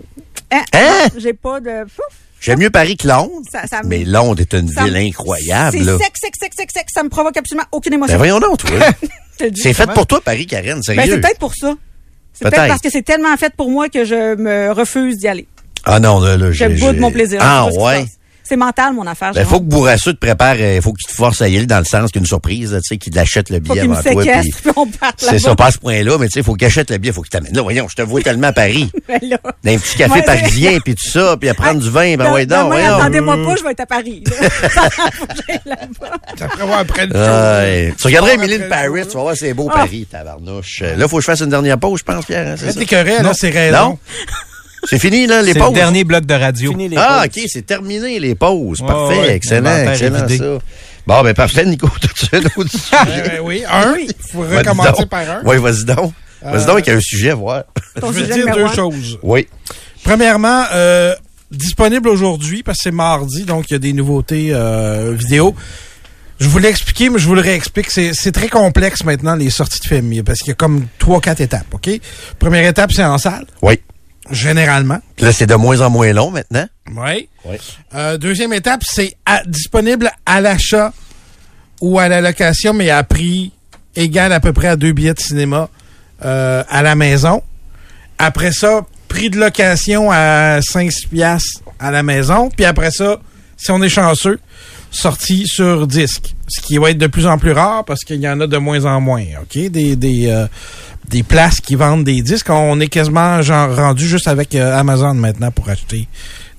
hein, 0.51 0.63
Hein? 0.73 1.07
j'ai 1.17 1.33
pas 1.33 1.59
de... 1.59 1.83
Pouf, 1.83 2.05
J'aime 2.45 2.59
mieux 2.59 2.69
Paris 2.69 2.97
que 2.97 3.07
Londres, 3.07 3.31
Ça- 3.51 3.67
ça 3.67 3.81
me- 3.83 3.87
mais 3.89 4.03
Londres 4.05 4.41
est 4.41 4.53
une 4.53 4.67
ça 4.69 4.81
me- 4.81 4.87
ville 4.87 4.97
incroyable, 4.97 5.77
C'est 5.77 5.83
là. 5.83 5.97
sec, 5.97 6.11
sec, 6.21 6.33
sec, 6.39 6.51
sec, 6.57 6.69
sec, 6.71 6.85
ça 6.93 7.03
me 7.03 7.09
provoque 7.09 7.35
absolument 7.37 7.65
aucune 7.71 7.91
Ben 7.91 7.97
émotion. 7.97 8.17
voyons 8.17 8.39
donc, 8.39 8.57
toi. 8.59 8.69
Je 9.33 9.37
te 9.39 9.43
le 9.45 9.51
dis. 9.51 9.61
c'est 9.61 9.73
fait 9.73 9.89
pour 9.91 10.07
toi, 10.07 10.21
Paris, 10.21 10.45
Karen, 10.45 10.75
Ben, 10.77 10.81
sérieux? 10.81 11.03
c'est 11.15 11.21
peut-être 11.21 11.39
pour 11.39 11.53
ça. 11.55 11.73
C'est 12.33 12.43
Peut-être. 12.43 12.55
peut-être 12.55 12.67
parce 12.69 12.81
que 12.81 12.89
c'est 12.89 13.01
tellement 13.01 13.35
fait 13.37 13.53
pour 13.55 13.69
moi 13.69 13.89
que 13.89 14.03
je 14.05 14.35
me 14.35 14.71
refuse 14.71 15.17
d'y 15.17 15.27
aller. 15.27 15.47
Ah 15.85 15.99
non, 15.99 16.19
là, 16.19 16.35
là, 16.37 16.47
Je 16.51 16.57
j'ai- 16.57 16.67
boude 16.69 16.95
j'ai- 16.95 16.99
mon 16.99 17.11
plaisir. 17.11 17.39
Ah 17.41 17.65
Je 17.67 17.71
sais 17.73 17.77
pas 17.79 17.83
ce 17.93 17.95
qui 17.95 17.95
se 17.95 17.99
ouais. 17.99 18.05
passe. 18.05 18.17
C'est 18.47 18.55
mental, 18.57 18.93
mon 18.93 19.07
affaire. 19.07 19.29
Ben, 19.33 19.39
Jérôme. 19.41 19.49
faut 19.51 19.59
que 19.59 19.65
Bourrassou 19.65 20.13
te 20.13 20.19
prépare, 20.19 20.55
il 20.59 20.81
faut 20.81 20.93
que 20.93 20.99
tu 20.99 21.07
te 21.11 21.15
forces 21.15 21.41
à 21.41 21.49
y 21.49 21.57
aller 21.57 21.65
dans 21.65 21.79
le 21.79 21.85
sens 21.85 22.11
qu'une 22.11 22.25
surprise, 22.25 22.71
tu 22.83 22.87
sais, 22.87 22.97
qu'il 22.97 23.17
achète 23.17 23.49
le 23.49 23.59
billet 23.59 23.81
avant 23.81 23.95
toi. 24.01 24.21
puis- 24.23 24.51
puis 24.51 24.71
on 24.75 24.85
part 24.87 25.13
C'est 25.17 25.39
ça, 25.39 25.49
là-bas. 25.49 25.55
pas 25.55 25.65
à 25.65 25.71
ce 25.71 25.77
point-là, 25.79 26.17
mais 26.19 26.27
tu 26.27 26.33
sais, 26.33 26.43
faut 26.43 26.53
qu'il 26.53 26.67
achète 26.67 26.91
le 26.91 26.97
billet, 26.99 27.11
faut 27.11 27.21
qu'il 27.23 27.31
t'amène. 27.31 27.53
Là, 27.55 27.61
voyons, 27.63 27.87
je 27.89 27.95
te 27.95 28.01
vois 28.03 28.21
tellement 28.21 28.47
à 28.47 28.53
Paris. 28.53 28.91
Ben 29.07 29.19
là. 29.23 29.37
Dans 29.63 29.71
un 29.71 29.77
petit 29.77 29.97
café 29.97 30.21
parisien, 30.21 30.79
puis 30.83 30.95
tout 30.95 31.09
ça, 31.09 31.37
puis 31.39 31.49
à 31.49 31.53
prendre 31.53 31.79
du 31.81 31.89
vin, 31.89 32.15
ben 32.17 32.25
Non, 32.25 32.33
ouais, 32.33 32.45
voyons. 32.45 32.95
attendez-moi 32.97 33.37
pas, 33.43 33.55
je 33.55 33.63
vais 33.63 33.71
être 33.71 33.79
à 33.81 33.85
Paris. 33.87 34.23
Après 36.41 36.61
avoir 36.61 36.79
après. 36.79 37.07
Tu 37.07 38.07
regarderas 38.07 38.33
Emily 38.33 38.57
le 38.57 38.67
Paris, 38.67 39.07
tu 39.07 39.15
vas 39.15 39.21
voir, 39.23 39.35
c'est 39.35 39.53
beau 39.53 39.69
Ah. 39.71 39.77
Paris, 39.79 40.07
tabarnouche. 40.09 40.79
Euh, 40.81 40.95
Là, 40.95 41.07
faut 41.07 41.17
que 41.17 41.21
je 41.21 41.25
fasse 41.25 41.41
une 41.41 41.49
dernière 41.49 41.77
pause, 41.79 41.99
je 41.99 42.03
pense, 42.03 42.25
Pierre. 42.25 42.47
hein, 42.47 42.55
c'est 42.57 42.91
là, 43.23 43.33
c'est 43.33 43.49
raison. 43.49 43.97
C'est 44.89 44.99
fini, 44.99 45.27
là, 45.27 45.41
les 45.41 45.53
C'est 45.53 45.59
le 45.59 45.65
pauses? 45.65 45.73
dernier 45.73 46.03
bloc 46.03 46.25
de 46.25 46.33
radio. 46.33 46.71
Fini 46.71 46.89
les 46.89 46.97
Ah, 46.97 47.23
pauses. 47.27 47.43
OK, 47.43 47.49
c'est 47.51 47.65
terminé, 47.65 48.19
les 48.19 48.35
pauses. 48.35 48.79
Parfait, 48.79 49.19
ouais. 49.19 49.35
excellent, 49.35 49.75
excellent, 49.91 50.27
ça. 50.27 50.43
Bon, 51.07 51.21
ben, 51.23 51.33
parfait, 51.33 51.65
Nico, 51.65 51.87
tout 52.01 52.07
autre 52.57 52.69
sujet. 52.71 53.21
Ben 53.21 53.39
oui, 53.43 53.63
un, 53.71 53.95
il 53.99 54.09
faut 54.31 54.41
recommencer 54.41 54.91
donc. 55.01 55.09
par 55.09 55.21
un. 55.29 55.41
Oui, 55.45 55.57
vas-y 55.57 55.85
donc. 55.85 56.13
Vas-y 56.41 56.55
Euh, 56.63 56.65
donc 56.65 56.69
avec 56.69 56.89
un 56.89 56.99
sujet, 56.99 57.33
voir. 57.33 57.63
Ton 57.99 58.11
Je 58.11 58.19
veux 58.21 58.27
dire 58.33 58.53
deux 58.55 58.67
choses. 58.69 59.19
Oui. 59.23 59.47
Premièrement, 60.03 60.63
euh, 60.73 61.13
disponible 61.51 62.09
aujourd'hui 62.09 62.63
parce 62.63 62.79
que 62.79 62.83
c'est 62.85 62.91
mardi, 62.91 63.43
donc 63.43 63.65
il 63.69 63.73
y 63.73 63.75
a 63.75 63.79
des 63.79 63.93
nouveautés 63.93 64.49
euh, 64.51 65.13
vidéo. 65.17 65.55
Je 66.39 66.47
voulais 66.49 66.69
expliquer, 66.69 67.09
mais 67.09 67.17
je 67.17 67.27
vous 67.27 67.35
le 67.35 67.41
réexplique. 67.41 67.89
C'est, 67.89 68.13
c'est 68.13 68.31
très 68.31 68.49
complexe 68.49 69.03
maintenant, 69.05 69.35
les 69.35 69.49
sorties 69.49 69.79
de 69.79 69.85
films, 69.85 70.23
parce 70.23 70.39
qu'il 70.39 70.49
y 70.49 70.51
a 70.51 70.55
comme 70.55 70.85
trois, 70.99 71.21
quatre 71.21 71.39
étapes, 71.41 71.67
OK? 71.73 71.89
Première 72.39 72.67
étape, 72.67 72.91
c'est 72.91 73.03
en 73.05 73.17
salle, 73.17 73.45
Oui. 73.61 73.79
Généralement. 74.31 74.99
Puis 75.15 75.25
là, 75.25 75.31
c'est 75.31 75.45
de 75.45 75.55
moins 75.55 75.81
en 75.81 75.89
moins 75.89 76.11
long 76.13 76.31
maintenant. 76.31 76.65
Oui. 76.95 77.29
Oui. 77.45 77.57
Euh, 77.93 78.17
deuxième 78.17 78.53
étape, 78.53 78.83
c'est 78.83 79.15
disponible 79.45 80.11
à 80.25 80.41
l'achat 80.41 80.93
ou 81.81 81.99
à 81.99 82.07
la 82.07 82.21
location, 82.21 82.73
mais 82.73 82.89
à 82.89 83.03
prix 83.03 83.51
égal 83.95 84.33
à 84.33 84.39
peu 84.39 84.53
près 84.53 84.67
à 84.67 84.75
deux 84.75 84.91
billets 84.91 85.13
de 85.13 85.19
cinéma 85.19 85.69
euh, 86.23 86.63
à 86.69 86.81
la 86.81 86.95
maison. 86.95 87.41
Après 88.17 88.51
ça, 88.51 88.85
prix 89.07 89.29
de 89.29 89.37
location 89.37 90.09
à 90.11 90.59
5 90.61 90.91
piastres 91.11 91.61
à 91.79 91.91
la 91.91 92.03
maison. 92.03 92.49
Puis 92.49 92.65
après 92.65 92.91
ça, 92.91 93.19
si 93.57 93.71
on 93.71 93.81
est 93.81 93.89
chanceux, 93.89 94.39
sorti 94.91 95.45
sur 95.47 95.87
disque. 95.87 96.35
Ce 96.47 96.61
qui 96.61 96.77
va 96.77 96.91
être 96.91 96.97
de 96.97 97.07
plus 97.07 97.25
en 97.25 97.37
plus 97.37 97.51
rare 97.51 97.83
parce 97.85 98.01
qu'il 98.01 98.21
y 98.21 98.29
en 98.29 98.39
a 98.39 98.47
de 98.47 98.57
moins 98.57 98.85
en 98.85 99.01
moins. 99.01 99.25
OK? 99.41 99.57
Des, 99.69 99.95
des, 99.95 100.27
euh, 100.27 100.47
des 101.09 101.23
places 101.23 101.61
qui 101.61 101.75
vendent 101.75 102.03
des 102.03 102.21
disques. 102.21 102.49
On 102.49 102.79
est 102.79 102.87
quasiment 102.87 103.41
genre 103.41 103.75
rendu 103.75 104.07
juste 104.07 104.27
avec 104.27 104.55
euh, 104.55 104.77
Amazon 104.77 105.13
maintenant 105.13 105.51
pour 105.51 105.69
acheter 105.69 106.07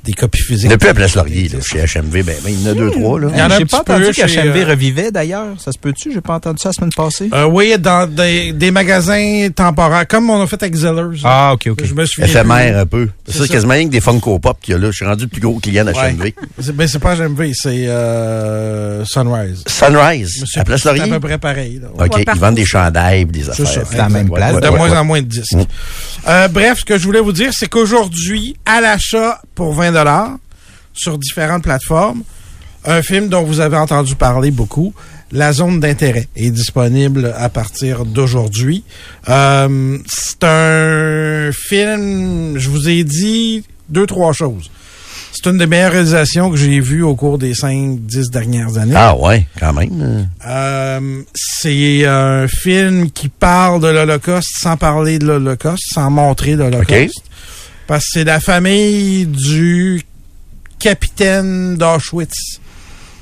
des 0.06 0.12
copies 0.12 0.40
physiques. 0.42 0.70
Depuis 0.70 0.86
la 0.86 0.94
Place 0.94 1.14
Laurier, 1.16 1.48
là, 1.48 1.58
chez 1.60 1.78
HMV, 1.80 2.22
ben, 2.22 2.24
ben, 2.24 2.34
il 2.48 2.62
y 2.62 2.68
en 2.68 2.70
a 2.70 2.74
deux, 2.74 2.90
trois, 2.90 3.20
là. 3.20 3.28
Il 3.32 3.38
y 3.38 3.42
en 3.42 3.50
a 3.50 3.58
J'ai 3.58 3.64
pas 3.66 3.80
entendu 3.80 4.06
qu'HMV 4.12 4.56
euh, 4.56 4.64
revivait 4.66 5.10
d'ailleurs. 5.10 5.54
Ça 5.58 5.72
se 5.72 5.78
peut-tu? 5.78 6.12
J'ai 6.12 6.20
pas 6.20 6.34
entendu 6.34 6.58
ça 6.62 6.68
la 6.70 6.72
semaine 6.72 6.90
passée. 6.96 7.28
Euh, 7.34 7.44
oui, 7.44 7.74
dans 7.78 8.08
des, 8.10 8.52
des 8.52 8.70
magasins 8.70 9.48
temporaires, 9.54 10.06
comme 10.06 10.30
on 10.30 10.40
a 10.40 10.46
fait 10.46 10.62
avec 10.62 10.74
Zellers. 10.76 11.20
Ah, 11.24 11.52
ok, 11.54 11.68
ok. 11.72 11.84
Je 11.84 11.94
me 11.94 12.04
souviens 12.06 12.26
Éphémère 12.30 12.78
un 12.78 12.86
peu. 12.86 13.08
C'est 13.26 13.32
C'est 13.32 13.38
ça, 13.40 13.46
ça. 13.46 13.52
quasiment 13.54 13.72
rien 13.74 13.84
que 13.86 13.90
des 13.92 14.00
Funko 14.00 14.38
Pop 14.38 14.58
qu'il 14.62 14.72
y 14.72 14.76
a 14.76 14.80
là. 14.80 14.86
Je 14.90 14.96
suis 14.96 15.04
rendu 15.04 15.24
le 15.24 15.28
plus 15.28 15.40
gros 15.40 15.58
client 15.58 15.84
d'HMV. 15.84 16.32
C'est- 16.60 16.72
Ben, 16.72 16.86
c'est 16.86 16.98
pas 17.00 17.16
HMV, 17.16 17.52
c'est 17.54 17.88
euh, 17.88 19.04
Sunrise. 19.04 19.64
Sunrise, 19.66 20.40
Monsieur, 20.40 20.60
à 20.60 20.64
Place 20.64 20.82
c'est 20.82 20.88
à 20.88 20.92
Laurier. 20.94 21.10
peu 21.12 21.20
près 21.20 21.38
pareil. 21.38 21.80
là, 21.82 21.88
ouais. 21.98 22.06
OK, 22.06 22.16
Ouais, 22.16 22.24
ils 22.34 22.40
vendent 22.40 22.54
des 22.54 22.64
chandails 22.64 23.24
des 23.26 23.48
affaires. 23.50 23.66
C'est 23.66 23.96
la 23.96 24.08
même 24.08 24.30
Ouais, 24.30 24.38
place. 24.38 24.54
ouais, 24.54 24.60
de 24.60 24.68
ouais, 24.68 24.76
moins 24.76 24.90
ouais. 24.90 24.96
en 24.98 25.04
moins 25.04 25.20
de 25.22 25.26
disques. 25.26 25.56
Euh, 26.28 26.48
bref, 26.48 26.78
ce 26.80 26.84
que 26.84 26.98
je 26.98 27.04
voulais 27.04 27.20
vous 27.20 27.32
dire, 27.32 27.50
c'est 27.52 27.68
qu'aujourd'hui, 27.68 28.56
à 28.66 28.80
l'achat 28.80 29.40
pour 29.54 29.72
20 29.74 29.95
sur 30.92 31.18
différentes 31.18 31.62
plateformes, 31.62 32.22
un 32.84 33.02
film 33.02 33.28
dont 33.28 33.42
vous 33.42 33.60
avez 33.60 33.76
entendu 33.76 34.14
parler 34.14 34.50
beaucoup, 34.50 34.94
La 35.32 35.52
zone 35.52 35.80
d'intérêt, 35.80 36.28
est 36.36 36.50
disponible 36.50 37.34
à 37.36 37.48
partir 37.48 38.04
d'aujourd'hui. 38.04 38.84
Euh, 39.28 39.98
c'est 40.06 40.44
un 40.44 41.50
film, 41.52 42.56
je 42.56 42.68
vous 42.68 42.88
ai 42.88 43.02
dit 43.02 43.64
deux, 43.88 44.06
trois 44.06 44.32
choses. 44.32 44.70
C'est 45.32 45.50
une 45.50 45.58
des 45.58 45.66
meilleures 45.66 45.92
réalisations 45.92 46.50
que 46.50 46.56
j'ai 46.56 46.78
vues 46.78 47.02
au 47.02 47.14
cours 47.16 47.38
des 47.38 47.54
5-10 47.54 48.30
dernières 48.30 48.78
années. 48.78 48.94
Ah 48.96 49.16
ouais, 49.16 49.46
quand 49.58 49.72
même. 49.72 50.28
Euh, 50.46 51.22
c'est 51.34 52.06
un 52.06 52.46
film 52.48 53.10
qui 53.10 53.28
parle 53.28 53.82
de 53.82 53.88
l'Holocauste 53.88 54.48
sans 54.60 54.76
parler 54.76 55.18
de 55.18 55.26
l'Holocauste, 55.26 55.82
sans 55.92 56.08
montrer 56.08 56.54
l'Holocauste. 56.54 57.22
Parce 57.86 58.04
que 58.04 58.10
c'est 58.14 58.24
la 58.24 58.40
famille 58.40 59.26
du 59.26 60.02
capitaine 60.78 61.76
d'Auschwitz, 61.76 62.60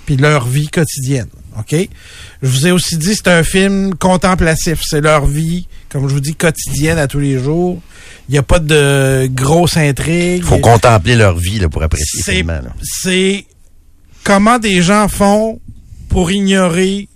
puis 0.07 0.17
leur 0.17 0.47
vie 0.47 0.69
quotidienne. 0.69 1.29
OK? 1.59 1.75
Je 2.43 2.49
vous 2.49 2.67
ai 2.67 2.73
aussi 2.73 2.97
dit, 2.97 3.15
c'est 3.15 3.29
un 3.29 3.43
film 3.43 3.95
contemplatif. 3.95 4.83
C'est 4.85 5.01
leur 5.01 5.27
vie, 5.27 5.67
comme 5.89 6.09
je 6.09 6.15
vous 6.15 6.21
dis, 6.21 6.35
quotidienne 6.35 6.99
à 6.99 7.07
tous 7.07 7.21
les 7.21 7.39
jours. 7.39 7.81
Il 8.29 8.33
n'y 8.33 8.39
a 8.39 8.43
pas 8.43 8.59
de 8.59 9.29
grosse 9.31 9.77
intrigue. 9.77 10.39
Il 10.39 10.45
faut 10.45 10.59
contempler 10.59 11.15
leur 11.15 11.37
vie 11.37 11.59
là, 11.59 11.69
pour 11.69 11.83
apprécier 11.83 12.23
C'est-. 12.23 12.45
C'est 12.83 13.47
comment 14.25 14.59
des 14.59 14.83
gens 14.83 15.09
font 15.09 15.61
pour 16.09 16.31
ignorer 16.33 17.09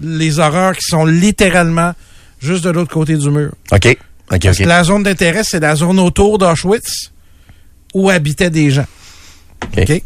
les 0.00 0.38
horreurs 0.38 0.74
qui 0.74 0.84
sont 0.84 1.06
littéralement 1.06 1.92
juste 2.40 2.64
de 2.64 2.70
l'autre 2.70 2.92
côté 2.92 3.16
du 3.16 3.30
mur. 3.30 3.52
OK. 3.72 3.96
Parce 4.28 4.58
que 4.58 4.64
la 4.64 4.84
zone 4.84 5.02
d'intérêt, 5.02 5.42
c'est 5.44 5.60
la 5.60 5.74
zone 5.76 5.98
autour 5.98 6.38
d'Auschwitz 6.38 7.12
où 7.94 8.10
habitaient 8.10 8.50
des 8.50 8.70
gens. 8.70 8.86
OK. 9.64 9.78
OK? 9.88 10.02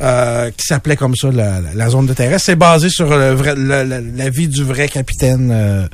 Euh, 0.00 0.50
qui 0.50 0.64
s'appelait 0.66 0.96
comme 0.96 1.14
ça 1.16 1.30
la, 1.30 1.88
zone 1.90 2.06
d'intérêt. 2.06 2.38
C'est 2.38 2.56
basé 2.56 2.88
sur 2.88 3.08
le 3.16 3.32
vrai- 3.32 3.54
le- 3.56 3.82
la, 3.82 4.00
la 4.00 4.30
vie 4.30 4.48
du 4.48 4.62
vrai 4.62 4.88
capitaine, 4.88 5.50
euh, 5.52 5.86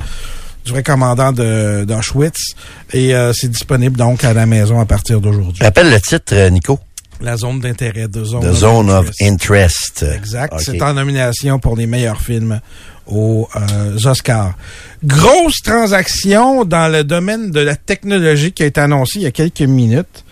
du 0.65 0.73
vrai 0.73 0.83
commandant 0.83 1.33
d'Auschwitz. 1.33 2.55
Et 2.93 3.15
euh, 3.15 3.33
c'est 3.33 3.49
disponible 3.51 3.97
donc 3.97 4.25
à 4.25 4.33
la 4.35 4.47
maison 4.47 4.79
à 4.81 4.85
partir 4.87 5.21
d'aujourd'hui. 5.21 5.63
Rappelle 5.65 5.91
le 5.91 6.01
titre, 6.01 6.49
Nico. 6.51 6.79
La 7.21 7.37
zone 7.37 7.61
d'intérêt, 7.61 8.09
de 8.09 8.25
zone, 8.25 8.43
The 8.43 8.47
of 8.47 8.57
Zone 8.57 8.91
of 8.91 9.11
Interest. 9.23 10.05
Exact. 10.15 10.55
C'est 10.59 10.83
en 10.83 10.95
nomination 10.95 11.59
pour 11.59 11.77
les 11.77 11.87
meilleurs 11.87 12.21
films 12.21 12.61
aux 13.07 13.49
euh, 13.57 13.97
Oscars. 14.05 14.55
Grosse 15.05 15.63
transaction 15.63 16.65
dans 16.65 16.91
le 16.91 17.05
domaine 17.05 17.51
de 17.51 17.61
la 17.61 17.77
technologie 17.77 18.53
qui 18.53 18.63
a 18.63 18.67
été 18.67 18.81
annoncée 18.81 19.19
il 19.21 19.23
y 19.23 19.27
a 19.27 19.31
quelques 19.31 19.61
minutes. 19.61 20.25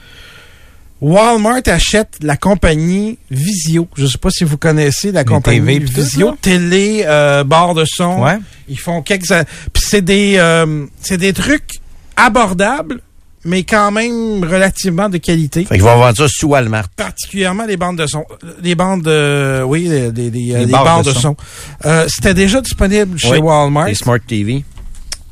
Walmart 1.03 1.63
achète 1.67 2.19
la 2.23 2.37
compagnie 2.37 3.19
Visio. 3.29 3.89
Je 3.97 4.05
ne 4.05 4.09
sais 4.09 4.19
pas 4.19 4.31
si 4.31 4.45
vous 4.45 4.57
connaissez 4.57 5.11
la 5.11 5.25
compagnie 5.25 5.81
TV 5.81 5.85
tout? 5.85 6.37
Télé, 6.41 7.03
euh, 7.05 7.43
barre 7.43 7.75
de 7.75 7.85
son. 7.85 8.23
Ouais. 8.23 8.39
Ils 8.69 8.79
font 8.79 9.03
quelques... 9.03 9.27
Puis 9.73 9.83
c'est 9.85 10.03
des, 10.03 10.37
euh, 10.37 10.87
c'est 11.01 11.19
des 11.19 11.33
trucs 11.33 11.81
abordables, 12.17 13.01
mais 13.45 13.65
quand 13.65 13.91
même 13.91 14.45
relativement 14.45 15.09
de 15.09 15.19
qualité 15.19 15.65
Fait 15.65 15.75
qu'ils 15.75 15.83
vont 15.83 15.97
vendre 15.99 16.17
ça 16.17 16.27
sous 16.29 16.49
Walmart. 16.49 16.89
particulièrement 16.91 17.65
les 17.67 17.77
bandes 17.77 17.99
de 17.99 18.07
son. 18.07 18.25
Les 18.63 18.75
bandes 18.75 19.03
de, 19.03 19.63
oui, 19.67 19.89
les, 19.89 20.11
les, 20.13 20.31
les, 20.31 20.65
les 20.65 20.67
barres 20.67 20.85
barres 20.85 21.03
de 21.03 21.13
de 21.13 21.19
son. 21.19 21.37
Euh, 21.85 22.07
C'était 22.09 22.35
déjà 22.35 22.61
disponible 22.61 23.19
chez 23.19 23.31
Oui, 23.33 23.39
Walmart, 23.39 23.87
Les 23.87 23.95
Smart 23.95 24.21
TV. 24.21 24.65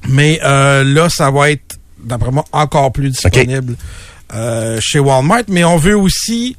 mais 0.09 0.41
euh, 0.45 0.83
là, 0.85 1.09
ça 1.09 1.31
va 1.31 1.51
être, 1.51 1.79
d'après 2.03 2.31
moi, 2.31 2.45
encore 2.53 2.91
plus 2.93 3.11
disponible 3.11 3.77
euh, 4.35 4.79
chez 4.81 4.99
Walmart. 4.99 5.43
Mais 5.49 5.65
on 5.65 5.77
veut 5.77 5.97
aussi 5.97 6.57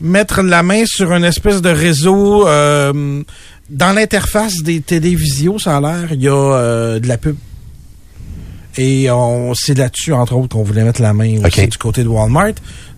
mettre 0.00 0.42
la 0.42 0.62
main 0.62 0.82
sur 0.86 1.12
une 1.12 1.24
espèce 1.24 1.62
de 1.62 1.70
réseau. 1.70 2.46
euh, 2.48 3.22
dans 3.70 3.92
l'interface 3.94 4.56
des 4.62 4.80
télévisions, 4.82 5.58
ça 5.58 5.78
a 5.78 5.80
l'air, 5.80 6.12
il 6.12 6.20
y 6.22 6.28
a 6.28 6.32
euh, 6.34 6.98
de 7.00 7.08
la 7.08 7.16
pub. 7.16 7.36
Et 8.78 9.10
on 9.10 9.54
c'est 9.54 9.76
là-dessus, 9.76 10.12
entre 10.12 10.34
autres, 10.34 10.56
qu'on 10.56 10.62
voulait 10.62 10.84
mettre 10.84 11.02
la 11.02 11.12
main 11.12 11.36
aussi 11.44 11.66
du 11.68 11.78
côté 11.78 12.02
de 12.04 12.08
Walmart. 12.08 12.52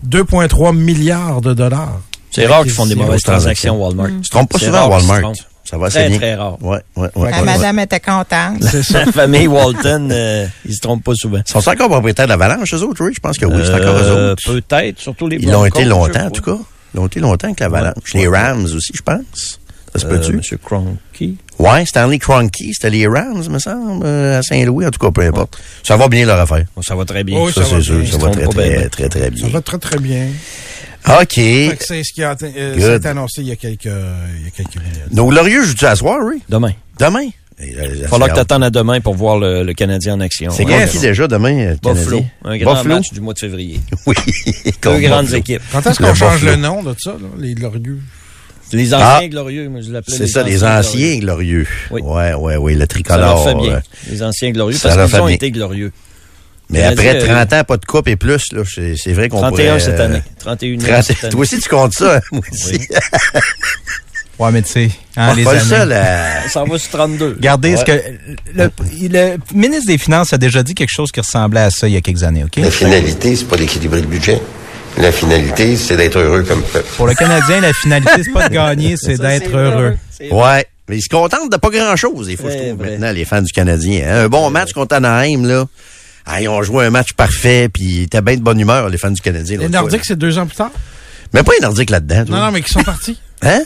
2,3 0.09 0.77
milliards 0.77 1.41
de 1.41 1.55
dollars. 1.55 2.01
C'est 2.31 2.47
rare 2.47 2.63
qu'ils 2.63 2.73
font 2.73 2.87
des 2.87 2.95
mauvaises 2.95 3.23
transactions. 3.23 3.81
Walmart. 3.81 4.09
Tu 4.23 4.29
te 4.29 4.31
trompes 4.31 4.51
pas 4.51 4.59
souvent 4.59 4.85
à 4.85 4.89
Walmart. 4.89 5.33
Ça 5.65 5.79
va 5.79 5.89
Très, 5.89 6.11
très 6.11 6.35
rare. 6.35 6.63
Ouais, 6.63 6.79
ouais, 6.97 7.09
ouais. 7.17 7.31
La 7.31 7.39
ouais. 7.39 7.45
madame 7.45 7.79
était 7.79 7.99
contente. 7.99 8.63
Ça. 8.63 9.07
La 9.07 9.13
famille 9.13 9.47
Walton, 9.47 10.09
euh, 10.11 10.47
ils 10.67 10.75
se 10.75 10.81
trompent 10.81 11.03
pas 11.03 11.15
souvent. 11.15 11.39
Ils 11.39 11.51
sont 11.63 11.67
encore 11.71 11.89
propriétaires 11.89 12.27
d'Avalanche, 12.27 12.75
eux 12.75 12.83
autres, 12.83 13.03
oui? 13.03 13.13
Je 13.15 13.21
pense 13.21 13.39
que 13.39 13.47
oui, 13.47 13.63
c'est 13.65 13.73
encore 13.73 13.95
eux 13.97 14.03
Euh, 14.05 14.33
autres. 14.33 14.43
Peut-être, 14.53 15.01
surtout 15.01 15.27
les 15.27 15.37
Ils 15.37 15.51
l'ont 15.51 15.65
été 15.65 15.85
longtemps, 15.87 16.21
je 16.21 16.27
en 16.27 16.31
tout 16.31 16.43
cas. 16.43 16.59
Ils 16.93 16.99
l'ont 16.99 17.07
été 17.07 17.19
longtemps 17.21 17.47
avec 17.47 17.61
l'Avalanche. 17.61 17.95
Ouais. 18.15 18.21
Les 18.21 18.29
Rams 18.29 18.65
aussi, 18.65 18.93
je 18.95 19.01
pense. 19.03 19.59
Ça 19.95 20.01
se 20.01 20.07
Euh, 20.07 20.11
peut-tu? 20.11 20.33
Monsieur 20.33 20.57
Cronky. 20.59 21.37
Ouais, 21.59 21.87
Stanley 21.87 22.19
Kroenke, 22.19 22.57
c'était 22.73 22.91
les 22.91 23.07
Rams, 23.07 23.45
me 23.49 23.59
semble, 23.61 24.05
euh, 24.05 24.39
à 24.39 24.43
Saint-Louis. 24.43 24.87
En 24.87 24.91
tout 24.91 24.99
cas, 24.99 25.11
peu 25.13 25.23
importe. 25.23 25.57
Ça 25.85 25.97
va 25.97 26.09
bien 26.09 26.27
leur 26.27 26.41
affaire. 26.41 26.65
Bon, 26.75 26.83
ça 26.83 26.97
va 26.97 27.05
très 27.05 27.23
bien. 27.23 27.41
Oui, 27.41 27.53
Ça, 27.53 27.63
ça 27.63 27.71
va 27.71 27.77
c'est 27.77 27.83
sûr. 27.83 27.99
bien. 28.01 28.11
Ça 28.11 28.19
va 28.19 28.31
très, 28.31 28.47
très, 28.47 28.69
bien. 28.79 28.89
très, 28.89 29.09
très 29.09 29.21
Ça 29.23 29.31
bien. 29.31 29.49
va 29.49 29.61
très, 29.61 29.79
très 29.79 29.99
bien. 29.99 30.27
OK. 31.09 31.33
C'est 31.35 32.03
ce 32.03 32.13
qui 32.13 32.25
a, 32.25 32.33
été- 32.33 32.53
euh, 32.57 32.73
Good. 32.75 32.83
ça 32.83 32.93
a 32.93 32.97
été 32.97 33.09
annoncé 33.09 33.43
il 33.43 33.49
y 33.49 33.53
a 33.53 33.57
quelques, 33.57 33.85
il 33.85 33.91
y 34.45 34.47
a 34.49 34.51
quelques 34.57 34.77
minutes. 34.77 35.13
Nos 35.13 35.29
Glorieux 35.29 35.63
jouent-tu 35.65 35.85
à 35.87 35.95
soir, 35.95 36.19
oui? 36.25 36.43
Demain. 36.49 36.73
Demain? 36.99 37.29
Il 37.61 38.07
falloir 38.09 38.31
que 38.31 38.35
t'attendes 38.35 38.65
à 38.65 38.71
demain 38.71 39.01
pour 39.01 39.15
voir 39.15 39.39
le, 39.39 39.63
le 39.63 39.73
Canadien 39.75 40.15
en 40.15 40.21
action. 40.21 40.51
C'est 40.51 40.65
Ouais. 40.65 40.89
qui 40.91 40.99
déjà 40.99 41.29
demain, 41.29 41.57
euh, 41.57 41.75
Buffalo. 41.81 41.95
Canadien? 42.23 42.27
Un 42.45 42.57
grand 42.59 42.75
Buffalo? 42.75 42.95
match 42.97 43.13
du 43.13 43.21
mois 43.21 43.33
de 43.35 43.39
février. 43.39 43.81
Oui. 44.07 44.15
Deux 44.83 44.99
grandes 44.99 45.27
Buffalo. 45.27 45.39
équipes. 45.39 45.63
Quand 45.71 45.87
est-ce 45.87 45.99
qu'on 46.03 46.15
change 46.15 46.41
Buffalo. 46.41 46.51
le 46.51 46.57
nom 46.57 46.83
de 46.83 46.95
ça, 46.99 47.13
là, 47.13 47.29
les 47.39 47.55
glorieux? 47.55 48.01
Les 48.75 48.93
anciens 48.95 49.07
Ah. 49.23 49.29
glorieux, 49.29 49.69
moi 49.69 49.81
je 49.81 49.91
l'appelais 49.93 50.17
C'est 50.17 50.27
ça, 50.27 50.43
les 50.43 50.63
anciens 50.65 51.19
glorieux. 51.19 51.67
Oui. 51.91 52.01
Ouais, 52.03 52.35
ouais, 52.35 52.57
ouais, 52.57 52.75
le 52.75 52.81
Ça 52.81 52.87
tricolore. 52.87 53.19
leur 53.21 53.45
fait 53.45 53.55
bien. 53.55 53.73
euh, 53.77 53.81
Les 54.11 54.23
anciens 54.23 54.51
glorieux, 54.51 54.77
ça 54.77 54.95
parce 54.95 55.11
qu'ils 55.11 55.21
ont 55.21 55.27
bien. 55.27 55.35
été 55.35 55.51
glorieux. 55.51 55.93
Mais 56.71 56.83
après 56.83 57.15
dit, 57.19 57.25
euh, 57.25 57.35
30 57.35 57.53
ans, 57.53 57.65
pas 57.65 57.77
de 57.77 57.85
coupe 57.85 58.09
et 58.09 58.17
plus, 58.17 58.43
là, 58.53 58.63
c'est 58.73 58.97
c'est 58.97 59.13
vrai 59.13 59.29
qu'on 59.29 59.39
31 59.41 59.67
pourrait... 59.67 59.81
cette 59.81 60.01
euh, 60.01 60.05
année. 60.07 60.23
31 60.39 60.79
30 60.79 61.03
cette 61.05 61.25
année. 61.25 61.31
Toi 61.33 61.41
aussi, 61.43 61.59
tu 61.61 61.69
comptes 61.69 61.93
ça, 61.95 62.17
hein, 62.17 62.21
moi 62.33 62.43
aussi. 62.51 62.81
Ouais, 64.37 64.51
mais 64.51 64.63
tu 64.63 64.69
sais, 64.69 64.91
hein, 65.17 65.29
Ah, 65.31 65.35
les 65.37 65.45
pas 65.45 65.51
années. 65.53 65.61
ça, 65.61 65.85
là. 65.85 66.49
Ça 66.49 66.65
va 66.65 66.77
sur 66.77 66.91
32. 66.91 67.35
Regardez 67.37 67.77
ce 67.77 67.85
que 67.85 67.93
le, 68.53 68.69
le 69.01 69.37
ministre 69.55 69.87
des 69.87 69.97
Finances 69.97 70.33
a 70.33 70.39
déjà 70.39 70.65
dit 70.65 70.75
quelque 70.75 70.91
chose 70.93 71.13
qui 71.13 71.21
ressemblait 71.21 71.61
à 71.61 71.71
ça 71.71 71.87
il 71.87 71.95
y 71.95 71.97
a 71.97 72.01
quelques 72.01 72.25
années, 72.25 72.43
OK? 72.43 72.57
La 72.57 72.69
finalité, 72.73 73.37
c'est 73.37 73.45
pas 73.45 73.57
d'équilibrer 73.57 74.01
le 74.01 74.09
budget. 74.09 74.43
La 74.99 75.11
finalité, 75.11 75.77
c'est 75.77 75.97
d'être 75.97 76.19
heureux 76.19 76.43
comme 76.45 76.63
peuple. 76.63 76.89
Pour 76.97 77.07
le 77.07 77.15
Canadien, 77.15 77.61
la 77.61 77.73
finalité, 77.73 78.23
c'est 78.25 78.33
pas 78.33 78.49
de 78.49 78.55
gagner, 78.55 78.95
c'est 79.01 79.19
d'être 79.19 79.55
heureux. 79.55 79.97
Ouais. 80.31 80.65
Mais 80.89 80.99
ils 80.99 81.03
se 81.03 81.09
contentent 81.09 81.51
de 81.51 81.57
pas 81.57 81.71
grand-chose, 81.71 82.27
des 82.27 82.37
fois, 82.37 82.51
je 82.51 82.57
trouve, 82.59 82.73
vrai. 82.79 82.91
maintenant, 82.93 83.11
les 83.13 83.25
fans 83.25 83.41
du 83.43 83.53
Canadien. 83.53 84.05
hein. 84.07 84.25
Un 84.25 84.29
bon 84.29 84.51
match 84.51 84.73
contre 84.73 84.95
Anaheim, 84.97 85.47
là. 85.47 85.65
Ah, 86.27 86.41
ils 86.43 86.49
ont 86.49 86.63
joué 86.63 86.85
un 86.87 86.91
match 86.91 87.13
parfait, 87.15 87.69
puis 87.73 87.83
ils 87.85 88.03
étaient 88.05 88.21
bien 88.23 88.37
de 88.37 88.43
bonne 88.43 88.61
humeur, 88.61 88.89
les 88.89 88.99
fans 88.99 89.11
du 89.11 89.21
Canadien. 89.21 89.59
Les 89.59 89.69
Nordiques, 89.69 90.05
c'est 90.05 90.17
deux 90.19 90.39
ans 90.39 90.47
plus 90.47 90.57
tard? 90.57 90.71
Mais 91.33 91.43
pas 91.43 91.53
les 91.55 91.61
Nordiques 91.61 91.91
là-dedans. 91.91 92.25
Non, 92.29 92.39
non, 92.47 92.51
mais 92.53 92.63
qui 92.63 92.73
sont 92.73 92.83
partis. 92.83 93.19
Hein? 93.43 93.63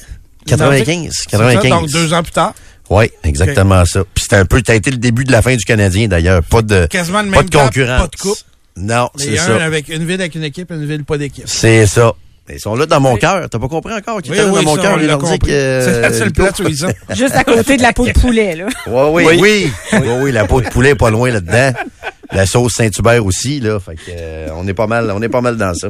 Les 0.47 0.57
Nordiques, 0.57 0.87
95. 0.87 1.13
c'est 1.13 1.31
ça, 1.31 1.39
95. 1.39 1.71
donc 1.71 1.91
deux 1.91 2.13
ans 2.15 2.23
plus 2.23 2.33
tard. 2.33 2.55
Oui, 2.91 3.11
exactement 3.23 3.85
ça. 3.85 4.01
Puis 4.15 4.23
c'était 4.23 4.37
un 4.37 4.47
peu, 4.47 4.63
ça 4.67 4.73
a 4.73 4.77
été 4.77 4.91
le 4.91 4.97
début 4.97 5.25
de 5.25 5.31
la 5.31 5.43
fin 5.43 5.55
du 5.55 5.65
Canadien, 5.65 6.09
d'ailleurs. 6.09 6.43
Pas 6.43 6.63
de, 6.63 6.87
Quasiment 6.87 7.21
le 7.23 7.31
pas 7.31 7.37
même 7.37 7.45
de 7.45 7.51
temps, 7.51 7.65
concurrence. 7.67 8.01
pas 8.01 8.07
de 8.09 8.17
coupe. 8.17 8.39
Non, 8.79 9.11
c'est 9.17 9.39
un 9.39 9.43
ça. 9.43 9.65
avec 9.65 9.89
une 9.89 10.05
ville 10.05 10.21
avec 10.21 10.35
une 10.35 10.45
équipe, 10.45 10.71
une 10.71 10.87
ville 10.87 11.05
pas 11.05 11.19
d'équipe. 11.19 11.45
C'est 11.47 11.87
ça. 11.87 12.13
Ils 12.51 12.59
sont 12.61 12.75
là 12.77 12.87
dans 12.87 13.01
mon 13.01 13.17
cœur. 13.17 13.47
T'as 13.51 13.59
pas 13.59 13.69
compris 13.69 13.93
encore? 13.93 14.23
Qu'ils 14.23 14.33
Oui, 14.33 14.39
étaient 14.39 14.47
là 14.47 14.53
oui, 14.55 14.65
dans 14.65 14.71
mon 14.75 14.77
cœur, 14.81 14.97
les 14.97 15.07
Nordiques? 15.07 15.43
euh, 15.51 15.85
C'est 15.85 16.01
la 16.01 16.13
seule 16.13 16.33
place 16.33 16.59
où 16.61 16.67
ils 16.69 16.77
sont. 16.79 16.89
Juste 17.15 17.35
à 17.37 17.45
côté 17.45 17.77
de 17.77 17.83
la 17.83 17.93
peau 17.93 18.07
de 18.07 18.13
poulet, 18.13 18.57
là. 18.57 18.67
Ouais, 18.87 19.11
oui, 19.13 19.25
Oui. 19.27 19.39
oui. 19.43 19.73
Oui, 20.01 20.09
oui, 20.23 20.33
la 20.33 20.47
peau 20.47 20.63
de 20.63 20.69
poulet 20.69 20.91
est 20.91 20.95
pas 20.95 21.11
loin 21.11 21.31
là-dedans. 21.31 21.73
La 22.33 22.47
sauce 22.47 22.73
Saint-Hubert 22.75 23.25
aussi, 23.25 23.61
là. 23.61 23.79
Fait 23.81 23.97
que, 23.97 24.01
euh, 24.11 24.49
on 24.57 24.67
est 24.67 24.73
pas 24.75 24.87
mal, 24.87 25.11
on 25.11 25.21
est 25.21 25.29
pas 25.29 25.43
mal 25.43 25.59
dans 25.59 25.75
ça. 25.75 25.89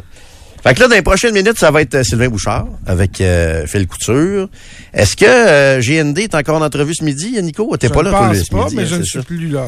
Fait 0.65 0.75
que 0.75 0.81
là, 0.81 0.89
dans 0.89 0.95
les 0.97 1.03
prochaines 1.03 1.35
minutes, 1.35 1.59
ça 1.59 1.71
va 1.71 1.83
être 1.83 1.95
euh, 1.95 2.03
Sylvain 2.03 2.29
Bouchard 2.29 2.67
avec 2.87 3.21
euh, 3.21 3.65
Phil 3.67 3.87
Couture. 3.87 4.49
Est-ce 4.93 5.15
que 5.17 5.25
euh, 5.29 5.81
GND 5.81 6.19
est 6.19 6.35
encore 6.35 6.57
en 6.61 6.65
entrevue 6.65 6.95
ce 6.95 7.05
midi, 7.05 7.41
Nico? 7.41 7.77
T'es 7.77 7.89
pas 7.89 8.03
là, 8.03 8.11
toi, 8.11 8.33
ce 8.35 8.51
pas, 8.51 8.65
midi, 8.65 8.75
mais 8.77 8.83
hein, 8.83 8.87
je 8.91 8.95
ne 8.97 9.03
suis 9.05 9.21
ça? 9.21 9.25
plus 9.25 9.49
là. 9.49 9.67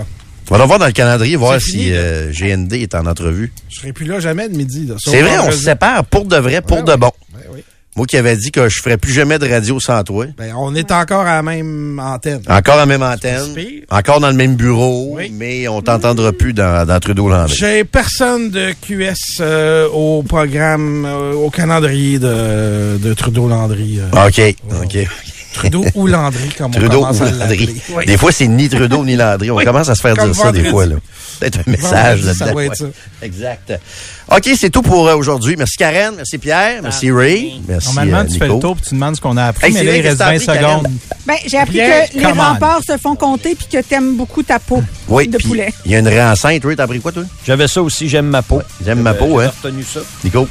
On 0.53 0.59
va 0.59 0.67
voir 0.67 0.79
dans 0.81 0.87
le 0.87 0.93
calendrier, 0.93 1.37
voir 1.37 1.61
si 1.61 1.91
euh, 1.93 2.33
GND 2.33 2.73
est 2.75 2.95
en 2.95 3.07
entrevue. 3.07 3.53
Je 3.69 3.77
serai 3.81 3.93
plus 3.93 4.07
là 4.07 4.19
jamais 4.21 4.49
de 4.49 4.57
midi. 4.57 4.89
C'est 4.99 5.23
vrai, 5.23 5.39
on 5.47 5.51
se 5.51 5.59
sépare 5.59 6.05
pour 6.05 6.25
de 6.25 6.37
vrai, 6.37 6.61
pour 6.61 6.79
Ouais, 6.79 6.83
de 6.85 6.97
bon. 6.97 7.11
Ouais. 7.35 7.65
Moi 7.97 8.07
qui 8.07 8.17
avais 8.17 8.37
dit 8.37 8.51
que 8.53 8.69
je 8.69 8.81
ferais 8.83 8.97
plus 8.97 9.13
jamais 9.13 9.39
de 9.39 9.49
radio 9.49 9.79
sans 9.81 10.03
toi. 10.05 10.27
Ben, 10.39 10.55
on 10.57 10.75
est 10.75 10.91
encore 10.93 11.23
à 11.23 11.37
la 11.37 11.43
même 11.43 12.01
antenne. 12.03 12.41
Encore 12.49 12.75
à 12.75 12.79
la 12.79 12.87
même 12.87 13.03
antenne. 13.03 13.55
Encore 13.91 14.21
dans 14.21 14.29
le 14.31 14.37
même 14.37 14.55
bureau. 14.55 15.17
Oui. 15.17 15.31
Mais 15.33 15.67
on 15.69 15.83
t'entendra 15.83 16.33
plus 16.33 16.53
dans, 16.53 16.87
dans 16.87 16.99
Trudeau-Landry. 17.01 17.55
J'ai 17.57 17.85
personne 17.85 18.51
de 18.51 18.73
QS 18.81 19.41
euh, 19.41 19.89
au 19.89 20.23
programme, 20.23 21.05
euh, 21.05 21.33
au 21.35 21.51
calendrier 21.51 22.19
de, 22.21 22.97
de 22.99 23.13
Trudeau-Landry. 23.15 24.01
euh. 24.01 24.27
OK. 24.29 24.55
OK. 24.83 24.99
Trudeau 25.53 25.85
ou 25.95 26.07
Landry, 26.07 26.49
comme 26.57 26.69
on 26.75 26.79
Trudeau 26.79 27.01
commence 27.01 27.21
ou 27.21 27.25
à 27.25 27.31
Landry. 27.31 27.81
Oui. 27.95 28.07
Des 28.07 28.17
fois, 28.17 28.31
c'est 28.33 28.47
ni 28.47 28.69
Trudeau 28.69 29.05
ni 29.05 29.17
Landry. 29.17 29.51
On 29.51 29.57
Oui. 29.57 29.65
commence 29.65 29.89
à 29.89 29.95
se 29.95 30.01
faire 30.01 30.15
Comme 30.17 30.31
dire 30.31 30.41
ça 30.43 30.53
des 30.53 30.65
fois. 30.65 30.87
là. 30.87 30.97
Peut-être 31.41 31.61
un 31.67 31.71
message 31.71 32.21
ça 32.23 32.45
là-dedans. 32.47 32.61
être 32.61 32.71
ouais. 32.71 32.77
ça. 32.77 32.85
Exact. 33.23 33.73
OK, 34.31 34.49
c'est 34.59 34.71
tout 34.71 34.83
pour 34.83 35.09
euh, 35.09 35.17
aujourd'hui. 35.17 35.57
Merci 35.57 35.77
Karen, 35.79 36.13
merci 36.17 36.39
Pierre, 36.39 36.83
merci 36.83 37.11
Ray, 37.11 37.61
merci 37.67 37.89
Normalement, 37.89 38.19
euh, 38.19 38.25
tu 38.33 38.39
fais 38.39 38.47
le 38.47 38.59
tour 38.59 38.77
puis 38.77 38.85
tu 38.89 38.95
demandes 38.95 39.17
ce 39.17 39.21
qu'on 39.21 39.37
a 39.37 39.47
appris, 39.47 39.67
Hey, 39.69 39.73
mais 39.73 39.79
c'est 39.81 39.85
là, 39.87 39.91
vrai, 39.91 39.99
il 40.01 40.07
reste 40.07 40.19
qu'est-ce 40.19 40.47
que 40.47 40.51
20 40.53 40.55
t'as 40.59 40.69
appris, 40.69 40.83
secondes. 40.83 40.99
Ben, 41.27 41.35
j'ai 41.47 41.59
appris 41.59 41.79
que 41.79 42.19
les 42.19 42.27
on. 42.27 42.35
remparts 42.35 42.81
se 42.87 42.97
font 42.99 43.17
compter 43.17 43.55
puis 43.57 43.67
que 43.73 43.83
t'aimes 43.83 44.17
beaucoup 44.17 44.43
ta 44.43 44.59
peau 44.61 44.83
Oui, 45.09 45.27
de 45.29 45.39
poulet. 45.39 45.73
il 45.87 45.93
y 45.93 45.95
a 45.97 45.99
une 45.99 46.09
réenceinte. 46.09 46.63
Ray, 46.65 46.77
t'as 46.77 46.85
appris 46.85 47.01
quoi, 47.01 47.11
toi? 47.11 47.25
J'avais 47.47 47.67
ça 47.69 47.83
aussi, 47.83 48.09
j'aime 48.09 48.27
ma 48.29 48.43
peau. 48.43 48.61
J'aime 48.85 49.01
ma 49.01 49.15
peau, 49.15 49.41
hein? 49.41 49.51
retenu 49.63 49.83
ça. 49.83 50.01
Nico? 50.23 50.47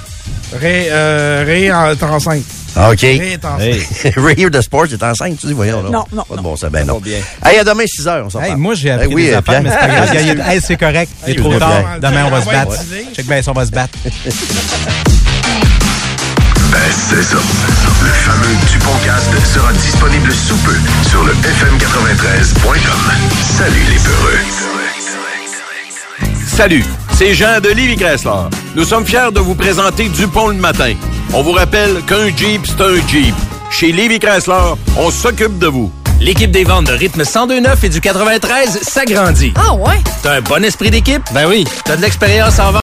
Ray, 0.59 0.87
euh, 0.89 1.43
Ray 1.45 1.65
est 1.65 2.03
enceinte. 2.03 2.43
Ah, 2.75 2.91
OK. 2.91 3.01
Ray 3.01 3.33
est 3.33 3.45
enceinte. 3.45 4.13
Ray 4.17 4.49
de 4.49 4.61
Sports 4.61 4.85
est 4.91 5.03
enceinte, 5.03 5.37
tu 5.39 5.47
dis, 5.47 5.53
voyons. 5.53 5.83
Là. 5.83 5.89
Non, 5.89 6.05
non, 6.11 6.23
Pas 6.23 6.35
de 6.35 6.41
bon 6.41 6.55
ça, 6.55 6.69
ben 6.69 6.85
non. 6.85 6.99
Bien. 6.99 7.17
Hey, 7.45 7.59
à 7.59 7.63
demain, 7.63 7.83
6 7.87 8.07
heures, 8.07 8.25
on 8.25 8.29
s'en 8.29 8.41
Hey, 8.41 8.55
moi, 8.55 8.73
j'ai 8.75 8.91
appris 8.91 9.07
Hey, 9.07 9.13
oui, 9.15 9.25
des 9.25 9.33
affaires, 9.33 9.61
mais 9.61 9.69
c'est 9.69 9.77
pas 9.77 9.87
grave. 9.87 10.09
Hey, 10.49 10.61
c'est 10.61 10.77
correct. 10.77 11.11
Il 11.27 11.29
est 11.29 11.33
Hey, 11.33 11.41
trop 11.41 11.53
tard. 11.59 11.83
Demain, 12.01 12.25
on 12.25 12.29
va 12.29 12.41
se 12.41 12.47
Ouais, 12.47 12.53
battre. 12.53 12.71
baptisé. 12.71 13.05
Check 13.15 13.25
bien, 13.27 13.41
on 13.47 13.51
va 13.53 13.65
se 13.65 13.71
battre. 13.71 13.97
Ben, 16.71 16.77
c'est 16.93 17.23
ça. 17.23 17.37
Le 18.03 18.09
fameux 18.09 18.55
Dupont-Cast 18.71 19.53
sera 19.55 19.73
disponible 19.73 20.31
sous 20.31 20.55
peu 20.57 20.75
sur 21.09 21.23
le 21.23 21.33
fm93.com. 21.33 23.11
Salut 23.57 23.81
les 23.89 23.97
peureux. 23.97 24.37
Salut, 26.59 26.83
c'est 27.13 27.33
Jean 27.35 27.61
de 27.61 27.69
Livy 27.69 27.95
Chrysler. 27.95 28.49
Nous 28.75 28.83
sommes 28.83 29.05
fiers 29.05 29.31
de 29.33 29.39
vous 29.39 29.55
présenter 29.55 30.09
Dupont 30.09 30.49
le 30.49 30.55
matin. 30.55 30.93
On 31.33 31.41
vous 31.41 31.53
rappelle 31.53 32.01
qu'un 32.05 32.35
Jeep, 32.35 32.67
c'est 32.67 32.81
un 32.81 32.95
Jeep. 33.07 33.33
Chez 33.71 33.93
Livy 33.93 34.19
Chrysler, 34.19 34.73
on 34.97 35.09
s'occupe 35.09 35.57
de 35.57 35.67
vous. 35.67 35.89
L'équipe 36.19 36.51
des 36.51 36.65
ventes 36.65 36.87
de 36.87 36.91
rythme 36.91 37.23
1029 37.23 37.81
et 37.85 37.87
du 37.87 38.01
93 38.01 38.81
s'agrandit. 38.81 39.53
Ah 39.55 39.73
ouais? 39.73 39.99
T'as 40.21 40.33
un 40.33 40.41
bon 40.41 40.61
esprit 40.65 40.91
d'équipe? 40.91 41.21
Ben 41.33 41.47
oui. 41.47 41.63
T'as 41.85 41.95
de 41.95 42.01
l'expérience 42.01 42.59
en 42.59 42.73
vente? 42.73 42.77